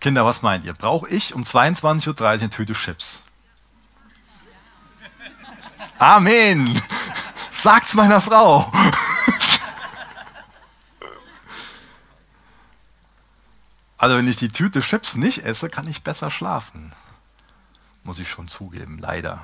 Kinder, 0.00 0.26
was 0.26 0.42
meint 0.42 0.64
ihr? 0.64 0.74
Brauche 0.74 1.08
ich 1.08 1.34
um 1.34 1.44
22.30 1.44 2.08
Uhr 2.08 2.20
eine 2.20 2.50
Tüte 2.50 2.72
Chips? 2.72 3.22
Amen! 5.98 6.82
Sagt's 7.54 7.94
meiner 7.94 8.20
Frau! 8.20 8.70
Also 13.96 14.16
wenn 14.16 14.28
ich 14.28 14.36
die 14.36 14.50
Tüte 14.50 14.80
Chips 14.80 15.14
nicht 15.14 15.44
esse, 15.44 15.70
kann 15.70 15.88
ich 15.88 16.02
besser 16.02 16.30
schlafen. 16.30 16.92
Muss 18.02 18.18
ich 18.18 18.28
schon 18.28 18.48
zugeben, 18.48 18.98
leider. 18.98 19.42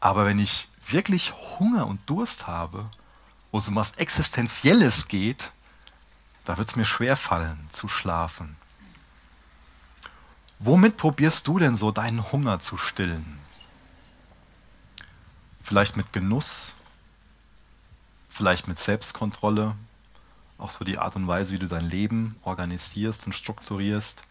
Aber 0.00 0.24
wenn 0.24 0.38
ich 0.38 0.68
wirklich 0.88 1.34
Hunger 1.58 1.86
und 1.86 2.08
Durst 2.08 2.46
habe, 2.46 2.88
wo 3.50 3.58
es 3.58 3.68
um 3.68 3.74
was 3.74 3.90
Existenzielles 3.96 5.08
geht, 5.08 5.50
da 6.46 6.56
wird 6.56 6.68
es 6.68 6.76
mir 6.76 6.86
schwer 6.86 7.16
fallen 7.16 7.68
zu 7.70 7.88
schlafen. 7.88 8.56
Womit 10.60 10.96
probierst 10.96 11.46
du 11.46 11.58
denn 11.58 11.74
so 11.74 11.90
deinen 11.90 12.32
Hunger 12.32 12.60
zu 12.60 12.78
stillen? 12.78 13.43
Vielleicht 15.64 15.96
mit 15.96 16.12
Genuss, 16.12 16.74
vielleicht 18.28 18.68
mit 18.68 18.78
Selbstkontrolle, 18.78 19.74
auch 20.58 20.68
so 20.68 20.84
die 20.84 20.98
Art 20.98 21.16
und 21.16 21.26
Weise, 21.26 21.54
wie 21.54 21.58
du 21.58 21.66
dein 21.66 21.88
Leben 21.88 22.36
organisierst 22.42 23.24
und 23.24 23.32
strukturierst. 23.32 24.24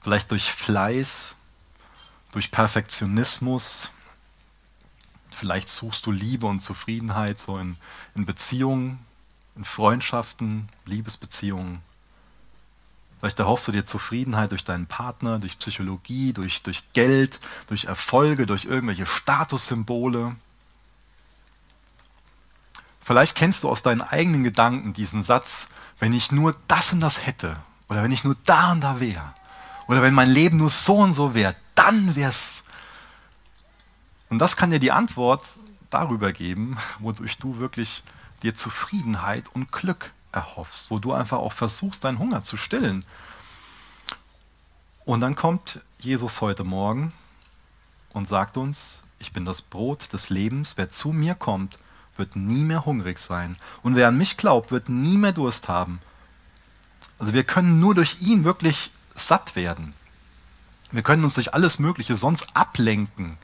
Vielleicht 0.00 0.30
durch 0.30 0.50
Fleiß, 0.50 1.36
durch 2.32 2.50
Perfektionismus. 2.50 3.90
Vielleicht 5.30 5.68
suchst 5.68 6.06
du 6.06 6.10
Liebe 6.10 6.46
und 6.46 6.60
Zufriedenheit 6.60 7.38
so 7.38 7.58
in, 7.58 7.76
in 8.14 8.24
Beziehungen, 8.24 8.98
in 9.54 9.64
Freundschaften, 9.64 10.70
Liebesbeziehungen. 10.86 11.82
Vielleicht 13.20 13.38
erhoffst 13.38 13.68
du 13.68 13.72
dir 13.72 13.84
Zufriedenheit 13.84 14.50
durch 14.50 14.64
deinen 14.64 14.86
Partner, 14.86 15.38
durch 15.38 15.58
Psychologie, 15.58 16.32
durch, 16.32 16.62
durch 16.62 16.82
Geld, 16.94 17.40
durch 17.66 17.84
Erfolge, 17.84 18.46
durch 18.46 18.64
irgendwelche 18.64 19.04
Statussymbole. 19.06 20.34
Vielleicht 23.12 23.36
kennst 23.36 23.62
du 23.62 23.68
aus 23.68 23.82
deinen 23.82 24.00
eigenen 24.00 24.42
Gedanken 24.42 24.94
diesen 24.94 25.22
Satz, 25.22 25.66
wenn 25.98 26.14
ich 26.14 26.32
nur 26.32 26.56
das 26.66 26.94
und 26.94 27.00
das 27.00 27.26
hätte 27.26 27.58
oder 27.90 28.02
wenn 28.02 28.10
ich 28.10 28.24
nur 28.24 28.36
da 28.46 28.72
und 28.72 28.80
da 28.80 29.00
wäre 29.00 29.34
oder 29.86 30.00
wenn 30.00 30.14
mein 30.14 30.30
Leben 30.30 30.56
nur 30.56 30.70
so 30.70 30.96
und 30.96 31.12
so 31.12 31.34
wäre, 31.34 31.54
dann 31.74 32.16
wäre 32.16 32.30
es. 32.30 32.64
Und 34.30 34.38
das 34.38 34.56
kann 34.56 34.70
dir 34.70 34.78
die 34.78 34.92
Antwort 34.92 35.44
darüber 35.90 36.32
geben, 36.32 36.78
wodurch 37.00 37.36
du 37.36 37.58
wirklich 37.58 38.02
dir 38.42 38.54
Zufriedenheit 38.54 39.44
und 39.52 39.72
Glück 39.72 40.12
erhoffst, 40.32 40.90
wo 40.90 40.98
du 40.98 41.12
einfach 41.12 41.36
auch 41.36 41.52
versuchst, 41.52 42.04
deinen 42.04 42.18
Hunger 42.18 42.44
zu 42.44 42.56
stillen. 42.56 43.04
Und 45.04 45.20
dann 45.20 45.36
kommt 45.36 45.82
Jesus 45.98 46.40
heute 46.40 46.64
Morgen 46.64 47.12
und 48.14 48.26
sagt 48.26 48.56
uns, 48.56 49.02
ich 49.18 49.34
bin 49.34 49.44
das 49.44 49.60
Brot 49.60 50.14
des 50.14 50.30
Lebens, 50.30 50.78
wer 50.78 50.88
zu 50.88 51.12
mir 51.12 51.34
kommt, 51.34 51.78
wird 52.16 52.36
nie 52.36 52.62
mehr 52.62 52.84
hungrig 52.84 53.18
sein. 53.18 53.56
Und 53.82 53.96
wer 53.96 54.08
an 54.08 54.18
mich 54.18 54.36
glaubt, 54.36 54.70
wird 54.70 54.88
nie 54.88 55.16
mehr 55.16 55.32
Durst 55.32 55.68
haben. 55.68 56.00
Also 57.18 57.34
wir 57.34 57.44
können 57.44 57.80
nur 57.80 57.94
durch 57.94 58.20
ihn 58.20 58.44
wirklich 58.44 58.90
satt 59.14 59.56
werden. 59.56 59.94
Wir 60.90 61.02
können 61.02 61.24
uns 61.24 61.34
durch 61.34 61.54
alles 61.54 61.78
Mögliche 61.78 62.16
sonst 62.16 62.48
ablenken 62.54 63.38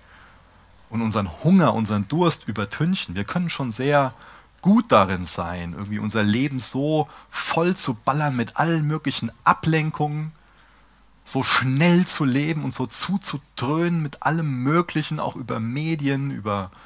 und 0.90 1.02
unseren 1.02 1.30
Hunger, 1.44 1.74
unseren 1.74 2.08
Durst 2.08 2.46
übertünchen. 2.46 3.14
Wir 3.14 3.24
können 3.24 3.50
schon 3.50 3.72
sehr 3.72 4.14
gut 4.60 4.90
darin 4.90 5.24
sein, 5.26 5.72
irgendwie 5.72 5.98
unser 5.98 6.22
Leben 6.22 6.58
so 6.58 7.08
voll 7.30 7.76
zu 7.76 7.94
ballern 7.94 8.36
mit 8.36 8.56
allen 8.56 8.86
möglichen 8.86 9.30
Ablenkungen, 9.44 10.32
so 11.24 11.42
schnell 11.42 12.06
zu 12.06 12.24
leben 12.24 12.64
und 12.64 12.74
so 12.74 12.86
zuzudröhnen 12.86 14.02
mit 14.02 14.22
allem 14.22 14.62
Möglichen, 14.62 15.20
auch 15.20 15.36
über 15.36 15.60
Medien, 15.60 16.30
über 16.30 16.70
es 16.70 16.78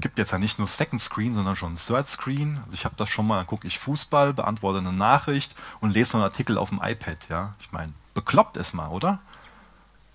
gibt 0.00 0.18
jetzt 0.18 0.32
ja 0.32 0.38
nicht 0.38 0.58
nur 0.58 0.68
Second 0.68 1.00
Screen, 1.00 1.32
sondern 1.32 1.56
schon 1.56 1.74
Third 1.74 2.06
Screen. 2.06 2.58
Also 2.64 2.74
ich 2.74 2.84
habe 2.84 2.94
das 2.96 3.08
schon 3.08 3.26
mal, 3.26 3.38
dann 3.38 3.46
gucke 3.46 3.66
ich 3.66 3.78
Fußball, 3.78 4.32
beantworte 4.32 4.78
eine 4.78 4.92
Nachricht 4.92 5.54
und 5.80 5.90
lese 5.90 6.12
noch 6.12 6.22
einen 6.22 6.30
Artikel 6.30 6.58
auf 6.58 6.70
dem 6.70 6.80
iPad. 6.82 7.28
Ja? 7.28 7.54
Ich 7.60 7.72
meine, 7.72 7.92
bekloppt 8.14 8.56
es 8.56 8.72
mal, 8.72 8.88
oder? 8.88 9.20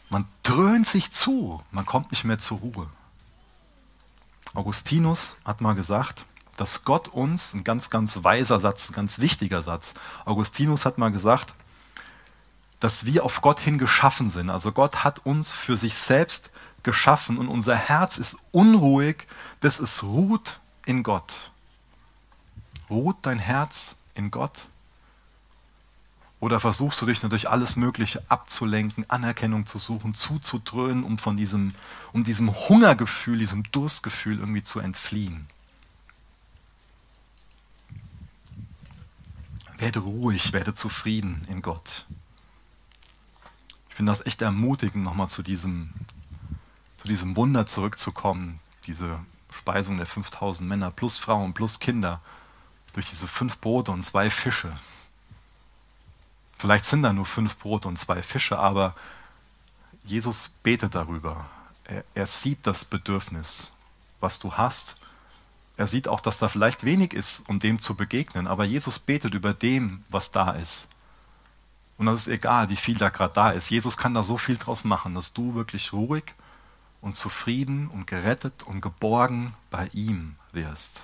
Man 0.10 0.26
dröhnt 0.44 0.88
sich 0.88 1.12
zu, 1.12 1.62
man 1.72 1.86
kommt 1.86 2.12
nicht 2.12 2.24
mehr 2.24 2.38
zur 2.38 2.60
Ruhe. 2.60 2.88
Augustinus 4.54 5.38
hat 5.44 5.62
mal 5.62 5.74
gesagt, 5.74 6.26
dass 6.56 6.86
Gott 6.86 7.08
uns, 7.10 7.54
ein 7.54 7.64
ganz, 7.64 7.90
ganz 7.90 8.24
weiser 8.24 8.60
Satz, 8.60 8.90
ein 8.90 8.94
ganz 8.94 9.20
wichtiger 9.20 9.62
Satz, 9.62 9.94
Augustinus 10.24 10.86
hat 10.86 10.98
mal 10.98 11.12
gesagt, 11.12 11.54
dass 12.80 13.06
wir 13.06 13.26
auf 13.26 13.42
Gott 13.42 13.60
hin 13.60 13.78
geschaffen 13.78 14.30
sind. 14.30 14.50
Also 14.50 14.72
Gott 14.72 15.04
hat 15.04 15.26
uns 15.26 15.52
für 15.52 15.78
sich 15.78 15.96
selbst 15.96 16.52
geschaffen 16.86 17.38
und 17.38 17.50
unser 17.50 17.76
Herz 17.76 18.18
ist 18.18 18.38
unruhig, 18.52 19.28
bis 19.60 19.80
es 19.80 20.04
ruht 20.04 20.62
in 20.86 21.04
Gott. 21.04 21.52
Ruht 22.90 23.18
dein 23.24 23.40
Herz 23.40 23.98
in 24.14 24.32
Gott? 24.32 24.70
Oder 26.40 26.60
versuchst 26.60 27.02
du 27.02 27.08
dich 27.08 27.20
durch 27.20 27.50
alles 27.50 27.76
Mögliche 27.76 28.24
abzulenken, 28.30 29.10
Anerkennung 29.10 29.66
zu 29.66 29.80
suchen, 29.80 30.14
zuzudröhnen, 30.14 31.04
um 31.04 31.18
von 31.18 31.38
diesem, 31.38 31.74
um 32.14 32.24
diesem 32.24 32.54
Hungergefühl, 32.54 33.40
diesem 33.40 33.64
Durstgefühl 33.72 34.40
irgendwie 34.40 34.64
zu 34.64 34.80
entfliehen? 34.80 35.48
Werde 39.78 40.00
ruhig, 40.00 40.54
werde 40.54 40.74
zufrieden 40.74 41.46
in 41.50 41.62
Gott. 41.62 42.06
Ich 43.90 43.96
finde 43.96 44.12
das 44.12 44.26
echt 44.26 44.42
ermutigend, 44.42 45.04
nochmal 45.04 45.30
zu 45.30 45.42
diesem 45.42 45.90
zu 47.06 47.10
diesem 47.10 47.36
Wunder 47.36 47.68
zurückzukommen, 47.68 48.60
diese 48.88 49.20
Speisung 49.54 49.98
der 49.98 50.08
5000 50.08 50.68
Männer 50.68 50.90
plus 50.90 51.20
Frauen 51.20 51.54
plus 51.54 51.78
Kinder 51.78 52.20
durch 52.94 53.08
diese 53.12 53.28
fünf 53.28 53.60
Brote 53.60 53.92
und 53.92 54.02
zwei 54.02 54.32
Fische. 54.32 54.76
Vielleicht 56.58 56.86
sind 56.86 57.04
da 57.04 57.14
nur 57.14 57.28
fünf 57.28 57.58
Brote 57.58 57.88
und 57.88 58.00
zwei 58.00 58.24
Fische, 58.24 58.58
aber 58.58 58.96
Jesus 60.04 60.50
betet 60.64 60.96
darüber. 60.96 61.46
Er, 61.84 62.04
er 62.16 62.26
sieht 62.26 62.66
das 62.66 62.86
Bedürfnis, 62.86 63.70
was 64.20 64.40
du 64.40 64.54
hast. 64.54 64.96
Er 65.78 65.86
sieht 65.86 66.08
auch, 66.08 66.22
dass 66.22 66.40
da 66.40 66.48
vielleicht 66.48 66.86
wenig 66.86 67.14
ist, 67.14 67.48
um 67.48 67.60
dem 67.60 67.80
zu 67.80 67.94
begegnen, 67.94 68.48
aber 68.48 68.66
Jesus 68.66 68.98
betet 68.98 69.36
über 69.36 69.54
dem, 69.54 70.04
was 70.10 70.32
da 70.32 70.54
ist. 70.54 70.88
Und 72.00 72.08
das 72.08 72.22
ist 72.22 72.30
egal, 72.30 72.70
wie 72.70 72.76
viel 72.76 72.98
da 72.98 73.10
gerade 73.10 73.34
da 73.36 73.52
ist. 73.52 73.70
Jesus 73.70 73.96
kann 73.96 74.16
da 74.16 74.24
so 74.24 74.38
viel 74.38 74.58
draus 74.58 74.84
machen, 74.84 75.14
dass 75.14 75.34
du 75.34 75.54
wirklich 75.54 75.94
ruhig 75.94 76.34
und 77.06 77.16
zufrieden 77.16 77.88
und 77.88 78.08
gerettet 78.08 78.64
und 78.64 78.82
geborgen 78.82 79.54
bei 79.70 79.88
ihm 79.94 80.38
wirst. 80.54 81.04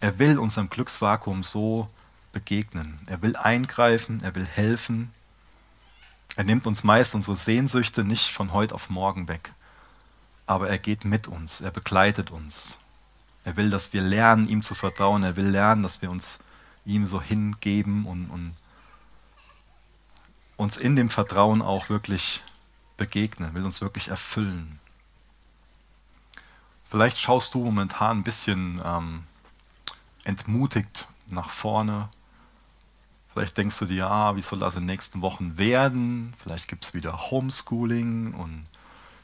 Er 0.00 0.18
will 0.18 0.38
unserem 0.38 0.70
Glücksvakuum 0.70 1.44
so 1.44 1.90
begegnen. 2.32 2.98
Er 3.04 3.20
will 3.20 3.36
eingreifen, 3.36 4.22
er 4.22 4.34
will 4.34 4.46
helfen. 4.46 5.10
Er 6.36 6.44
nimmt 6.44 6.66
uns 6.66 6.84
meist 6.84 7.14
unsere 7.14 7.36
Sehnsüchte 7.36 8.02
nicht 8.02 8.32
von 8.32 8.54
heute 8.54 8.74
auf 8.74 8.88
morgen 8.88 9.28
weg. 9.28 9.52
Aber 10.46 10.70
er 10.70 10.78
geht 10.78 11.04
mit 11.04 11.28
uns, 11.28 11.60
er 11.60 11.70
begleitet 11.70 12.30
uns. 12.30 12.78
Er 13.44 13.58
will, 13.58 13.68
dass 13.68 13.92
wir 13.92 14.00
lernen, 14.00 14.48
ihm 14.48 14.62
zu 14.62 14.74
vertrauen. 14.74 15.22
Er 15.22 15.36
will 15.36 15.48
lernen, 15.48 15.82
dass 15.82 16.00
wir 16.00 16.10
uns 16.10 16.38
ihm 16.86 17.04
so 17.04 17.20
hingeben 17.20 18.06
und, 18.06 18.30
und 18.30 18.56
uns 20.56 20.78
in 20.78 20.96
dem 20.96 21.10
Vertrauen 21.10 21.60
auch 21.60 21.90
wirklich 21.90 22.42
begegnen, 22.98 23.54
will 23.54 23.64
uns 23.64 23.80
wirklich 23.80 24.08
erfüllen. 24.08 24.78
Vielleicht 26.90 27.18
schaust 27.18 27.54
du 27.54 27.64
momentan 27.64 28.18
ein 28.18 28.22
bisschen 28.22 28.82
ähm, 28.84 29.24
entmutigt 30.24 31.08
nach 31.26 31.50
vorne. 31.50 32.10
Vielleicht 33.32 33.56
denkst 33.56 33.78
du 33.78 33.86
dir, 33.86 34.10
ah, 34.10 34.36
wie 34.36 34.42
soll 34.42 34.58
das 34.58 34.74
in 34.74 34.82
den 34.82 34.86
nächsten 34.86 35.20
Wochen 35.22 35.56
werden? 35.56 36.34
Vielleicht 36.42 36.68
gibt 36.68 36.84
es 36.84 36.94
wieder 36.94 37.30
Homeschooling 37.30 38.34
und 38.34 38.66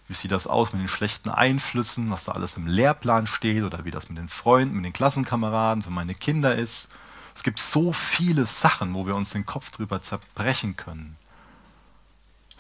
wie 0.07 0.15
sieht 0.15 0.31
das 0.31 0.47
aus 0.47 0.73
mit 0.73 0.83
den 0.83 0.89
schlechten 0.89 1.31
Einflüssen, 1.31 2.11
was 2.11 2.25
da 2.25 2.33
alles 2.33 2.57
im 2.57 2.67
Lehrplan 2.67 3.27
steht 3.27 3.65
oder 3.65 3.87
wie 3.87 3.91
das 3.91 4.09
mit 4.09 4.19
den 4.19 4.29
Freunden, 4.29 4.77
mit 4.77 4.85
den 4.85 4.93
Klassenkameraden 4.93 5.83
für 5.83 5.91
meine 5.91 6.15
Kinder 6.15 6.55
ist. 6.55 6.89
Es 7.35 7.43
gibt 7.43 7.59
so 7.59 7.93
viele 7.93 8.47
Sachen, 8.47 8.95
wo 8.95 9.07
wir 9.07 9.17
uns 9.17 9.31
den 9.31 9.47
Kopf 9.47 9.71
drüber 9.71 10.03
zerbrechen 10.03 10.77
können. 10.77 11.17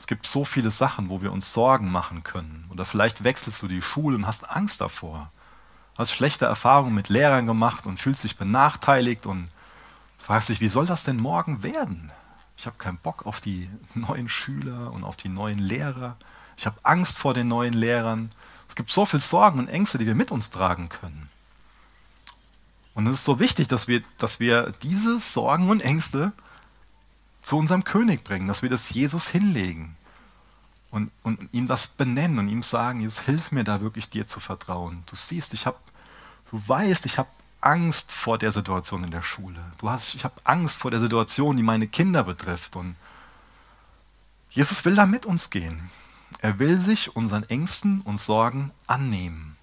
Es 0.04 0.06
gibt 0.06 0.26
so 0.26 0.44
viele 0.44 0.70
Sachen, 0.70 1.08
wo 1.08 1.22
wir 1.22 1.32
uns 1.32 1.54
Sorgen 1.54 1.90
machen 1.90 2.24
können. 2.24 2.66
Oder 2.70 2.84
vielleicht 2.84 3.24
wechselst 3.24 3.62
du 3.62 3.68
die 3.68 3.80
Schule 3.80 4.18
und 4.18 4.26
hast 4.26 4.50
Angst 4.50 4.82
davor. 4.82 5.30
Hast 5.96 6.12
schlechte 6.12 6.44
Erfahrungen 6.44 6.94
mit 6.94 7.08
Lehrern 7.08 7.46
gemacht 7.46 7.86
und 7.86 7.98
fühlst 7.98 8.22
dich 8.22 8.36
benachteiligt 8.36 9.24
und 9.24 9.48
fragst 10.18 10.50
dich, 10.50 10.60
wie 10.60 10.68
soll 10.68 10.84
das 10.84 11.04
denn 11.04 11.16
morgen 11.16 11.62
werden? 11.62 12.12
Ich 12.58 12.66
habe 12.66 12.76
keinen 12.76 12.98
Bock 12.98 13.24
auf 13.24 13.40
die 13.40 13.70
neuen 13.94 14.28
Schüler 14.28 14.92
und 14.92 15.04
auf 15.04 15.16
die 15.16 15.30
neuen 15.30 15.58
Lehrer. 15.58 16.16
Ich 16.58 16.66
habe 16.66 16.76
Angst 16.82 17.18
vor 17.18 17.32
den 17.32 17.48
neuen 17.48 17.72
Lehrern. 17.72 18.28
Es 18.68 18.74
gibt 18.74 18.90
so 18.90 19.06
viele 19.06 19.22
Sorgen 19.22 19.58
und 19.58 19.68
Ängste, 19.68 19.96
die 19.96 20.04
wir 20.04 20.14
mit 20.14 20.30
uns 20.30 20.50
tragen 20.50 20.90
können. 20.90 21.30
Und 22.92 23.06
es 23.06 23.14
ist 23.14 23.24
so 23.24 23.40
wichtig, 23.40 23.68
dass 23.68 23.88
wir, 23.88 24.02
dass 24.18 24.38
wir 24.38 24.74
diese 24.82 25.18
Sorgen 25.18 25.70
und 25.70 25.80
Ängste 25.80 26.34
zu 27.44 27.56
unserem 27.58 27.84
König 27.84 28.24
bringen, 28.24 28.48
dass 28.48 28.62
wir 28.62 28.70
das 28.70 28.90
Jesus 28.90 29.28
hinlegen 29.28 29.94
und, 30.90 31.10
und 31.22 31.48
ihm 31.52 31.68
das 31.68 31.86
benennen 31.86 32.38
und 32.38 32.48
ihm 32.48 32.62
sagen, 32.62 33.00
Jesus, 33.00 33.20
hilf 33.20 33.52
mir 33.52 33.64
da 33.64 33.80
wirklich 33.80 34.08
dir 34.08 34.26
zu 34.26 34.40
vertrauen. 34.40 35.02
Du 35.06 35.14
siehst, 35.14 35.52
ich 35.52 35.66
habe, 35.66 35.76
du 36.50 36.60
weißt, 36.66 37.04
ich 37.04 37.18
habe 37.18 37.28
Angst 37.60 38.12
vor 38.12 38.38
der 38.38 38.50
Situation 38.50 39.04
in 39.04 39.10
der 39.10 39.22
Schule. 39.22 39.60
Du 39.78 39.90
hast, 39.90 40.14
ich 40.14 40.24
habe 40.24 40.34
Angst 40.44 40.78
vor 40.78 40.90
der 40.90 41.00
Situation, 41.00 41.56
die 41.56 41.62
meine 41.62 41.86
Kinder 41.86 42.24
betrifft. 42.24 42.76
Und 42.76 42.96
Jesus 44.50 44.84
will 44.84 44.94
da 44.94 45.04
mit 45.04 45.26
uns 45.26 45.50
gehen. 45.50 45.90
Er 46.38 46.58
will 46.58 46.78
sich 46.78 47.14
unseren 47.14 47.42
Ängsten 47.44 48.00
und 48.02 48.18
Sorgen 48.18 48.70
annehmen. 48.86 49.53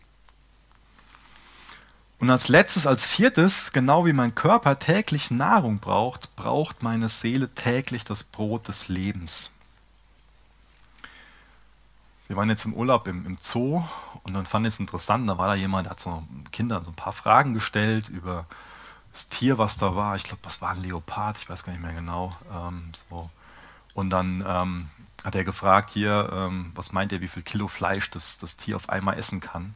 Und 2.21 2.29
als 2.29 2.49
letztes, 2.49 2.85
als 2.85 3.03
viertes, 3.03 3.71
genau 3.71 4.05
wie 4.05 4.13
mein 4.13 4.35
Körper 4.35 4.77
täglich 4.77 5.31
Nahrung 5.31 5.79
braucht, 5.79 6.35
braucht 6.35 6.83
meine 6.83 7.09
Seele 7.09 7.49
täglich 7.49 8.03
das 8.03 8.23
Brot 8.23 8.67
des 8.67 8.89
Lebens. 8.89 9.49
Wir 12.27 12.37
waren 12.37 12.47
jetzt 12.47 12.63
im 12.65 12.75
Urlaub 12.75 13.07
im, 13.07 13.25
im 13.25 13.39
Zoo 13.41 13.83
und 14.21 14.35
dann 14.35 14.45
fand 14.45 14.67
ich 14.67 14.75
es 14.75 14.79
interessant, 14.79 15.27
da 15.27 15.39
war 15.39 15.47
da 15.47 15.55
jemand, 15.55 15.87
der 15.87 15.91
hat 15.91 15.99
so 15.99 16.23
Kindern 16.51 16.83
so 16.85 16.91
ein 16.91 16.95
paar 16.95 17.11
Fragen 17.11 17.55
gestellt 17.55 18.07
über 18.07 18.45
das 19.11 19.27
Tier, 19.27 19.57
was 19.57 19.77
da 19.77 19.95
war, 19.95 20.15
ich 20.15 20.23
glaube, 20.23 20.43
das 20.43 20.61
war 20.61 20.69
ein 20.69 20.83
Leopard, 20.83 21.39
ich 21.39 21.49
weiß 21.49 21.63
gar 21.63 21.73
nicht 21.73 21.81
mehr 21.81 21.93
genau. 21.93 22.37
Ähm, 22.53 22.91
so. 23.09 23.31
Und 23.95 24.11
dann 24.11 24.45
ähm, 24.47 24.89
hat 25.23 25.33
er 25.33 25.43
gefragt, 25.43 25.89
hier, 25.89 26.29
ähm, 26.31 26.71
was 26.75 26.91
meint 26.91 27.13
ihr, 27.13 27.21
wie 27.21 27.27
viel 27.27 27.41
Kilo 27.41 27.67
Fleisch 27.67 28.11
das, 28.11 28.37
das 28.37 28.57
Tier 28.57 28.75
auf 28.75 28.89
einmal 28.89 29.17
essen 29.17 29.41
kann? 29.41 29.73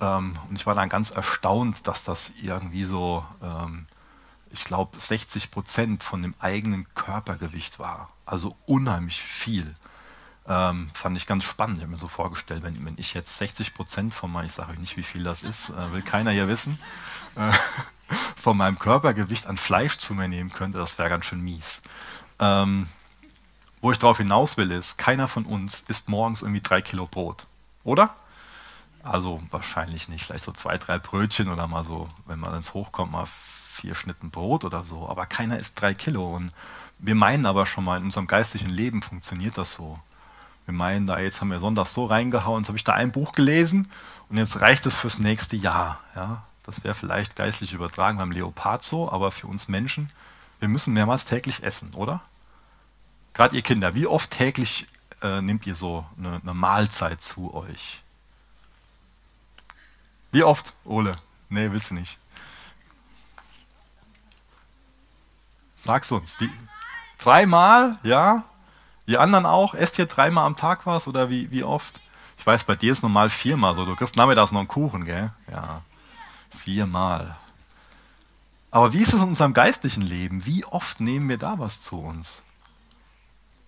Ähm, 0.00 0.36
und 0.48 0.56
ich 0.56 0.66
war 0.66 0.74
dann 0.74 0.88
ganz 0.88 1.10
erstaunt, 1.10 1.86
dass 1.86 2.04
das 2.04 2.32
irgendwie 2.40 2.84
so, 2.84 3.24
ähm, 3.42 3.86
ich 4.50 4.64
glaube, 4.64 4.98
60 4.98 5.50
Prozent 5.50 6.02
von 6.02 6.22
dem 6.22 6.34
eigenen 6.38 6.86
Körpergewicht 6.94 7.78
war. 7.78 8.10
Also 8.26 8.56
unheimlich 8.66 9.20
viel. 9.20 9.74
Ähm, 10.46 10.90
fand 10.94 11.16
ich 11.16 11.26
ganz 11.26 11.44
spannend. 11.44 11.78
Ich 11.78 11.82
habe 11.82 11.92
mir 11.92 11.98
so 11.98 12.08
vorgestellt, 12.08 12.62
wenn, 12.62 12.84
wenn 12.84 12.96
ich 12.96 13.12
jetzt 13.12 13.36
60 13.36 13.74
Prozent 13.74 14.14
von 14.14 14.32
meinem, 14.32 14.46
ich 14.46 14.52
sage 14.52 14.72
euch 14.72 14.78
nicht, 14.78 14.96
wie 14.96 15.02
viel 15.02 15.22
das 15.22 15.42
ist, 15.42 15.70
äh, 15.70 15.92
will 15.92 16.02
keiner 16.02 16.30
hier 16.30 16.48
wissen, 16.48 16.78
äh, 17.36 17.52
von 18.36 18.56
meinem 18.56 18.78
Körpergewicht 18.78 19.46
an 19.46 19.58
Fleisch 19.58 19.98
zu 19.98 20.14
mir 20.14 20.28
nehmen 20.28 20.50
könnte, 20.50 20.78
das 20.78 20.98
wäre 20.98 21.10
ganz 21.10 21.26
schön 21.26 21.42
mies. 21.42 21.82
Ähm, 22.38 22.88
wo 23.80 23.92
ich 23.92 23.98
darauf 23.98 24.18
hinaus 24.18 24.56
will, 24.56 24.70
ist, 24.70 24.96
keiner 24.96 25.28
von 25.28 25.44
uns 25.44 25.84
isst 25.86 26.08
morgens 26.08 26.42
irgendwie 26.42 26.62
drei 26.62 26.80
Kilo 26.80 27.06
Brot. 27.06 27.46
Oder? 27.84 28.14
Also 29.02 29.40
wahrscheinlich 29.50 30.08
nicht. 30.08 30.24
Vielleicht 30.24 30.44
so 30.44 30.52
zwei, 30.52 30.78
drei 30.78 30.98
Brötchen 30.98 31.48
oder 31.48 31.66
mal 31.66 31.84
so, 31.84 32.08
wenn 32.26 32.38
man 32.38 32.54
ins 32.54 32.74
Hochkommt, 32.74 33.12
mal 33.12 33.26
vier 33.26 33.94
Schnitten 33.94 34.30
Brot 34.30 34.64
oder 34.64 34.84
so. 34.84 35.08
Aber 35.08 35.26
keiner 35.26 35.58
isst 35.58 35.80
drei 35.80 35.94
Kilo. 35.94 36.34
Und 36.34 36.50
wir 36.98 37.14
meinen 37.14 37.46
aber 37.46 37.66
schon 37.66 37.84
mal, 37.84 37.98
in 37.98 38.04
unserem 38.04 38.26
geistlichen 38.26 38.70
Leben 38.70 39.02
funktioniert 39.02 39.56
das 39.56 39.74
so. 39.74 39.98
Wir 40.66 40.74
meinen, 40.74 41.06
da 41.06 41.18
jetzt 41.18 41.40
haben 41.40 41.50
wir 41.50 41.60
sonntags 41.60 41.94
so 41.94 42.04
reingehauen, 42.04 42.62
jetzt 42.62 42.68
habe 42.68 42.76
ich 42.76 42.84
da 42.84 42.92
ein 42.92 43.10
Buch 43.10 43.32
gelesen 43.32 43.90
und 44.28 44.36
jetzt 44.36 44.60
reicht 44.60 44.84
es 44.84 44.98
fürs 44.98 45.18
nächste 45.18 45.56
Jahr. 45.56 45.98
Ja, 46.14 46.42
das 46.64 46.84
wäre 46.84 46.92
vielleicht 46.92 47.36
geistlich 47.36 47.72
übertragen 47.72 48.18
beim 48.18 48.32
Leopard 48.32 48.84
so, 48.84 49.10
aber 49.10 49.30
für 49.30 49.46
uns 49.46 49.68
Menschen, 49.68 50.10
wir 50.60 50.68
müssen 50.68 50.92
mehrmals 50.92 51.24
täglich 51.24 51.62
essen, 51.62 51.94
oder? 51.94 52.20
Gerade 53.32 53.56
ihr 53.56 53.62
Kinder, 53.62 53.94
wie 53.94 54.06
oft 54.06 54.30
täglich 54.30 54.86
äh, 55.22 55.40
nehmt 55.40 55.66
ihr 55.66 55.74
so 55.74 56.04
eine, 56.18 56.40
eine 56.42 56.52
Mahlzeit 56.52 57.22
zu 57.22 57.54
euch? 57.54 58.02
Wie 60.30 60.42
oft, 60.42 60.74
Ole? 60.84 61.16
Nee, 61.48 61.70
willst 61.70 61.90
du 61.90 61.94
nicht. 61.94 62.18
Sag's 65.76 66.12
uns. 66.12 66.38
Wie, 66.38 66.50
dreimal, 67.18 67.98
ja? 68.02 68.44
Ihr 69.06 69.20
anderen 69.20 69.46
auch? 69.46 69.74
Esst 69.74 69.98
ihr 69.98 70.06
dreimal 70.06 70.44
am 70.44 70.56
Tag 70.56 70.84
was 70.86 71.08
oder 71.08 71.30
wie, 71.30 71.50
wie 71.50 71.64
oft? 71.64 72.00
Ich 72.36 72.46
weiß, 72.46 72.64
bei 72.64 72.76
dir 72.76 72.92
ist 72.92 73.02
normal 73.02 73.30
viermal 73.30 73.74
so. 73.74 73.84
Du 73.84 73.96
kriegst 73.96 74.16
nachmittags 74.16 74.52
noch 74.52 74.60
einen 74.60 74.68
Kuchen, 74.68 75.04
gell? 75.04 75.32
Ja, 75.50 75.82
viermal. 76.50 77.36
Aber 78.70 78.92
wie 78.92 79.00
ist 79.00 79.14
es 79.14 79.22
in 79.22 79.28
unserem 79.28 79.54
geistlichen 79.54 80.02
Leben? 80.02 80.44
Wie 80.44 80.64
oft 80.66 81.00
nehmen 81.00 81.28
wir 81.28 81.38
da 81.38 81.58
was 81.58 81.80
zu 81.80 81.98
uns? 81.98 82.42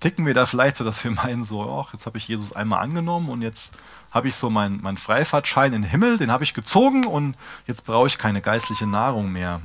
ticken 0.00 0.24
wir 0.26 0.34
da 0.34 0.46
vielleicht 0.46 0.76
so, 0.76 0.84
dass 0.84 1.04
wir 1.04 1.10
meinen, 1.10 1.44
so, 1.44 1.70
ach, 1.70 1.92
jetzt 1.92 2.06
habe 2.06 2.18
ich 2.18 2.26
Jesus 2.26 2.52
einmal 2.52 2.80
angenommen 2.80 3.28
und 3.28 3.42
jetzt 3.42 3.72
habe 4.10 4.28
ich 4.28 4.36
so 4.36 4.50
meinen 4.50 4.80
mein 4.82 4.96
Freifahrtschein 4.96 5.72
in 5.72 5.82
den 5.82 5.90
Himmel, 5.90 6.18
den 6.18 6.30
habe 6.30 6.44
ich 6.44 6.54
gezogen 6.54 7.06
und 7.06 7.36
jetzt 7.66 7.84
brauche 7.84 8.06
ich 8.06 8.18
keine 8.18 8.40
geistliche 8.40 8.86
Nahrung 8.86 9.32
mehr. 9.32 9.60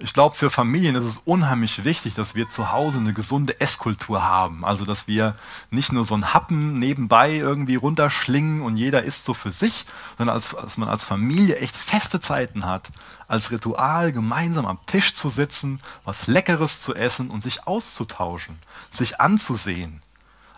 Ich 0.00 0.12
glaube, 0.12 0.34
für 0.34 0.50
Familien 0.50 0.96
ist 0.96 1.04
es 1.04 1.18
unheimlich 1.18 1.84
wichtig, 1.84 2.14
dass 2.14 2.34
wir 2.34 2.48
zu 2.48 2.72
Hause 2.72 2.98
eine 2.98 3.12
gesunde 3.12 3.60
Esskultur 3.60 4.24
haben. 4.24 4.64
Also, 4.64 4.84
dass 4.84 5.06
wir 5.06 5.36
nicht 5.70 5.92
nur 5.92 6.04
so 6.04 6.16
ein 6.16 6.34
Happen 6.34 6.80
nebenbei 6.80 7.36
irgendwie 7.36 7.76
runterschlingen 7.76 8.60
und 8.60 8.76
jeder 8.76 9.04
isst 9.04 9.24
so 9.24 9.34
für 9.34 9.52
sich, 9.52 9.86
sondern 10.18 10.34
als, 10.34 10.50
dass 10.50 10.76
man 10.78 10.88
als 10.88 11.04
Familie 11.04 11.56
echt 11.56 11.76
feste 11.76 12.18
Zeiten 12.18 12.66
hat, 12.66 12.88
als 13.28 13.52
Ritual 13.52 14.10
gemeinsam 14.10 14.66
am 14.66 14.84
Tisch 14.86 15.14
zu 15.14 15.28
sitzen, 15.28 15.80
was 16.04 16.26
Leckeres 16.26 16.82
zu 16.82 16.94
essen 16.94 17.30
und 17.30 17.40
sich 17.40 17.66
auszutauschen, 17.68 18.58
sich 18.90 19.20
anzusehen. 19.20 20.02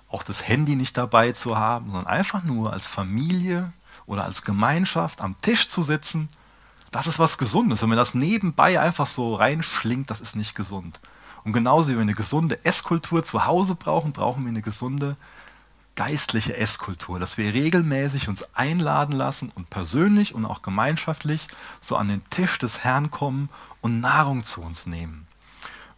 Auch 0.09 0.23
das 0.23 0.47
Handy 0.47 0.77
nicht 0.77 0.97
dabei 0.97 1.33
zu 1.33 1.57
haben, 1.57 1.87
sondern 1.87 2.07
einfach 2.07 2.43
nur 2.43 2.73
als 2.73 2.87
Familie 2.87 3.73
oder 4.07 4.25
als 4.25 4.43
Gemeinschaft 4.43 5.21
am 5.21 5.37
Tisch 5.39 5.69
zu 5.69 5.83
sitzen 5.83 6.29
das 6.97 7.07
ist 7.07 7.19
was 7.19 7.37
Gesundes. 7.37 7.83
Wenn 7.83 7.91
man 7.91 7.99
das 7.99 8.15
nebenbei 8.15 8.81
einfach 8.81 9.07
so 9.07 9.35
reinschlingt, 9.35 10.11
das 10.11 10.21
ist 10.21 10.35
nicht 10.35 10.55
gesund. 10.55 10.99
Und 11.45 11.53
genauso 11.53 11.91
wie 11.91 11.97
wir 11.97 12.01
eine 12.01 12.15
gesunde 12.15 12.65
Esskultur 12.65 13.23
zu 13.23 13.45
Hause 13.45 13.75
brauchen, 13.75 14.13
brauchen 14.13 14.45
wir 14.45 14.49
eine 14.49 14.63
gesunde 14.63 15.17
geistliche 15.95 16.57
Esskultur, 16.57 17.19
dass 17.19 17.37
wir 17.39 17.53
regelmäßig 17.53 18.29
uns 18.29 18.55
einladen 18.55 19.13
lassen 19.13 19.51
und 19.55 19.69
persönlich 19.71 20.35
und 20.35 20.47
auch 20.47 20.63
gemeinschaftlich 20.63 21.49
so 21.81 21.97
an 21.97 22.09
den 22.09 22.29
Tisch 22.31 22.59
des 22.59 22.83
Herrn 22.83 23.11
kommen 23.11 23.51
und 23.81 24.01
Nahrung 24.01 24.43
zu 24.43 24.63
uns 24.63 24.87
nehmen. 24.87 25.26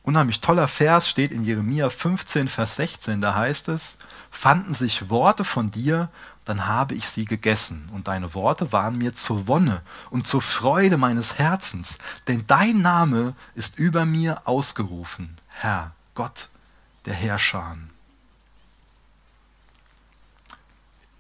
Unheimlich 0.09 0.41
toller 0.41 0.69
Vers 0.69 1.07
steht 1.07 1.33
in 1.33 1.45
Jeremia 1.45 1.91
15, 1.91 2.49
Vers 2.49 2.77
16, 2.77 3.21
da 3.21 3.35
heißt 3.35 3.69
es, 3.69 3.99
fanden 4.31 4.73
sich 4.73 5.11
Worte 5.11 5.45
von 5.45 5.71
dir, 5.71 6.09
dann 6.47 6.67
habe 6.67 6.95
ich 6.95 7.11
sie 7.11 7.27
gegessen, 7.27 7.91
und 7.93 8.09
deine 8.09 8.33
Worte 8.33 8.73
waren 8.73 8.97
mir 8.97 9.13
zur 9.13 9.47
Wonne 9.49 9.83
und 10.09 10.27
zur 10.27 10.41
Freude 10.41 10.97
meines 10.97 11.39
Herzens, 11.39 11.99
denn 12.27 12.45
dein 12.47 12.81
Name 12.81 13.35
ist 13.55 13.79
über 13.79 14.07
mir 14.07 14.41
ausgerufen, 14.49 15.37
Herr, 15.51 15.93
Gott 16.15 16.49
der 17.05 17.13
Herrscher. 17.13 17.77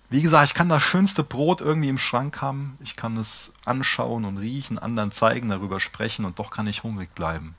Wie 0.09 0.23
gesagt, 0.23 0.49
ich 0.49 0.55
kann 0.55 0.71
das 0.71 0.83
schönste 0.83 1.25
Brot 1.25 1.61
irgendwie 1.61 1.91
im 1.91 1.99
Schrank 1.99 2.41
haben, 2.41 2.79
ich 2.83 2.97
kann 2.97 3.19
es 3.19 3.53
anschauen 3.67 4.25
und 4.25 4.39
riechen, 4.39 4.79
anderen 4.79 5.13
zeigen, 5.13 5.51
darüber 5.51 5.79
sprechen 5.79 6.25
und 6.25 6.39
doch 6.39 6.51
kann 6.51 6.67
ich 6.67 6.85
hungrig 6.85 7.15
bleiben. 7.15 7.55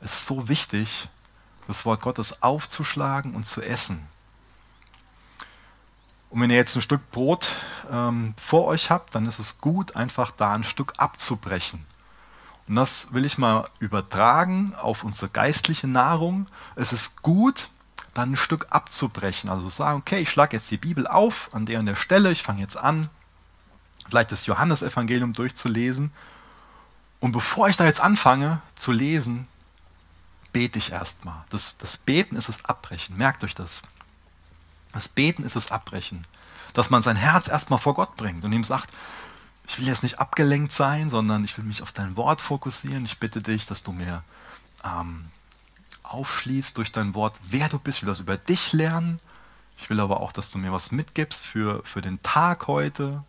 Es 0.00 0.14
ist 0.14 0.26
so 0.26 0.48
wichtig, 0.48 1.08
das 1.66 1.84
Wort 1.84 2.00
Gottes 2.00 2.42
aufzuschlagen 2.42 3.34
und 3.34 3.46
zu 3.46 3.62
essen. 3.62 4.08
Und 6.30 6.40
wenn 6.40 6.50
ihr 6.50 6.56
jetzt 6.56 6.76
ein 6.76 6.82
Stück 6.82 7.10
Brot 7.10 7.48
ähm, 7.90 8.34
vor 8.40 8.66
euch 8.66 8.90
habt, 8.90 9.14
dann 9.14 9.26
ist 9.26 9.40
es 9.40 9.58
gut, 9.58 9.96
einfach 9.96 10.30
da 10.30 10.52
ein 10.52 10.64
Stück 10.64 10.94
abzubrechen. 10.96 11.84
Und 12.68 12.76
das 12.76 13.12
will 13.12 13.24
ich 13.24 13.36
mal 13.36 13.68
übertragen 13.80 14.74
auf 14.80 15.02
unsere 15.02 15.28
geistliche 15.28 15.88
Nahrung. 15.88 16.46
Es 16.76 16.92
ist 16.92 17.20
gut, 17.20 17.68
dann 18.14 18.32
ein 18.32 18.36
Stück 18.36 18.68
abzubrechen. 18.70 19.50
Also 19.50 19.68
sagen, 19.68 19.98
okay, 19.98 20.20
ich 20.20 20.30
schlage 20.30 20.56
jetzt 20.56 20.70
die 20.70 20.76
Bibel 20.76 21.06
auf 21.06 21.50
an 21.52 21.66
der 21.66 21.80
und 21.80 21.86
der 21.86 21.96
Stelle, 21.96 22.30
ich 22.30 22.44
fange 22.44 22.60
jetzt 22.60 22.76
an, 22.76 23.10
vielleicht 24.08 24.30
das 24.30 24.46
Johannesevangelium 24.46 25.32
durchzulesen. 25.32 26.12
Und 27.18 27.32
bevor 27.32 27.68
ich 27.68 27.76
da 27.76 27.84
jetzt 27.84 28.00
anfange 28.00 28.62
zu 28.76 28.92
lesen, 28.92 29.48
bete 30.52 30.78
ich 30.78 30.92
erstmal. 30.92 31.44
Das, 31.50 31.76
das 31.78 31.96
Beten 31.96 32.36
ist 32.36 32.48
das 32.48 32.64
Abbrechen. 32.64 33.16
Merkt 33.16 33.44
euch 33.44 33.54
das. 33.54 33.82
Das 34.92 35.08
Beten 35.08 35.42
ist 35.42 35.56
das 35.56 35.70
Abbrechen. 35.70 36.26
Dass 36.74 36.90
man 36.90 37.02
sein 37.02 37.16
Herz 37.16 37.48
erstmal 37.48 37.78
vor 37.78 37.94
Gott 37.94 38.16
bringt 38.16 38.44
und 38.44 38.52
ihm 38.52 38.64
sagt, 38.64 38.90
ich 39.66 39.78
will 39.78 39.86
jetzt 39.86 40.02
nicht 40.02 40.18
abgelenkt 40.18 40.72
sein, 40.72 41.10
sondern 41.10 41.44
ich 41.44 41.56
will 41.56 41.64
mich 41.64 41.82
auf 41.82 41.92
dein 41.92 42.16
Wort 42.16 42.40
fokussieren. 42.40 43.04
Ich 43.04 43.18
bitte 43.18 43.40
dich, 43.40 43.66
dass 43.66 43.82
du 43.82 43.92
mir 43.92 44.24
ähm, 44.84 45.26
aufschließt 46.02 46.76
durch 46.76 46.90
dein 46.92 47.14
Wort, 47.14 47.38
wer 47.44 47.68
du 47.68 47.78
bist. 47.78 47.98
Ich 47.98 48.02
will 48.02 48.10
das 48.10 48.20
über 48.20 48.36
dich 48.36 48.72
lernen. 48.72 49.20
Ich 49.78 49.88
will 49.88 50.00
aber 50.00 50.20
auch, 50.20 50.32
dass 50.32 50.50
du 50.50 50.58
mir 50.58 50.72
was 50.72 50.90
mitgibst 50.90 51.46
für, 51.46 51.82
für 51.84 52.02
den 52.02 52.20
Tag 52.22 52.66
heute. 52.66 53.24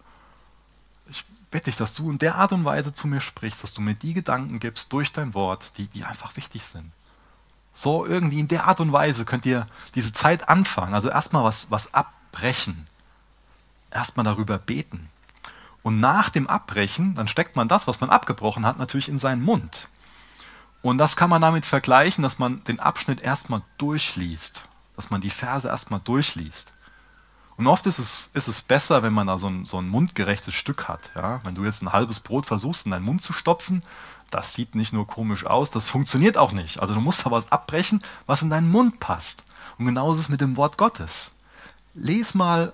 Ich 1.10 1.24
bitte 1.52 1.66
dich, 1.66 1.78
dass 1.78 1.94
du 1.94 2.10
in 2.10 2.18
der 2.18 2.36
Art 2.36 2.52
und 2.52 2.66
Weise 2.66 2.94
zu 2.94 3.08
mir 3.08 3.22
sprichst, 3.22 3.64
dass 3.64 3.74
du 3.74 3.82
mir 3.82 3.94
die 3.94 4.14
Gedanken 4.14 4.60
gibst 4.60 4.92
durch 4.92 5.12
dein 5.12 5.34
Wort, 5.34 5.78
die, 5.78 5.88
die 5.88 6.04
einfach 6.04 6.36
wichtig 6.36 6.64
sind. 6.64 6.92
So 7.74 8.06
irgendwie 8.06 8.40
in 8.40 8.48
der 8.48 8.66
Art 8.68 8.80
und 8.80 8.92
Weise 8.92 9.26
könnt 9.26 9.46
ihr 9.46 9.66
diese 9.96 10.14
Zeit 10.14 10.50
anfangen. 10.50 10.94
Also 10.94 11.10
erstmal 11.10 11.44
was, 11.44 11.72
was 11.72 11.94
abbrechen. 11.94 12.88
Erstmal 13.92 14.24
darüber 14.24 14.58
beten. 14.58 15.10
Und 15.84 16.00
nach 16.00 16.30
dem 16.30 16.48
Abbrechen, 16.48 17.16
dann 17.16 17.28
steckt 17.28 17.56
man 17.56 17.68
das, 17.68 17.88
was 17.88 18.02
man 18.02 18.10
abgebrochen 18.10 18.66
hat, 18.66 18.78
natürlich 18.78 19.10
in 19.10 19.18
seinen 19.18 19.42
Mund. 19.42 19.88
Und 20.82 20.98
das 20.98 21.16
kann 21.16 21.30
man 21.30 21.42
damit 21.42 21.66
vergleichen, 21.66 22.24
dass 22.24 22.40
man 22.40 22.64
den 22.66 22.80
Abschnitt 22.80 23.22
erstmal 23.22 23.62
durchliest. 23.78 24.64
Dass 24.96 25.10
man 25.10 25.22
die 25.22 25.30
Verse 25.30 25.68
erstmal 25.68 26.02
durchliest. 26.02 26.74
Und 27.62 27.67
oft 27.67 27.86
ist 27.86 28.00
es, 28.00 28.32
ist 28.34 28.47
es 28.47 28.63
besser, 28.63 29.04
wenn 29.04 29.13
man 29.13 29.28
da 29.28 29.38
so 29.38 29.47
ein, 29.47 29.65
so 29.65 29.78
ein 29.78 29.88
mundgerechtes 29.88 30.52
Stück 30.52 30.88
hat. 30.88 31.12
Ja? 31.13 31.41
Wenn 31.43 31.54
du 31.54 31.63
jetzt 31.63 31.84
ein 31.84 31.93
halbes 31.93 32.19
Brot 32.19 32.47
versuchst, 32.47 32.88
in 32.88 32.91
deinen 32.91 33.06
Mund 33.06 33.21
zu 33.21 33.34
stopfen, 33.34 33.84
das 34.32 34.56
sieht 34.56 34.74
nicht 34.74 34.93
nur 34.93 35.06
komisch 35.06 35.45
aus, 35.45 35.69
das 35.69 35.88
funktioniert 35.88 36.38
auch 36.38 36.54
nicht. 36.54 36.82
Also 36.82 36.95
du 36.95 37.02
musst 37.02 37.24
da 37.24 37.30
was 37.30 37.52
abbrechen, 37.52 38.02
was 38.26 38.41
in 38.41 38.50
deinen 38.50 38.71
Mund 38.71 39.00
passt. 39.00 39.43
Und 39.78 39.86
genauso 39.86 40.15
ist 40.15 40.21
es 40.21 40.30
mit 40.30 40.41
dem 40.41 40.58
Wort 40.58 40.80
Gottes. 40.80 41.34
Lies 41.93 42.34
mal, 42.34 42.74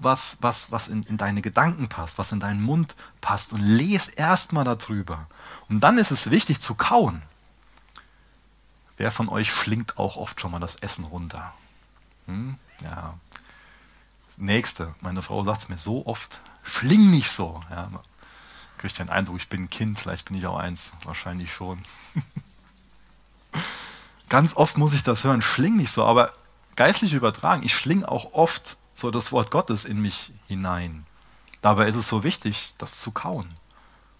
was, 0.00 0.36
was, 0.40 0.72
was 0.72 0.88
in, 0.88 1.04
in 1.04 1.16
deine 1.16 1.40
Gedanken 1.40 1.86
passt, 1.86 2.18
was 2.18 2.32
in 2.32 2.40
deinen 2.40 2.62
Mund 2.62 2.96
passt 3.20 3.52
und 3.52 3.60
les 3.60 4.08
erstmal 4.08 4.64
darüber. 4.64 5.28
Und 5.68 5.78
dann 5.78 5.98
ist 5.98 6.10
es 6.10 6.32
wichtig 6.32 6.58
zu 6.58 6.74
kauen. 6.74 7.22
Wer 8.96 9.12
von 9.12 9.28
euch 9.28 9.52
schlingt 9.52 9.96
auch 9.96 10.16
oft 10.16 10.40
schon 10.40 10.50
mal 10.50 10.58
das 10.58 10.74
Essen 10.74 11.04
runter? 11.04 11.54
Hm? 12.26 12.56
Ja. 12.82 13.14
Nächste, 14.36 14.94
meine 15.00 15.22
Frau 15.22 15.44
sagt 15.44 15.62
es 15.62 15.68
mir 15.68 15.78
so 15.78 16.06
oft, 16.06 16.40
schling 16.62 17.10
nicht 17.10 17.30
so. 17.30 17.60
Ja, 17.70 17.88
Kriege 18.78 18.88
ich 18.88 18.94
den 18.94 19.08
Eindruck, 19.08 19.38
ich 19.38 19.48
bin 19.48 19.64
ein 19.64 19.70
Kind, 19.70 19.98
vielleicht 19.98 20.26
bin 20.26 20.36
ich 20.36 20.46
auch 20.46 20.58
eins, 20.58 20.92
wahrscheinlich 21.02 21.52
schon. 21.52 21.82
Ganz 24.28 24.54
oft 24.54 24.76
muss 24.76 24.92
ich 24.92 25.02
das 25.02 25.24
hören, 25.24 25.40
schling 25.40 25.76
nicht 25.76 25.90
so, 25.90 26.04
aber 26.04 26.34
geistlich 26.74 27.14
übertragen, 27.14 27.62
ich 27.62 27.74
schling 27.74 28.04
auch 28.04 28.34
oft 28.34 28.76
so 28.94 29.10
das 29.10 29.32
Wort 29.32 29.50
Gottes 29.50 29.84
in 29.84 30.00
mich 30.00 30.32
hinein. 30.46 31.06
Dabei 31.62 31.88
ist 31.88 31.96
es 31.96 32.08
so 32.08 32.22
wichtig, 32.22 32.74
das 32.76 33.00
zu 33.00 33.12
kauen, 33.12 33.48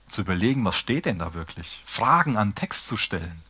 zu 0.08 0.22
überlegen, 0.22 0.64
was 0.64 0.76
steht 0.76 1.04
denn 1.04 1.18
da 1.18 1.34
wirklich, 1.34 1.82
Fragen 1.84 2.38
an 2.38 2.54
Text 2.54 2.86
zu 2.86 2.96
stellen. 2.96 3.42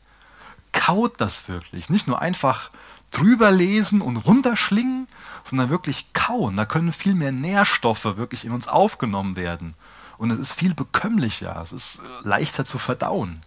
Kaut 0.73 1.21
das 1.21 1.49
wirklich, 1.49 1.89
nicht 1.89 2.09
nur 2.09 2.21
einfach 2.21 2.71
drüber 3.17 3.51
lesen 3.51 4.03
und 4.03 4.17
runterschlingen, 4.19 5.09
sondern 5.45 5.71
wirklich 5.71 6.13
kauen. 6.13 6.57
Da 6.57 6.67
können 6.67 6.93
viel 6.93 7.15
mehr 7.15 7.33
Nährstoffe 7.33 8.05
wirklich 8.05 8.45
in 8.45 8.53
uns 8.53 8.69
aufgenommen 8.69 9.37
werden. 9.37 9.75
Und 10.19 10.31
es 10.31 10.39
ist 10.39 10.53
viel 10.53 10.75
bekömmlicher, 10.75 11.61
es 11.63 11.73
ist 11.73 12.01
leichter 12.23 12.65
zu 12.65 12.79
verdauen, 12.79 13.41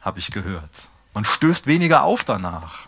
habe 0.00 0.18
ich 0.18 0.30
gehört. 0.30 0.70
Man 1.14 1.24
stößt 1.24 1.66
weniger 1.66 2.04
auf 2.04 2.24
danach. 2.24 2.86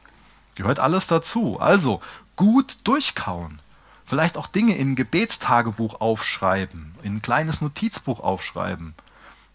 Gehört 0.54 0.78
alles 0.78 1.06
dazu. 1.06 1.58
Also 1.58 2.00
gut 2.36 2.78
durchkauen. 2.84 3.60
Vielleicht 4.04 4.36
auch 4.36 4.46
Dinge 4.46 4.76
in 4.76 4.92
ein 4.92 4.96
Gebetstagebuch 4.96 6.00
aufschreiben, 6.00 6.94
in 7.02 7.16
ein 7.16 7.22
kleines 7.22 7.60
Notizbuch 7.60 8.20
aufschreiben, 8.20 8.94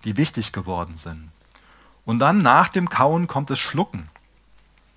die 0.03 0.17
wichtig 0.17 0.51
geworden 0.51 0.97
sind. 0.97 1.31
Und 2.05 2.19
dann 2.19 2.41
nach 2.41 2.69
dem 2.69 2.89
Kauen 2.89 3.27
kommt 3.27 3.49
das 3.49 3.59
Schlucken. 3.59 4.09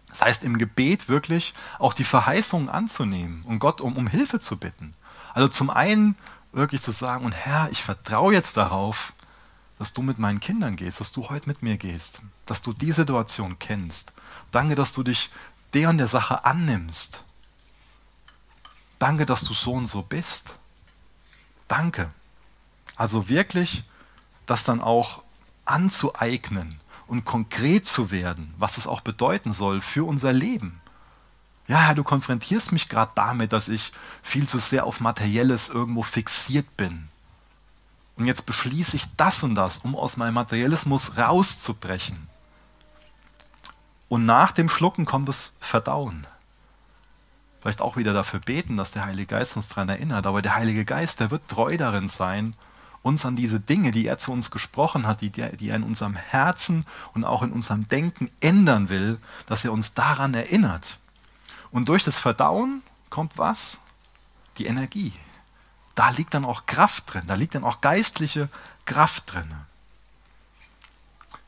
Das 0.09 0.23
heißt, 0.23 0.43
im 0.43 0.59
Gebet 0.59 1.09
wirklich 1.09 1.55
auch 1.79 1.93
die 1.93 2.05
Verheißungen 2.05 2.69
anzunehmen 2.69 3.45
und 3.45 3.59
Gott 3.59 3.81
um, 3.81 3.97
um 3.97 4.07
Hilfe 4.07 4.41
zu 4.41 4.57
bitten. 4.57 4.95
Also 5.35 5.49
zum 5.49 5.71
einen 5.71 6.17
wirklich 6.53 6.83
zu 6.83 6.93
sagen, 6.93 7.25
und 7.25 7.33
Herr, 7.33 7.69
ich 7.71 7.83
vertraue 7.83 8.33
jetzt 8.33 8.57
darauf, 8.57 9.13
dass 9.79 9.93
du 9.93 10.03
mit 10.03 10.19
meinen 10.19 10.41
Kindern 10.41 10.77
gehst, 10.77 11.01
dass 11.01 11.13
du 11.13 11.29
heute 11.29 11.49
mit 11.49 11.63
mir 11.63 11.77
gehst, 11.77 12.21
dass 12.47 12.63
du 12.63 12.73
die 12.73 12.93
Situation 12.93 13.59
kennst. 13.59 14.13
Danke, 14.51 14.75
dass 14.75 14.93
du 14.93 15.03
dich 15.03 15.31
der 15.75 15.91
und 15.91 15.99
der 15.99 16.09
Sache 16.09 16.45
annimmst. 16.45 17.23
Danke, 18.99 19.27
dass 19.27 19.43
du 19.43 19.55
so 19.55 19.73
und 19.73 19.87
so 19.87 20.03
bist. 20.03 20.57
Danke. 21.69 22.11
Also 22.97 23.29
wirklich 23.29 23.85
das 24.47 24.65
dann 24.65 24.81
auch 24.81 25.23
anzueignen 25.65 26.81
und 27.09 27.25
konkret 27.25 27.89
zu 27.89 28.11
werden, 28.11 28.55
was 28.59 28.77
es 28.77 28.87
auch 28.87 29.01
bedeuten 29.01 29.53
soll 29.53 29.81
für 29.81 30.07
unser 30.07 30.33
Leben. 30.33 30.81
Ja, 31.67 31.95
du 31.95 32.05
konfrontierst 32.05 32.71
mich 32.73 32.89
gerade 32.89 33.13
damit, 33.15 33.53
dass 33.53 33.69
ich 33.69 33.93
viel 34.23 34.49
zu 34.49 34.59
sehr 34.59 34.87
auf 34.87 35.01
Materielles 35.01 35.69
irgendwo 35.69 36.03
fixiert 36.03 36.77
bin. 36.77 37.09
Und 38.17 38.27
jetzt 38.27 38.47
beschließe 38.47 38.97
ich 38.97 39.05
das 39.17 39.43
und 39.43 39.55
das, 39.55 39.79
um 39.79 39.95
aus 39.95 40.17
meinem 40.17 40.35
Materialismus 40.35 41.17
rauszubrechen. 41.17 42.29
Und 44.09 44.27
nach 44.27 44.53
dem 44.53 44.69
Schlucken 44.69 45.05
kommt 45.05 45.29
das 45.29 45.53
Verdauen. 45.61 46.27
Vielleicht 47.61 47.81
auch 47.81 47.97
wieder 47.97 48.13
dafür 48.13 48.41
beten, 48.41 48.77
dass 48.77 48.93
der 48.93 49.05
Heilige 49.05 49.27
Geist 49.27 49.57
uns 49.57 49.69
daran 49.69 49.89
erinnert. 49.89 50.27
Aber 50.27 50.43
der 50.43 50.55
Heilige 50.55 50.85
Geist, 50.85 51.21
der 51.21 51.31
wird 51.31 51.49
treu 51.49 51.77
darin 51.77 52.09
sein, 52.09 52.55
uns 53.03 53.25
an 53.25 53.37
diese 53.37 53.61
Dinge, 53.61 53.91
die 53.91 54.07
er 54.07 54.19
zu 54.19 54.33
uns 54.33 54.51
gesprochen 54.51 55.07
hat, 55.07 55.21
die, 55.21 55.31
die 55.31 55.69
er 55.69 55.77
in 55.77 55.83
unserem 55.83 56.15
Herzen 56.15 56.85
und 57.15 57.25
auch 57.25 57.43
in 57.43 57.53
unserem 57.53 57.89
Denken 57.89 58.31
ändern 58.41 58.89
will, 58.89 59.19
dass 59.47 59.65
er 59.65 59.73
uns 59.73 59.95
daran 59.95 60.35
erinnert. 60.35 60.99
Und 61.71 61.89
durch 61.89 62.05
das 62.05 62.19
Verdauen 62.19 62.83
kommt 63.11 63.39
was? 63.39 63.79
Die 64.59 64.67
Energie. 64.67 65.13
Da 65.95 66.11
liegt 66.11 66.35
dann 66.35 66.45
auch 66.45 66.67
Kraft 66.67 67.13
drin, 67.13 67.25
da 67.27 67.35
liegt 67.35 67.55
dann 67.55 67.65
auch 67.65 67.81
geistliche 67.81 68.49
Kraft 68.85 69.33
drin. 69.33 69.53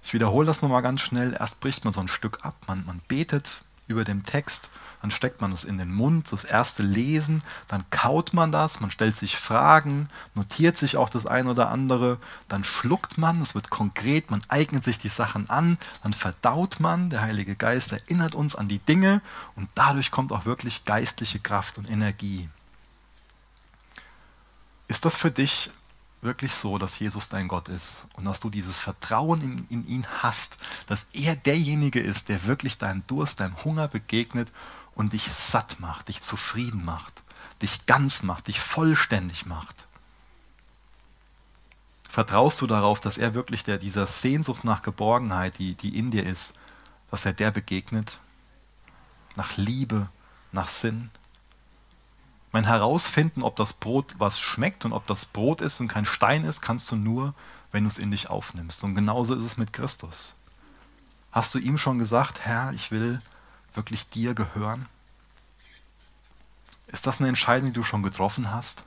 Ich 0.02 0.12
wiederhole 0.12 0.46
das 0.46 0.62
nochmal 0.62 0.82
ganz 0.82 1.02
schnell. 1.02 1.36
Erst 1.38 1.60
bricht 1.60 1.84
man 1.84 1.92
so 1.92 2.00
ein 2.00 2.08
Stück 2.08 2.44
ab, 2.44 2.56
man, 2.66 2.84
man 2.84 3.00
betet 3.06 3.62
über 3.90 4.04
dem 4.04 4.24
Text, 4.24 4.70
dann 5.02 5.10
steckt 5.10 5.40
man 5.40 5.52
es 5.52 5.64
in 5.64 5.78
den 5.78 5.92
Mund, 5.92 6.30
das 6.30 6.44
erste 6.44 6.82
Lesen, 6.82 7.42
dann 7.68 7.84
kaut 7.90 8.32
man 8.32 8.52
das, 8.52 8.80
man 8.80 8.90
stellt 8.90 9.16
sich 9.16 9.36
Fragen, 9.36 10.08
notiert 10.34 10.76
sich 10.76 10.96
auch 10.96 11.08
das 11.08 11.26
ein 11.26 11.48
oder 11.48 11.70
andere, 11.70 12.18
dann 12.48 12.64
schluckt 12.64 13.18
man, 13.18 13.40
es 13.40 13.54
wird 13.54 13.70
konkret, 13.70 14.30
man 14.30 14.42
eignet 14.48 14.84
sich 14.84 14.98
die 14.98 15.08
Sachen 15.08 15.48
an, 15.50 15.78
dann 16.02 16.12
verdaut 16.12 16.80
man, 16.80 17.10
der 17.10 17.22
Heilige 17.22 17.56
Geist 17.56 17.92
erinnert 17.92 18.34
uns 18.34 18.54
an 18.54 18.68
die 18.68 18.78
Dinge 18.78 19.22
und 19.56 19.68
dadurch 19.74 20.10
kommt 20.10 20.32
auch 20.32 20.44
wirklich 20.44 20.84
geistliche 20.84 21.38
Kraft 21.38 21.78
und 21.78 21.90
Energie. 21.90 22.48
Ist 24.88 25.04
das 25.04 25.16
für 25.16 25.30
dich 25.30 25.70
wirklich 26.22 26.54
so, 26.54 26.78
dass 26.78 26.98
Jesus 26.98 27.28
dein 27.28 27.48
Gott 27.48 27.68
ist 27.68 28.06
und 28.14 28.24
dass 28.24 28.40
du 28.40 28.50
dieses 28.50 28.78
Vertrauen 28.78 29.40
in, 29.40 29.66
in, 29.70 29.86
ihn 29.86 30.06
hast, 30.22 30.58
dass 30.86 31.06
er 31.12 31.36
derjenige 31.36 32.00
ist, 32.00 32.28
der 32.28 32.46
wirklich 32.46 32.78
deinem 32.78 33.06
Durst, 33.06 33.40
deinem 33.40 33.62
Hunger 33.64 33.88
begegnet 33.88 34.50
und 34.94 35.12
dich 35.12 35.30
satt 35.30 35.80
macht, 35.80 36.08
dich 36.08 36.20
zufrieden 36.20 36.84
macht, 36.84 37.22
dich 37.62 37.86
ganz 37.86 38.22
macht, 38.22 38.48
dich 38.48 38.60
vollständig 38.60 39.46
macht. 39.46 39.86
Vertraust 42.08 42.60
du 42.60 42.66
darauf, 42.66 43.00
dass 43.00 43.18
er 43.18 43.34
wirklich 43.34 43.62
der, 43.62 43.78
dieser 43.78 44.06
Sehnsucht 44.06 44.64
nach 44.64 44.82
Geborgenheit, 44.82 45.58
die, 45.58 45.74
die 45.74 45.96
in 45.96 46.10
dir 46.10 46.26
ist, 46.26 46.54
dass 47.10 47.24
er 47.24 47.32
der 47.32 47.50
begegnet? 47.50 48.18
Nach 49.36 49.56
Liebe, 49.56 50.08
nach 50.52 50.68
Sinn? 50.68 51.10
Mein 52.52 52.64
Herausfinden, 52.64 53.42
ob 53.42 53.56
das 53.56 53.72
Brot 53.72 54.14
was 54.18 54.40
schmeckt 54.40 54.84
und 54.84 54.92
ob 54.92 55.06
das 55.06 55.24
Brot 55.24 55.60
ist 55.60 55.80
und 55.80 55.88
kein 55.88 56.04
Stein 56.04 56.44
ist, 56.44 56.60
kannst 56.60 56.90
du 56.90 56.96
nur, 56.96 57.34
wenn 57.70 57.84
du 57.84 57.88
es 57.88 57.98
in 57.98 58.10
dich 58.10 58.28
aufnimmst. 58.28 58.82
Und 58.82 58.94
genauso 58.94 59.34
ist 59.34 59.44
es 59.44 59.56
mit 59.56 59.72
Christus. 59.72 60.34
Hast 61.30 61.54
du 61.54 61.58
ihm 61.58 61.78
schon 61.78 61.98
gesagt, 61.98 62.40
Herr, 62.44 62.72
ich 62.72 62.90
will 62.90 63.22
wirklich 63.74 64.08
dir 64.08 64.34
gehören? 64.34 64.86
Ist 66.88 67.06
das 67.06 67.20
eine 67.20 67.28
Entscheidung, 67.28 67.68
die 67.68 67.74
du 67.74 67.84
schon 67.84 68.02
getroffen 68.02 68.50
hast? 68.50 68.82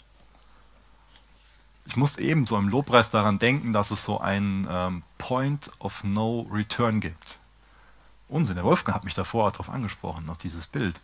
Ich 1.86 1.96
muss 1.96 2.18
eben 2.18 2.46
so 2.46 2.58
im 2.58 2.68
Lobpreis 2.68 3.10
daran 3.10 3.40
denken, 3.40 3.72
dass 3.72 3.92
es 3.92 4.04
so 4.04 4.20
einen 4.20 4.68
ähm, 4.70 5.04
Point 5.18 5.72
of 5.80 6.04
No 6.04 6.48
Return 6.52 7.00
gibt. 7.00 7.40
Unsinn, 8.28 8.56
der 8.56 8.64
Wolfgang 8.64 8.96
hat 8.96 9.04
mich 9.04 9.14
davor 9.14 9.52
darauf 9.52 9.70
angesprochen, 9.70 10.30
auf 10.30 10.38
dieses 10.38 10.68
Bild. 10.68 11.00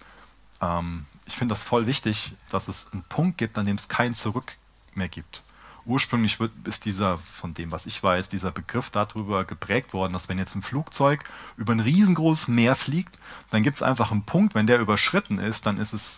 Ähm, 0.62 1.06
ich 1.26 1.38
finde 1.38 1.54
das 1.54 1.64
voll 1.64 1.86
wichtig, 1.86 2.34
dass 2.50 2.68
es 2.68 2.88
einen 2.92 3.04
Punkt 3.04 3.38
gibt, 3.38 3.58
an 3.58 3.66
dem 3.66 3.76
es 3.76 3.88
kein 3.88 4.16
Zurück 4.16 4.58
mehr 4.96 5.10
gibt. 5.10 5.44
Ursprünglich 5.86 6.40
wird, 6.40 6.52
ist 6.66 6.86
dieser, 6.86 7.18
von 7.18 7.54
dem, 7.54 7.72
was 7.72 7.86
ich 7.86 8.02
weiß, 8.02 8.30
dieser 8.30 8.52
Begriff 8.52 8.90
darüber 8.90 9.46
geprägt 9.46 9.94
worden, 9.94 10.14
dass 10.14 10.30
wenn 10.30 10.38
jetzt 10.38 10.56
ein 10.56 10.62
Flugzeug 10.62 11.24
über 11.58 11.74
ein 11.74 11.80
riesengroßes 11.80 12.48
Meer 12.48 12.76
fliegt, 12.76 13.18
dann 13.50 13.64
gibt 13.64 13.78
es 13.78 13.84
einfach 13.84 14.12
einen 14.12 14.24
Punkt, 14.24 14.56
wenn 14.56 14.68
der 14.68 14.80
überschritten 14.80 15.40
ist, 15.40 15.66
dann 15.66 15.78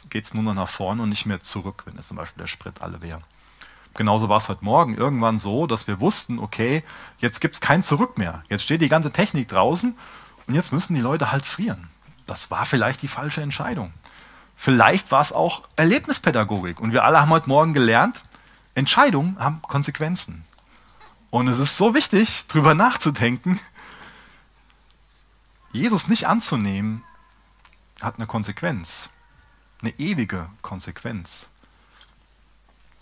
geht 0.10 0.26
es 0.26 0.34
nur 0.34 0.44
noch 0.44 0.54
nach 0.54 0.68
vorne 0.68 1.04
und 1.04 1.10
nicht 1.10 1.26
mehr 1.26 1.42
zurück, 1.42 1.84
wenn 1.86 1.98
es 1.98 2.08
zum 2.08 2.18
Beispiel 2.18 2.42
der 2.42 2.48
Sprit 2.48 2.82
alle 2.82 3.02
wäre. 3.02 3.22
Genauso 3.94 4.30
war 4.30 4.38
es 4.38 4.50
heute 4.50 4.64
Morgen 4.64 4.96
irgendwann 4.96 5.38
so, 5.38 5.68
dass 5.68 5.88
wir 5.88 6.00
wussten, 6.00 6.40
okay, 6.40 6.84
jetzt 7.20 7.42
gibt 7.42 7.56
es 7.56 7.62
kein 7.62 7.84
Zurück 7.84 8.18
mehr. 8.18 8.44
Jetzt 8.50 8.64
steht 8.64 8.82
die 8.82 8.90
ganze 8.90 9.12
Technik 9.12 9.50
draußen 9.50 9.98
und 10.48 10.54
jetzt 10.54 10.72
müssen 10.72 10.96
die 10.96 11.02
Leute 11.02 11.32
halt 11.32 11.46
frieren. 11.46 11.90
Das 12.26 12.52
war 12.52 12.66
vielleicht 12.66 13.02
die 13.02 13.10
falsche 13.10 13.42
Entscheidung. 13.42 13.94
Vielleicht 14.64 15.10
war 15.10 15.22
es 15.22 15.32
auch 15.32 15.64
Erlebnispädagogik. 15.76 16.80
Und 16.80 16.94
wir 16.94 17.04
alle 17.04 17.20
haben 17.20 17.32
heute 17.32 17.50
Morgen 17.50 17.74
gelernt, 17.74 18.22
Entscheidungen 18.76 19.40
haben 19.40 19.60
Konsequenzen. 19.64 20.46
Und 21.32 21.48
es 21.48 21.58
ist 21.58 21.78
so 21.78 21.96
wichtig, 21.96 22.46
darüber 22.48 22.76
nachzudenken. 22.76 23.60
Jesus 25.72 26.08
nicht 26.08 26.28
anzunehmen, 26.28 27.04
hat 28.04 28.18
eine 28.20 28.28
Konsequenz. 28.28 29.10
Eine 29.82 29.98
ewige 29.98 30.48
Konsequenz. 30.62 31.50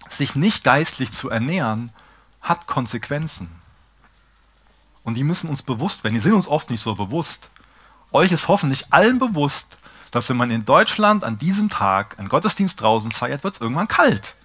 Sich 0.07 0.35
nicht 0.35 0.63
geistlich 0.63 1.11
zu 1.11 1.29
ernähren, 1.29 1.91
hat 2.39 2.67
Konsequenzen. 2.67 3.51
Und 5.03 5.15
die 5.15 5.25
müssen 5.25 5.49
uns 5.49 5.61
bewusst 5.61 6.05
werden. 6.05 6.13
Die 6.13 6.21
sind 6.21 6.31
uns 6.31 6.47
oft 6.47 6.69
nicht 6.69 6.81
so 6.81 6.95
bewusst. 6.95 7.49
Euch 8.13 8.31
ist 8.31 8.47
hoffentlich 8.47 8.93
allen 8.93 9.19
bewusst, 9.19 9.77
dass 10.11 10.29
wenn 10.29 10.37
man 10.37 10.51
in 10.51 10.65
Deutschland 10.65 11.23
an 11.23 11.37
diesem 11.37 11.69
Tag 11.69 12.17
einen 12.19 12.29
Gottesdienst 12.29 12.81
draußen 12.81 13.11
feiert, 13.11 13.43
wird 13.43 13.55
es 13.55 13.61
irgendwann 13.61 13.87
kalt. 13.87 14.35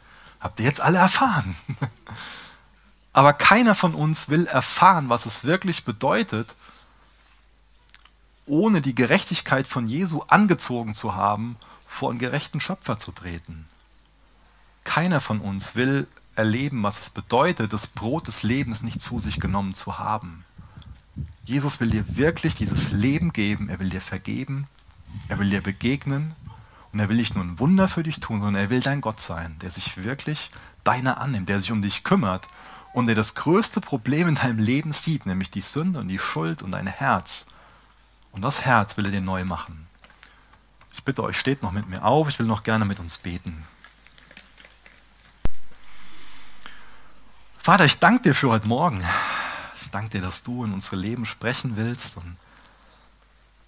Habt 0.40 0.60
ihr 0.60 0.66
jetzt 0.66 0.80
alle 0.80 0.98
erfahren? 0.98 1.56
Aber 3.12 3.32
keiner 3.32 3.74
von 3.74 3.94
uns 3.94 4.28
will 4.28 4.46
erfahren, 4.46 5.08
was 5.08 5.24
es 5.24 5.44
wirklich 5.44 5.84
bedeutet, 5.84 6.54
ohne 8.46 8.82
die 8.82 8.94
Gerechtigkeit 8.94 9.66
von 9.66 9.86
Jesu 9.86 10.22
angezogen 10.28 10.94
zu 10.94 11.14
haben, 11.14 11.56
vor 11.86 12.10
einen 12.10 12.18
gerechten 12.18 12.60
Schöpfer 12.60 12.98
zu 12.98 13.12
treten. 13.12 13.66
Keiner 14.82 15.20
von 15.20 15.40
uns 15.40 15.76
will 15.76 16.06
erleben, 16.34 16.82
was 16.82 17.00
es 17.00 17.10
bedeutet, 17.10 17.72
das 17.72 17.86
Brot 17.86 18.26
des 18.26 18.42
Lebens 18.42 18.82
nicht 18.82 19.00
zu 19.00 19.20
sich 19.20 19.40
genommen 19.40 19.74
zu 19.74 19.98
haben. 19.98 20.44
Jesus 21.44 21.80
will 21.80 21.90
dir 21.90 22.16
wirklich 22.16 22.56
dieses 22.56 22.90
Leben 22.90 23.32
geben, 23.32 23.68
er 23.68 23.78
will 23.78 23.90
dir 23.90 24.00
vergeben, 24.00 24.66
er 25.28 25.38
will 25.38 25.50
dir 25.50 25.62
begegnen 25.62 26.34
und 26.92 27.00
er 27.00 27.08
will 27.08 27.16
nicht 27.16 27.34
nur 27.34 27.44
ein 27.44 27.58
Wunder 27.58 27.88
für 27.88 28.02
dich 28.02 28.20
tun, 28.20 28.40
sondern 28.40 28.62
er 28.62 28.70
will 28.70 28.80
dein 28.80 29.00
Gott 29.00 29.20
sein, 29.20 29.56
der 29.60 29.70
sich 29.70 30.04
wirklich 30.04 30.50
deiner 30.84 31.20
annimmt, 31.20 31.48
der 31.48 31.60
sich 31.60 31.72
um 31.72 31.82
dich 31.82 32.04
kümmert 32.04 32.46
und 32.92 33.06
der 33.06 33.14
das 33.14 33.34
größte 33.34 33.80
Problem 33.80 34.28
in 34.28 34.34
deinem 34.36 34.58
Leben 34.58 34.92
sieht, 34.92 35.26
nämlich 35.26 35.50
die 35.50 35.60
Sünde 35.60 35.98
und 35.98 36.08
die 36.08 36.18
Schuld 36.18 36.62
und 36.62 36.72
dein 36.72 36.86
Herz. 36.86 37.46
Und 38.30 38.42
das 38.42 38.64
Herz 38.64 38.96
will 38.96 39.06
er 39.06 39.10
dir 39.10 39.20
neu 39.20 39.44
machen. 39.44 39.86
Ich 40.92 41.02
bitte 41.02 41.24
euch, 41.24 41.38
steht 41.38 41.62
noch 41.62 41.72
mit 41.72 41.88
mir 41.88 42.04
auf, 42.04 42.28
ich 42.28 42.38
will 42.38 42.46
noch 42.46 42.62
gerne 42.62 42.84
mit 42.84 43.00
uns 43.00 43.18
beten. 43.18 43.64
Vater, 47.58 47.86
ich 47.86 47.98
danke 47.98 48.22
dir 48.22 48.34
für 48.34 48.50
heute 48.50 48.68
Morgen. 48.68 49.02
Ich 49.80 49.90
danke 49.90 50.10
dir, 50.10 50.20
dass 50.20 50.42
du 50.42 50.64
in 50.64 50.72
unsere 50.72 50.96
Leben 50.96 51.26
sprechen 51.26 51.76
willst. 51.76 52.16
Und 52.16 52.36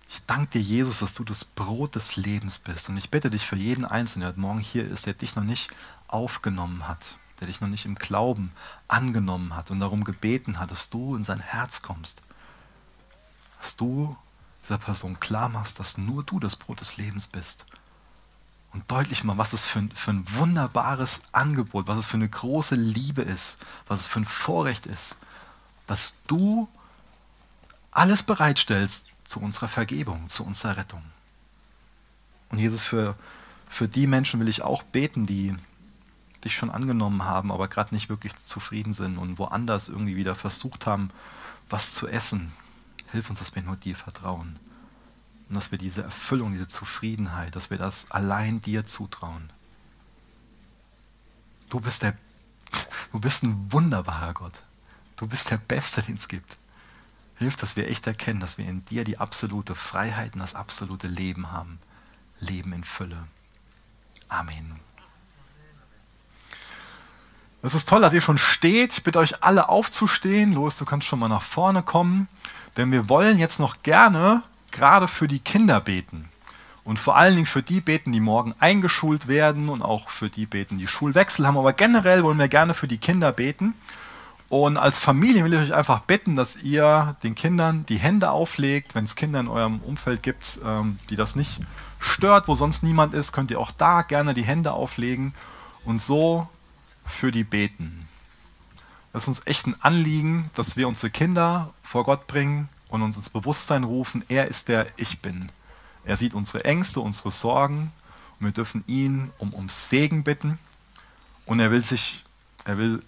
ich 0.09 0.23
danke 0.27 0.53
dir, 0.53 0.63
Jesus, 0.63 1.01
dass 1.01 1.15
du 1.15 1.25
das 1.25 1.45
Brot 1.45 1.97
des 1.97 2.17
Lebens 2.17 2.59
bist. 2.59 2.89
Und 2.89 2.97
ich 2.97 3.11
bitte 3.11 3.31
dich 3.31 3.45
für 3.45 3.57
jeden 3.57 3.85
Einzelnen, 3.85 4.21
der 4.21 4.29
heute 4.31 4.41
Morgen 4.41 4.61
hier 4.61 4.89
ist, 4.89 5.07
der 5.07 5.15
dich 5.15 5.35
noch 5.35 5.45
nicht 5.45 5.69
aufgenommen 6.09 6.87
hat, 6.87 7.17
der 7.41 7.49
dich 7.49 7.61
noch 7.61 7.69
nicht 7.69 7.87
im 7.87 7.97
Glauben 7.97 8.53
angenommen 8.87 9.57
hat 9.57 9.71
und 9.71 9.81
darum 9.81 10.05
gebeten 10.05 10.59
hat, 10.59 10.71
dass 10.71 10.91
du 10.91 11.17
in 11.17 11.25
sein 11.25 11.41
Herz 11.41 11.83
kommst. 11.83 12.23
Dass 13.61 13.75
du 13.75 14.17
dieser 14.63 14.79
Person 14.79 15.19
klar 15.19 15.49
machst, 15.49 15.81
dass 15.81 15.99
nur 15.99 16.23
du 16.23 16.39
das 16.39 16.57
Brot 16.57 16.81
des 16.81 16.97
Lebens 16.97 17.27
bist. 17.27 17.67
Und 18.73 18.91
deutlich 18.91 19.25
mal, 19.25 19.39
was 19.39 19.53
es 19.53 19.67
für 19.67 19.81
ein, 19.81 19.91
für 19.91 20.13
ein 20.13 20.27
wunderbares 20.37 21.21
Angebot, 21.33 21.89
was 21.89 21.99
es 21.99 22.07
für 22.07 22.17
eine 22.17 22.29
große 22.29 22.75
Liebe 22.75 23.23
ist, 23.23 23.59
was 23.89 24.01
es 24.01 24.07
für 24.07 24.21
ein 24.21 24.25
Vorrecht 24.25 24.87
ist, 24.87 25.17
dass 25.87 26.15
du 26.27 26.69
alles 27.91 28.23
bereitstellst 28.23 29.07
zu 29.27 29.41
unserer 29.41 29.69
Vergebung, 29.69 30.29
zu 30.29 30.45
unserer 30.45 30.77
Rettung. 30.77 31.03
Und 32.49 32.59
Jesus, 32.59 32.83
für, 32.83 33.17
für 33.69 33.89
die 33.89 34.07
Menschen 34.07 34.41
will 34.41 34.49
ich 34.49 34.63
auch 34.63 34.83
beten, 34.83 35.27
die 35.27 35.55
dich 36.45 36.55
schon 36.55 36.71
angenommen 36.71 37.25
haben, 37.25 37.51
aber 37.51 37.69
gerade 37.69 37.95
nicht 37.95 38.09
wirklich 38.09 38.33
zufrieden 38.45 38.93
sind 38.93 39.19
und 39.19 39.39
woanders 39.39 39.89
irgendwie 39.89 40.17
wieder 40.17 40.35
versucht 40.35 40.87
haben, 40.87 41.11
was 41.69 41.93
zu 41.93 42.07
essen. 42.07 42.53
Hilf 43.11 43.29
uns, 43.31 43.41
dass 43.41 43.55
wir 43.55 43.63
nur 43.63 43.77
dir 43.77 43.97
vertrauen. 43.97 44.59
Und 45.49 45.55
dass 45.55 45.71
wir 45.71 45.79
diese 45.79 46.03
Erfüllung, 46.03 46.53
diese 46.53 46.69
Zufriedenheit, 46.69 47.55
dass 47.57 47.71
wir 47.71 47.79
das 47.79 48.11
allein 48.11 48.61
dir 48.61 48.87
zutrauen. 48.87 49.51
Du 51.69 51.81
bist 51.81 52.03
der, 52.03 52.17
du 53.13 53.21
bist 53.21 53.43
ein 53.43 53.73
wunderbarer 53.73 54.35
Gott. 54.35 54.63
Du 55.17 55.27
bist 55.27 55.51
der 55.51 55.57
Beste, 55.57 56.03
den 56.03 56.17
es 56.17 56.29
gibt. 56.29 56.57
Hilf, 57.39 57.57
dass 57.57 57.77
wir 57.77 57.89
echt 57.89 58.07
erkennen, 58.07 58.41
dass 58.41 58.59
wir 58.59 58.67
in 58.67 58.85
dir 58.87 59.05
die 59.05 59.19
absolute 59.19 59.75
Freiheit 59.75 60.35
und 60.35 60.41
das 60.41 60.55
absolute 60.55 61.09
Leben 61.09 61.53
haben. 61.53 61.79
Leben 62.41 62.73
in 62.73 62.85
Fülle. 62.85 63.27
Amen. 64.29 64.81
Es 67.63 67.75
ist 67.75 67.89
toll, 67.89 68.01
dass 68.01 68.15
ihr 68.15 68.21
schon 68.21 68.39
steht. 68.39 68.93
Ich 68.93 69.03
bitte 69.03 69.19
euch 69.19 69.43
alle 69.43 69.69
aufzustehen. 69.69 70.53
Los, 70.53 70.79
du 70.79 70.85
kannst 70.85 71.07
schon 71.07 71.19
mal 71.19 71.29
nach 71.29 71.43
vorne 71.43 71.83
kommen. 71.83 72.29
Denn 72.77 72.93
wir 72.93 73.09
wollen 73.09 73.39
jetzt 73.39 73.59
noch 73.59 73.83
gerne 73.83 74.43
gerade 74.71 75.09
für 75.09 75.27
die 75.27 75.39
Kinder 75.39 75.81
beten. 75.81 76.29
Und 76.85 76.99
vor 76.99 77.17
allen 77.17 77.35
Dingen 77.35 77.47
für 77.47 77.63
die 77.63 77.81
beten, 77.81 78.13
die 78.13 78.21
morgen 78.21 78.55
eingeschult 78.61 79.27
werden 79.27 79.69
und 79.69 79.83
auch 79.83 80.11
für 80.11 80.31
die 80.31 80.47
beten, 80.47 80.79
die 80.79 80.87
Schulwechsel 80.87 81.47
haben. 81.47 81.57
Aber 81.57 81.73
generell 81.73 82.23
wollen 82.23 82.39
wir 82.39 82.49
gerne 82.49 82.75
für 82.75 82.87
die 82.87 82.99
Kinder 82.99 83.33
beten. 83.33 83.75
Und 84.49 84.77
als 84.77 85.01
Familie 85.01 85.45
will 85.45 85.55
ich 85.55 85.61
euch 85.61 85.75
einfach 85.75 86.01
bitten, 86.01 86.37
dass 86.37 86.57
ihr 86.57 87.17
den 87.23 87.35
Kindern 87.35 87.85
die 87.89 87.97
Hände 87.97 88.31
auflegt. 88.31 88.95
Wenn 88.95 89.05
es 89.05 89.17
Kinder 89.17 89.41
in 89.41 89.49
eurem 89.49 89.81
Umfeld 89.81 90.23
gibt, 90.23 90.61
ähm, 90.65 90.99
die 91.11 91.17
das 91.17 91.35
nicht 91.35 91.61
stört, 91.99 92.47
wo 92.47 92.55
sonst 92.55 92.83
niemand 92.83 93.13
ist, 93.13 93.33
könnt 93.33 93.51
ihr 93.51 93.59
auch 93.59 93.73
da 93.73 94.03
gerne 94.03 94.35
die 94.35 94.45
Hände 94.45 94.73
auflegen 94.73 95.35
und 95.85 96.01
so 96.01 96.49
für 97.05 97.33
die 97.33 97.45
beten. 97.45 98.09
Es 99.13 99.23
ist 99.23 99.29
uns 99.29 99.47
echt 99.47 99.67
ein 99.67 99.81
Anliegen, 99.81 100.51
dass 100.55 100.77
wir 100.77 100.87
unsere 100.87 101.11
Kinder 101.11 101.73
vor 101.83 102.05
Gott 102.05 102.27
bringen 102.27 102.69
und 102.89 103.03
uns 103.03 103.17
ins 103.17 103.31
Bewusstsein 103.31 103.83
rufen, 103.83 104.23
er 104.29 104.47
ist 104.47 104.69
der 104.69 104.87
Ich 104.97 105.21
bin. 105.21 105.51
Er 106.05 106.17
sieht 106.17 106.35
unsere 106.35 106.65
Ängste, 106.65 107.01
unsere 107.01 107.31
Sorgen 107.31 107.93
und 108.39 108.47
wir 108.47 108.53
dürfen 108.53 108.85
ihn 108.87 109.31
um, 109.39 109.53
um 109.53 109.69
Segen 109.69 110.23
bitten 110.23 110.59
und 111.47 111.59
er 111.59 111.71
will 111.71 111.83
sich, 111.83 112.25
er 112.65 112.79
will 112.79 113.03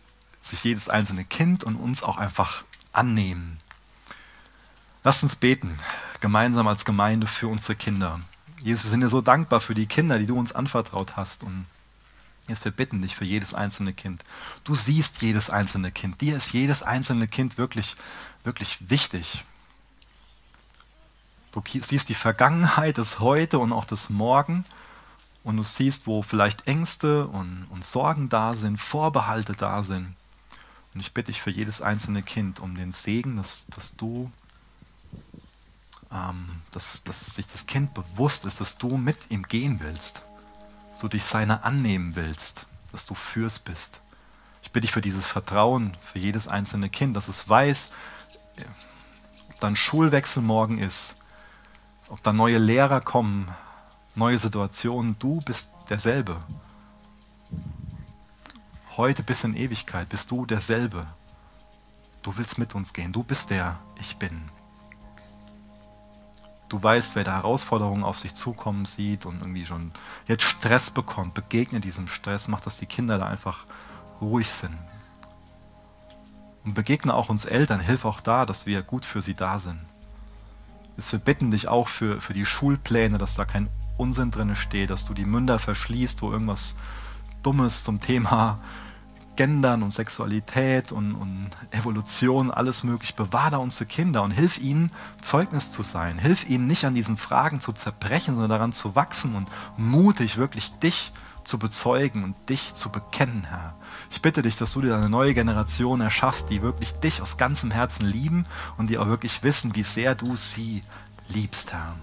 sich 0.48 0.64
jedes 0.64 0.88
einzelne 0.88 1.24
Kind 1.24 1.64
und 1.64 1.76
uns 1.76 2.02
auch 2.02 2.16
einfach 2.16 2.64
annehmen. 2.92 3.58
Lasst 5.04 5.22
uns 5.22 5.36
beten, 5.36 5.78
gemeinsam 6.20 6.66
als 6.66 6.84
Gemeinde 6.84 7.26
für 7.26 7.48
unsere 7.48 7.76
Kinder. 7.76 8.20
Jesus, 8.60 8.84
wir 8.84 8.90
sind 8.90 9.00
dir 9.00 9.08
so 9.08 9.20
dankbar 9.20 9.60
für 9.60 9.74
die 9.74 9.86
Kinder, 9.86 10.18
die 10.18 10.26
du 10.26 10.36
uns 10.38 10.52
anvertraut 10.52 11.16
hast. 11.16 11.44
Und 11.44 11.66
jetzt 12.48 12.64
wir 12.64 12.72
bitten 12.72 13.02
dich 13.02 13.14
für 13.14 13.24
jedes 13.24 13.54
einzelne 13.54 13.92
Kind. 13.92 14.24
Du 14.64 14.74
siehst 14.74 15.22
jedes 15.22 15.48
einzelne 15.50 15.92
Kind. 15.92 16.20
Dir 16.20 16.36
ist 16.36 16.52
jedes 16.52 16.82
einzelne 16.82 17.28
Kind 17.28 17.56
wirklich, 17.56 17.94
wirklich 18.42 18.90
wichtig. 18.90 19.44
Du 21.52 21.62
siehst 21.64 22.08
die 22.08 22.14
Vergangenheit, 22.14 22.98
das 22.98 23.20
Heute 23.20 23.58
und 23.60 23.72
auch 23.72 23.84
das 23.84 24.10
Morgen. 24.10 24.64
Und 25.44 25.56
du 25.56 25.62
siehst, 25.62 26.06
wo 26.06 26.22
vielleicht 26.22 26.66
Ängste 26.66 27.26
und, 27.26 27.66
und 27.70 27.84
Sorgen 27.84 28.28
da 28.28 28.54
sind, 28.54 28.78
Vorbehalte 28.78 29.52
da 29.52 29.82
sind. 29.82 30.14
Und 30.98 31.02
ich 31.02 31.14
bitte 31.14 31.30
dich 31.30 31.40
für 31.40 31.52
jedes 31.52 31.80
einzelne 31.80 32.24
Kind 32.24 32.58
um 32.58 32.74
den 32.74 32.90
Segen, 32.90 33.36
dass, 33.36 33.66
dass 33.68 33.94
du, 33.94 34.32
ähm, 36.10 36.44
dass, 36.72 37.04
dass 37.04 37.36
sich 37.36 37.46
das 37.46 37.66
Kind 37.66 37.94
bewusst 37.94 38.44
ist, 38.44 38.60
dass 38.60 38.78
du 38.78 38.96
mit 38.96 39.30
ihm 39.30 39.44
gehen 39.44 39.78
willst, 39.78 40.22
dass 40.90 40.98
du 40.98 41.06
dich 41.06 41.24
seiner 41.24 41.62
annehmen 41.62 42.16
willst, 42.16 42.66
dass 42.90 43.06
du 43.06 43.14
fürs 43.14 43.60
bist. 43.60 44.00
Ich 44.60 44.72
bitte 44.72 44.86
dich 44.86 44.90
für 44.90 45.00
dieses 45.00 45.28
Vertrauen 45.28 45.96
für 46.04 46.18
jedes 46.18 46.48
einzelne 46.48 46.88
Kind, 46.88 47.14
dass 47.14 47.28
es 47.28 47.48
weiß, 47.48 47.92
ob 49.50 49.58
da 49.60 49.68
ein 49.68 49.76
Schulwechsel 49.76 50.42
morgen 50.42 50.78
ist, 50.78 51.14
ob 52.08 52.20
da 52.24 52.32
neue 52.32 52.58
Lehrer 52.58 53.00
kommen, 53.00 53.46
neue 54.16 54.38
Situationen, 54.38 55.16
du 55.20 55.40
bist 55.42 55.70
derselbe 55.90 56.42
heute 58.98 59.22
bis 59.22 59.44
in 59.44 59.56
Ewigkeit 59.56 60.08
bist 60.08 60.30
du 60.30 60.44
derselbe. 60.44 61.06
Du 62.22 62.36
willst 62.36 62.58
mit 62.58 62.74
uns 62.74 62.92
gehen. 62.92 63.12
Du 63.12 63.22
bist 63.22 63.48
der 63.50 63.78
Ich 64.00 64.16
bin. 64.16 64.50
Du 66.68 66.82
weißt, 66.82 67.14
wer 67.16 67.24
da 67.24 67.36
Herausforderungen 67.36 68.04
auf 68.04 68.18
sich 68.18 68.34
zukommen 68.34 68.84
sieht 68.84 69.24
und 69.24 69.40
irgendwie 69.40 69.64
schon 69.64 69.92
jetzt 70.26 70.42
Stress 70.42 70.90
bekommt, 70.90 71.32
begegne 71.32 71.80
diesem 71.80 72.08
Stress, 72.08 72.48
mach, 72.48 72.60
dass 72.60 72.78
die 72.78 72.86
Kinder 72.86 73.16
da 73.16 73.26
einfach 73.26 73.64
ruhig 74.20 74.50
sind. 74.50 74.76
Und 76.64 76.74
begegne 76.74 77.14
auch 77.14 77.30
uns 77.30 77.46
Eltern, 77.46 77.80
hilf 77.80 78.04
auch 78.04 78.20
da, 78.20 78.44
dass 78.44 78.66
wir 78.66 78.82
gut 78.82 79.06
für 79.06 79.22
sie 79.22 79.34
da 79.34 79.58
sind. 79.58 79.80
Wir 80.96 81.20
bitten 81.20 81.52
dich 81.52 81.68
auch 81.68 81.88
für, 81.88 82.20
für 82.20 82.34
die 82.34 82.44
Schulpläne, 82.44 83.16
dass 83.16 83.36
da 83.36 83.44
kein 83.44 83.70
Unsinn 83.96 84.32
drin 84.32 84.54
steht, 84.56 84.90
dass 84.90 85.04
du 85.04 85.14
die 85.14 85.24
Münder 85.24 85.58
verschließt, 85.58 86.20
wo 86.20 86.32
irgendwas 86.32 86.76
Dummes 87.42 87.84
zum 87.84 88.00
Thema 88.00 88.58
Gendern 89.38 89.84
und 89.84 89.92
Sexualität 89.92 90.90
und, 90.90 91.14
und 91.14 91.50
Evolution, 91.70 92.50
alles 92.50 92.82
möglich. 92.82 93.14
Bewahr 93.14 93.52
da 93.52 93.58
unsere 93.58 93.86
Kinder 93.86 94.24
und 94.24 94.32
hilf 94.32 94.58
ihnen, 94.58 94.90
Zeugnis 95.20 95.70
zu 95.70 95.84
sein. 95.84 96.18
Hilf 96.18 96.50
ihnen 96.50 96.66
nicht 96.66 96.84
an 96.84 96.96
diesen 96.96 97.16
Fragen 97.16 97.60
zu 97.60 97.72
zerbrechen, 97.72 98.34
sondern 98.34 98.50
daran 98.50 98.72
zu 98.72 98.96
wachsen 98.96 99.36
und 99.36 99.46
mutig 99.76 100.38
wirklich 100.38 100.72
dich 100.80 101.12
zu 101.44 101.56
bezeugen 101.56 102.24
und 102.24 102.34
dich 102.48 102.74
zu 102.74 102.90
bekennen, 102.90 103.44
Herr. 103.48 103.76
Ich 104.10 104.20
bitte 104.22 104.42
dich, 104.42 104.56
dass 104.56 104.72
du 104.72 104.80
dir 104.80 104.96
eine 104.96 105.08
neue 105.08 105.34
Generation 105.34 106.00
erschaffst, 106.00 106.50
die 106.50 106.60
wirklich 106.60 106.94
dich 106.94 107.22
aus 107.22 107.36
ganzem 107.36 107.70
Herzen 107.70 108.06
lieben 108.06 108.44
und 108.76 108.90
die 108.90 108.98
auch 108.98 109.06
wirklich 109.06 109.44
wissen, 109.44 109.76
wie 109.76 109.84
sehr 109.84 110.16
du 110.16 110.34
sie 110.34 110.82
liebst, 111.28 111.72
Herr. 111.72 111.94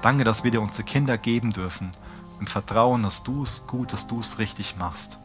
Danke, 0.00 0.24
dass 0.24 0.44
wir 0.44 0.50
dir 0.50 0.62
unsere 0.62 0.84
Kinder 0.84 1.18
geben 1.18 1.52
dürfen, 1.52 1.90
im 2.40 2.46
Vertrauen, 2.46 3.02
dass 3.02 3.22
du 3.22 3.42
es 3.42 3.66
gut, 3.66 3.92
dass 3.92 4.06
du 4.06 4.20
es 4.20 4.38
richtig 4.38 4.76
machst. 4.78 5.18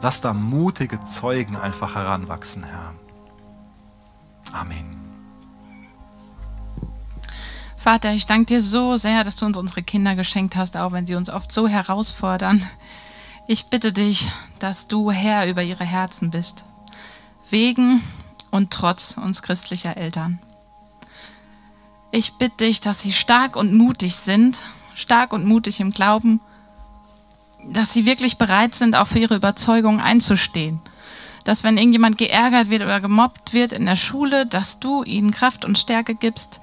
Lass 0.00 0.20
da 0.20 0.32
mutige 0.32 1.02
Zeugen 1.04 1.56
einfach 1.56 1.96
heranwachsen, 1.96 2.64
Herr. 2.64 2.94
Amen. 4.52 4.96
Vater, 7.76 8.12
ich 8.12 8.26
danke 8.26 8.46
dir 8.46 8.60
so 8.60 8.96
sehr, 8.96 9.24
dass 9.24 9.36
du 9.36 9.46
uns 9.46 9.56
unsere 9.56 9.82
Kinder 9.82 10.14
geschenkt 10.14 10.56
hast, 10.56 10.76
auch 10.76 10.92
wenn 10.92 11.06
sie 11.06 11.14
uns 11.14 11.30
oft 11.30 11.50
so 11.50 11.66
herausfordern. 11.66 12.62
Ich 13.46 13.70
bitte 13.70 13.92
dich, 13.92 14.30
dass 14.58 14.88
du 14.88 15.10
Herr 15.10 15.48
über 15.48 15.62
ihre 15.62 15.84
Herzen 15.84 16.30
bist, 16.30 16.64
wegen 17.50 18.02
und 18.50 18.72
trotz 18.72 19.16
uns 19.16 19.42
christlicher 19.42 19.96
Eltern. 19.96 20.38
Ich 22.10 22.38
bitte 22.38 22.66
dich, 22.66 22.80
dass 22.80 23.00
sie 23.00 23.12
stark 23.12 23.56
und 23.56 23.74
mutig 23.74 24.16
sind, 24.16 24.62
stark 24.94 25.32
und 25.32 25.44
mutig 25.44 25.80
im 25.80 25.92
Glauben 25.92 26.40
dass 27.64 27.92
sie 27.92 28.06
wirklich 28.06 28.38
bereit 28.38 28.74
sind, 28.74 28.96
auch 28.96 29.06
für 29.06 29.18
ihre 29.18 29.36
Überzeugung 29.36 30.00
einzustehen. 30.00 30.80
Dass 31.44 31.64
wenn 31.64 31.78
irgendjemand 31.78 32.18
geärgert 32.18 32.68
wird 32.68 32.82
oder 32.82 33.00
gemobbt 33.00 33.52
wird 33.52 33.72
in 33.72 33.86
der 33.86 33.96
Schule, 33.96 34.46
dass 34.46 34.80
du 34.80 35.02
ihnen 35.02 35.30
Kraft 35.30 35.64
und 35.64 35.78
Stärke 35.78 36.14
gibst, 36.14 36.60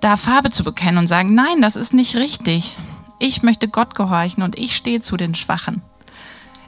da 0.00 0.16
Farbe 0.16 0.50
zu 0.50 0.62
bekennen 0.62 0.98
und 0.98 1.06
sagen, 1.06 1.34
nein, 1.34 1.60
das 1.60 1.76
ist 1.76 1.92
nicht 1.92 2.16
richtig. 2.16 2.76
Ich 3.18 3.42
möchte 3.42 3.68
Gott 3.68 3.94
gehorchen 3.94 4.42
und 4.42 4.58
ich 4.58 4.76
stehe 4.76 5.00
zu 5.00 5.16
den 5.16 5.34
Schwachen. 5.34 5.82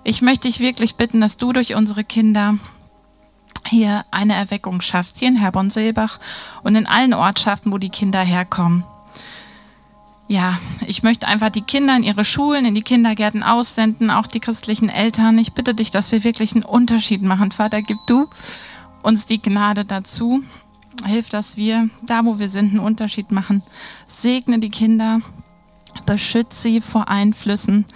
Ich 0.03 0.23
möchte 0.23 0.49
dich 0.49 0.61
wirklich 0.61 0.95
bitten, 0.95 1.21
dass 1.21 1.37
du 1.37 1.53
durch 1.53 1.75
unsere 1.75 2.05
Kinder 2.05 2.55
hier 3.67 4.05
eine 4.11 4.35
Erweckung 4.35 4.81
schaffst, 4.81 5.19
hier 5.19 5.29
in 5.29 5.37
Herborn-Seelbach 5.37 6.19
und 6.63 6.75
in 6.75 6.87
allen 6.87 7.13
Ortschaften, 7.13 7.73
wo 7.73 7.79
die 7.79 7.91
Kinder 7.91 8.23
herkommen. 8.23 8.85
Ja, 10.31 10.59
ich 10.87 11.03
möchte 11.03 11.27
einfach 11.27 11.49
die 11.49 11.63
Kinder 11.63 11.97
in 11.97 12.03
ihre 12.03 12.23
Schulen, 12.23 12.67
in 12.67 12.75
die 12.75 12.83
Kindergärten 12.83 13.43
aussenden, 13.43 14.11
auch 14.11 14.27
die 14.27 14.41
christlichen 14.41 14.91
Eltern. 14.91 15.39
Ich 15.39 15.55
bitte 15.55 15.75
dich, 15.75 15.91
dass 15.91 16.13
wir 16.13 16.23
wirklich 16.23 16.55
einen 16.55 16.65
Unterschied 16.65 17.23
machen. 17.23 17.51
Vater, 17.51 17.81
gib 17.81 17.97
du 18.07 18.29
uns 19.03 19.25
die 19.25 19.41
Gnade 19.41 19.87
dazu. 19.87 20.43
Hilf, 21.07 21.31
dass 21.31 21.57
wir 21.57 21.89
da, 22.03 22.27
wo 22.27 22.39
wir 22.39 22.51
sind, 22.51 22.71
einen 22.71 22.81
Unterschied 22.81 23.33
machen. 23.33 23.63
Segne 24.07 24.59
die 24.59 24.69
Kinder, 24.69 25.21
beschütze 26.05 26.61
sie 26.61 26.81
vor 26.83 27.09
Einflüssen. 27.09 27.87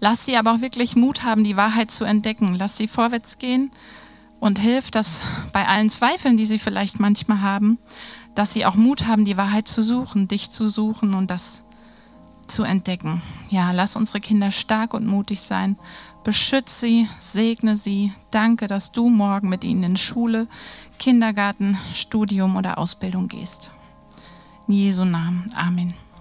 Lass 0.00 0.26
sie 0.26 0.36
aber 0.36 0.54
auch 0.54 0.60
wirklich 0.60 0.96
Mut 0.96 1.22
haben, 1.22 1.44
die 1.44 1.56
Wahrheit 1.56 1.92
zu 1.92 2.04
entdecken. 2.04 2.56
Lass 2.58 2.76
sie 2.76 2.88
vorwärts 2.88 3.38
gehen 3.38 3.70
und 4.40 4.58
hilf, 4.58 4.90
dass 4.90 5.20
bei 5.52 5.68
allen 5.68 5.90
Zweifeln, 5.90 6.36
die 6.36 6.46
sie 6.46 6.58
vielleicht 6.58 6.98
manchmal 6.98 7.40
haben, 7.40 7.78
dass 8.34 8.52
sie 8.52 8.66
auch 8.66 8.74
Mut 8.74 9.06
haben, 9.06 9.24
die 9.24 9.36
Wahrheit 9.36 9.68
zu 9.68 9.82
suchen, 9.82 10.26
dich 10.26 10.50
zu 10.50 10.68
suchen 10.68 11.14
und 11.14 11.30
das 11.30 11.62
zu 12.48 12.64
entdecken. 12.64 13.22
Ja, 13.50 13.72
lass 13.72 13.96
unsere 13.96 14.20
Kinder 14.20 14.50
stark 14.50 14.94
und 14.94 15.06
mutig 15.06 15.40
sein. 15.40 15.76
Beschütze 16.24 16.80
sie, 16.80 17.08
segne 17.18 17.76
sie. 17.76 18.12
Danke, 18.30 18.66
dass 18.66 18.92
du 18.92 19.08
morgen 19.08 19.48
mit 19.48 19.64
ihnen 19.64 19.84
in 19.84 19.96
Schule, 19.96 20.48
Kindergarten, 20.98 21.78
Studium 21.94 22.56
oder 22.56 22.78
Ausbildung 22.78 23.28
gehst. 23.28 23.70
In 24.66 24.74
Jesu 24.74 25.04
Namen. 25.04 25.50
Amen. 25.54 25.94